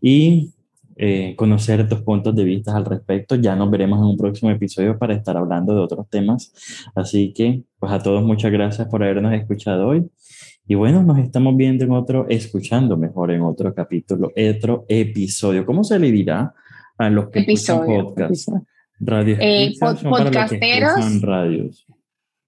y 0.00 0.52
eh, 0.96 1.34
conocer 1.36 1.88
tus 1.88 2.02
puntos 2.02 2.34
de 2.34 2.44
vista 2.44 2.76
al 2.76 2.84
respecto. 2.84 3.34
Ya 3.34 3.54
nos 3.56 3.70
veremos 3.70 3.98
en 3.98 4.06
un 4.06 4.16
próximo 4.16 4.50
episodio 4.50 4.98
para 4.98 5.14
estar 5.14 5.36
hablando 5.36 5.74
de 5.74 5.80
otros 5.80 6.08
temas. 6.08 6.52
Así 6.94 7.32
que, 7.32 7.62
pues 7.78 7.92
a 7.92 8.02
todos 8.02 8.22
muchas 8.22 8.52
gracias 8.52 8.88
por 8.88 9.02
habernos 9.02 9.32
escuchado 9.34 9.88
hoy 9.88 10.10
y 10.70 10.76
bueno, 10.76 11.02
nos 11.02 11.18
estamos 11.18 11.56
viendo 11.56 11.84
en 11.84 11.90
otro, 11.90 12.26
escuchando 12.28 12.96
mejor 12.96 13.32
en 13.32 13.42
otro 13.42 13.74
capítulo, 13.74 14.30
otro 14.56 14.84
episodio. 14.88 15.66
¿Cómo 15.66 15.82
se 15.82 15.98
le 15.98 16.12
dirá 16.12 16.54
a 16.96 17.10
los 17.10 17.28
que 17.30 17.40
episodio, 17.40 18.14
podcast? 18.14 18.50
Radio 19.00 19.36
eh, 19.40 19.72
podcasteros. 19.80 21.22
radios. 21.22 21.86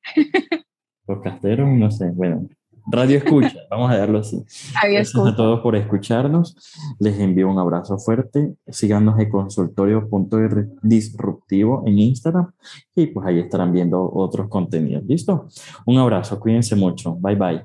podcasteros, 1.07 1.69
no 1.69 1.91
sé, 1.91 2.11
bueno. 2.11 2.49
Radio 2.87 3.19
escucha, 3.19 3.59
vamos 3.71 3.93
a 3.93 3.97
darlo 3.97 4.19
así. 4.19 4.45
Gracias 4.83 5.15
a 5.15 5.37
todos 5.37 5.61
por 5.61 5.77
escucharnos. 5.77 6.57
Les 6.99 7.21
envío 7.21 7.49
un 7.49 7.59
abrazo 7.59 7.97
fuerte. 7.99 8.57
Síganos 8.67 9.19
en 9.21 9.31
consultorio.disruptivo 9.31 11.85
en 11.87 11.99
Instagram 11.99 12.53
y 12.95 13.07
pues 13.07 13.27
ahí 13.27 13.39
estarán 13.39 13.73
viendo 13.73 14.13
otros 14.13 14.49
contenidos. 14.49 15.05
¿Listo? 15.05 15.49
Un 15.87 15.97
abrazo, 15.99 16.39
cuídense 16.41 16.77
mucho. 16.77 17.15
Bye 17.15 17.37
bye. 17.37 17.65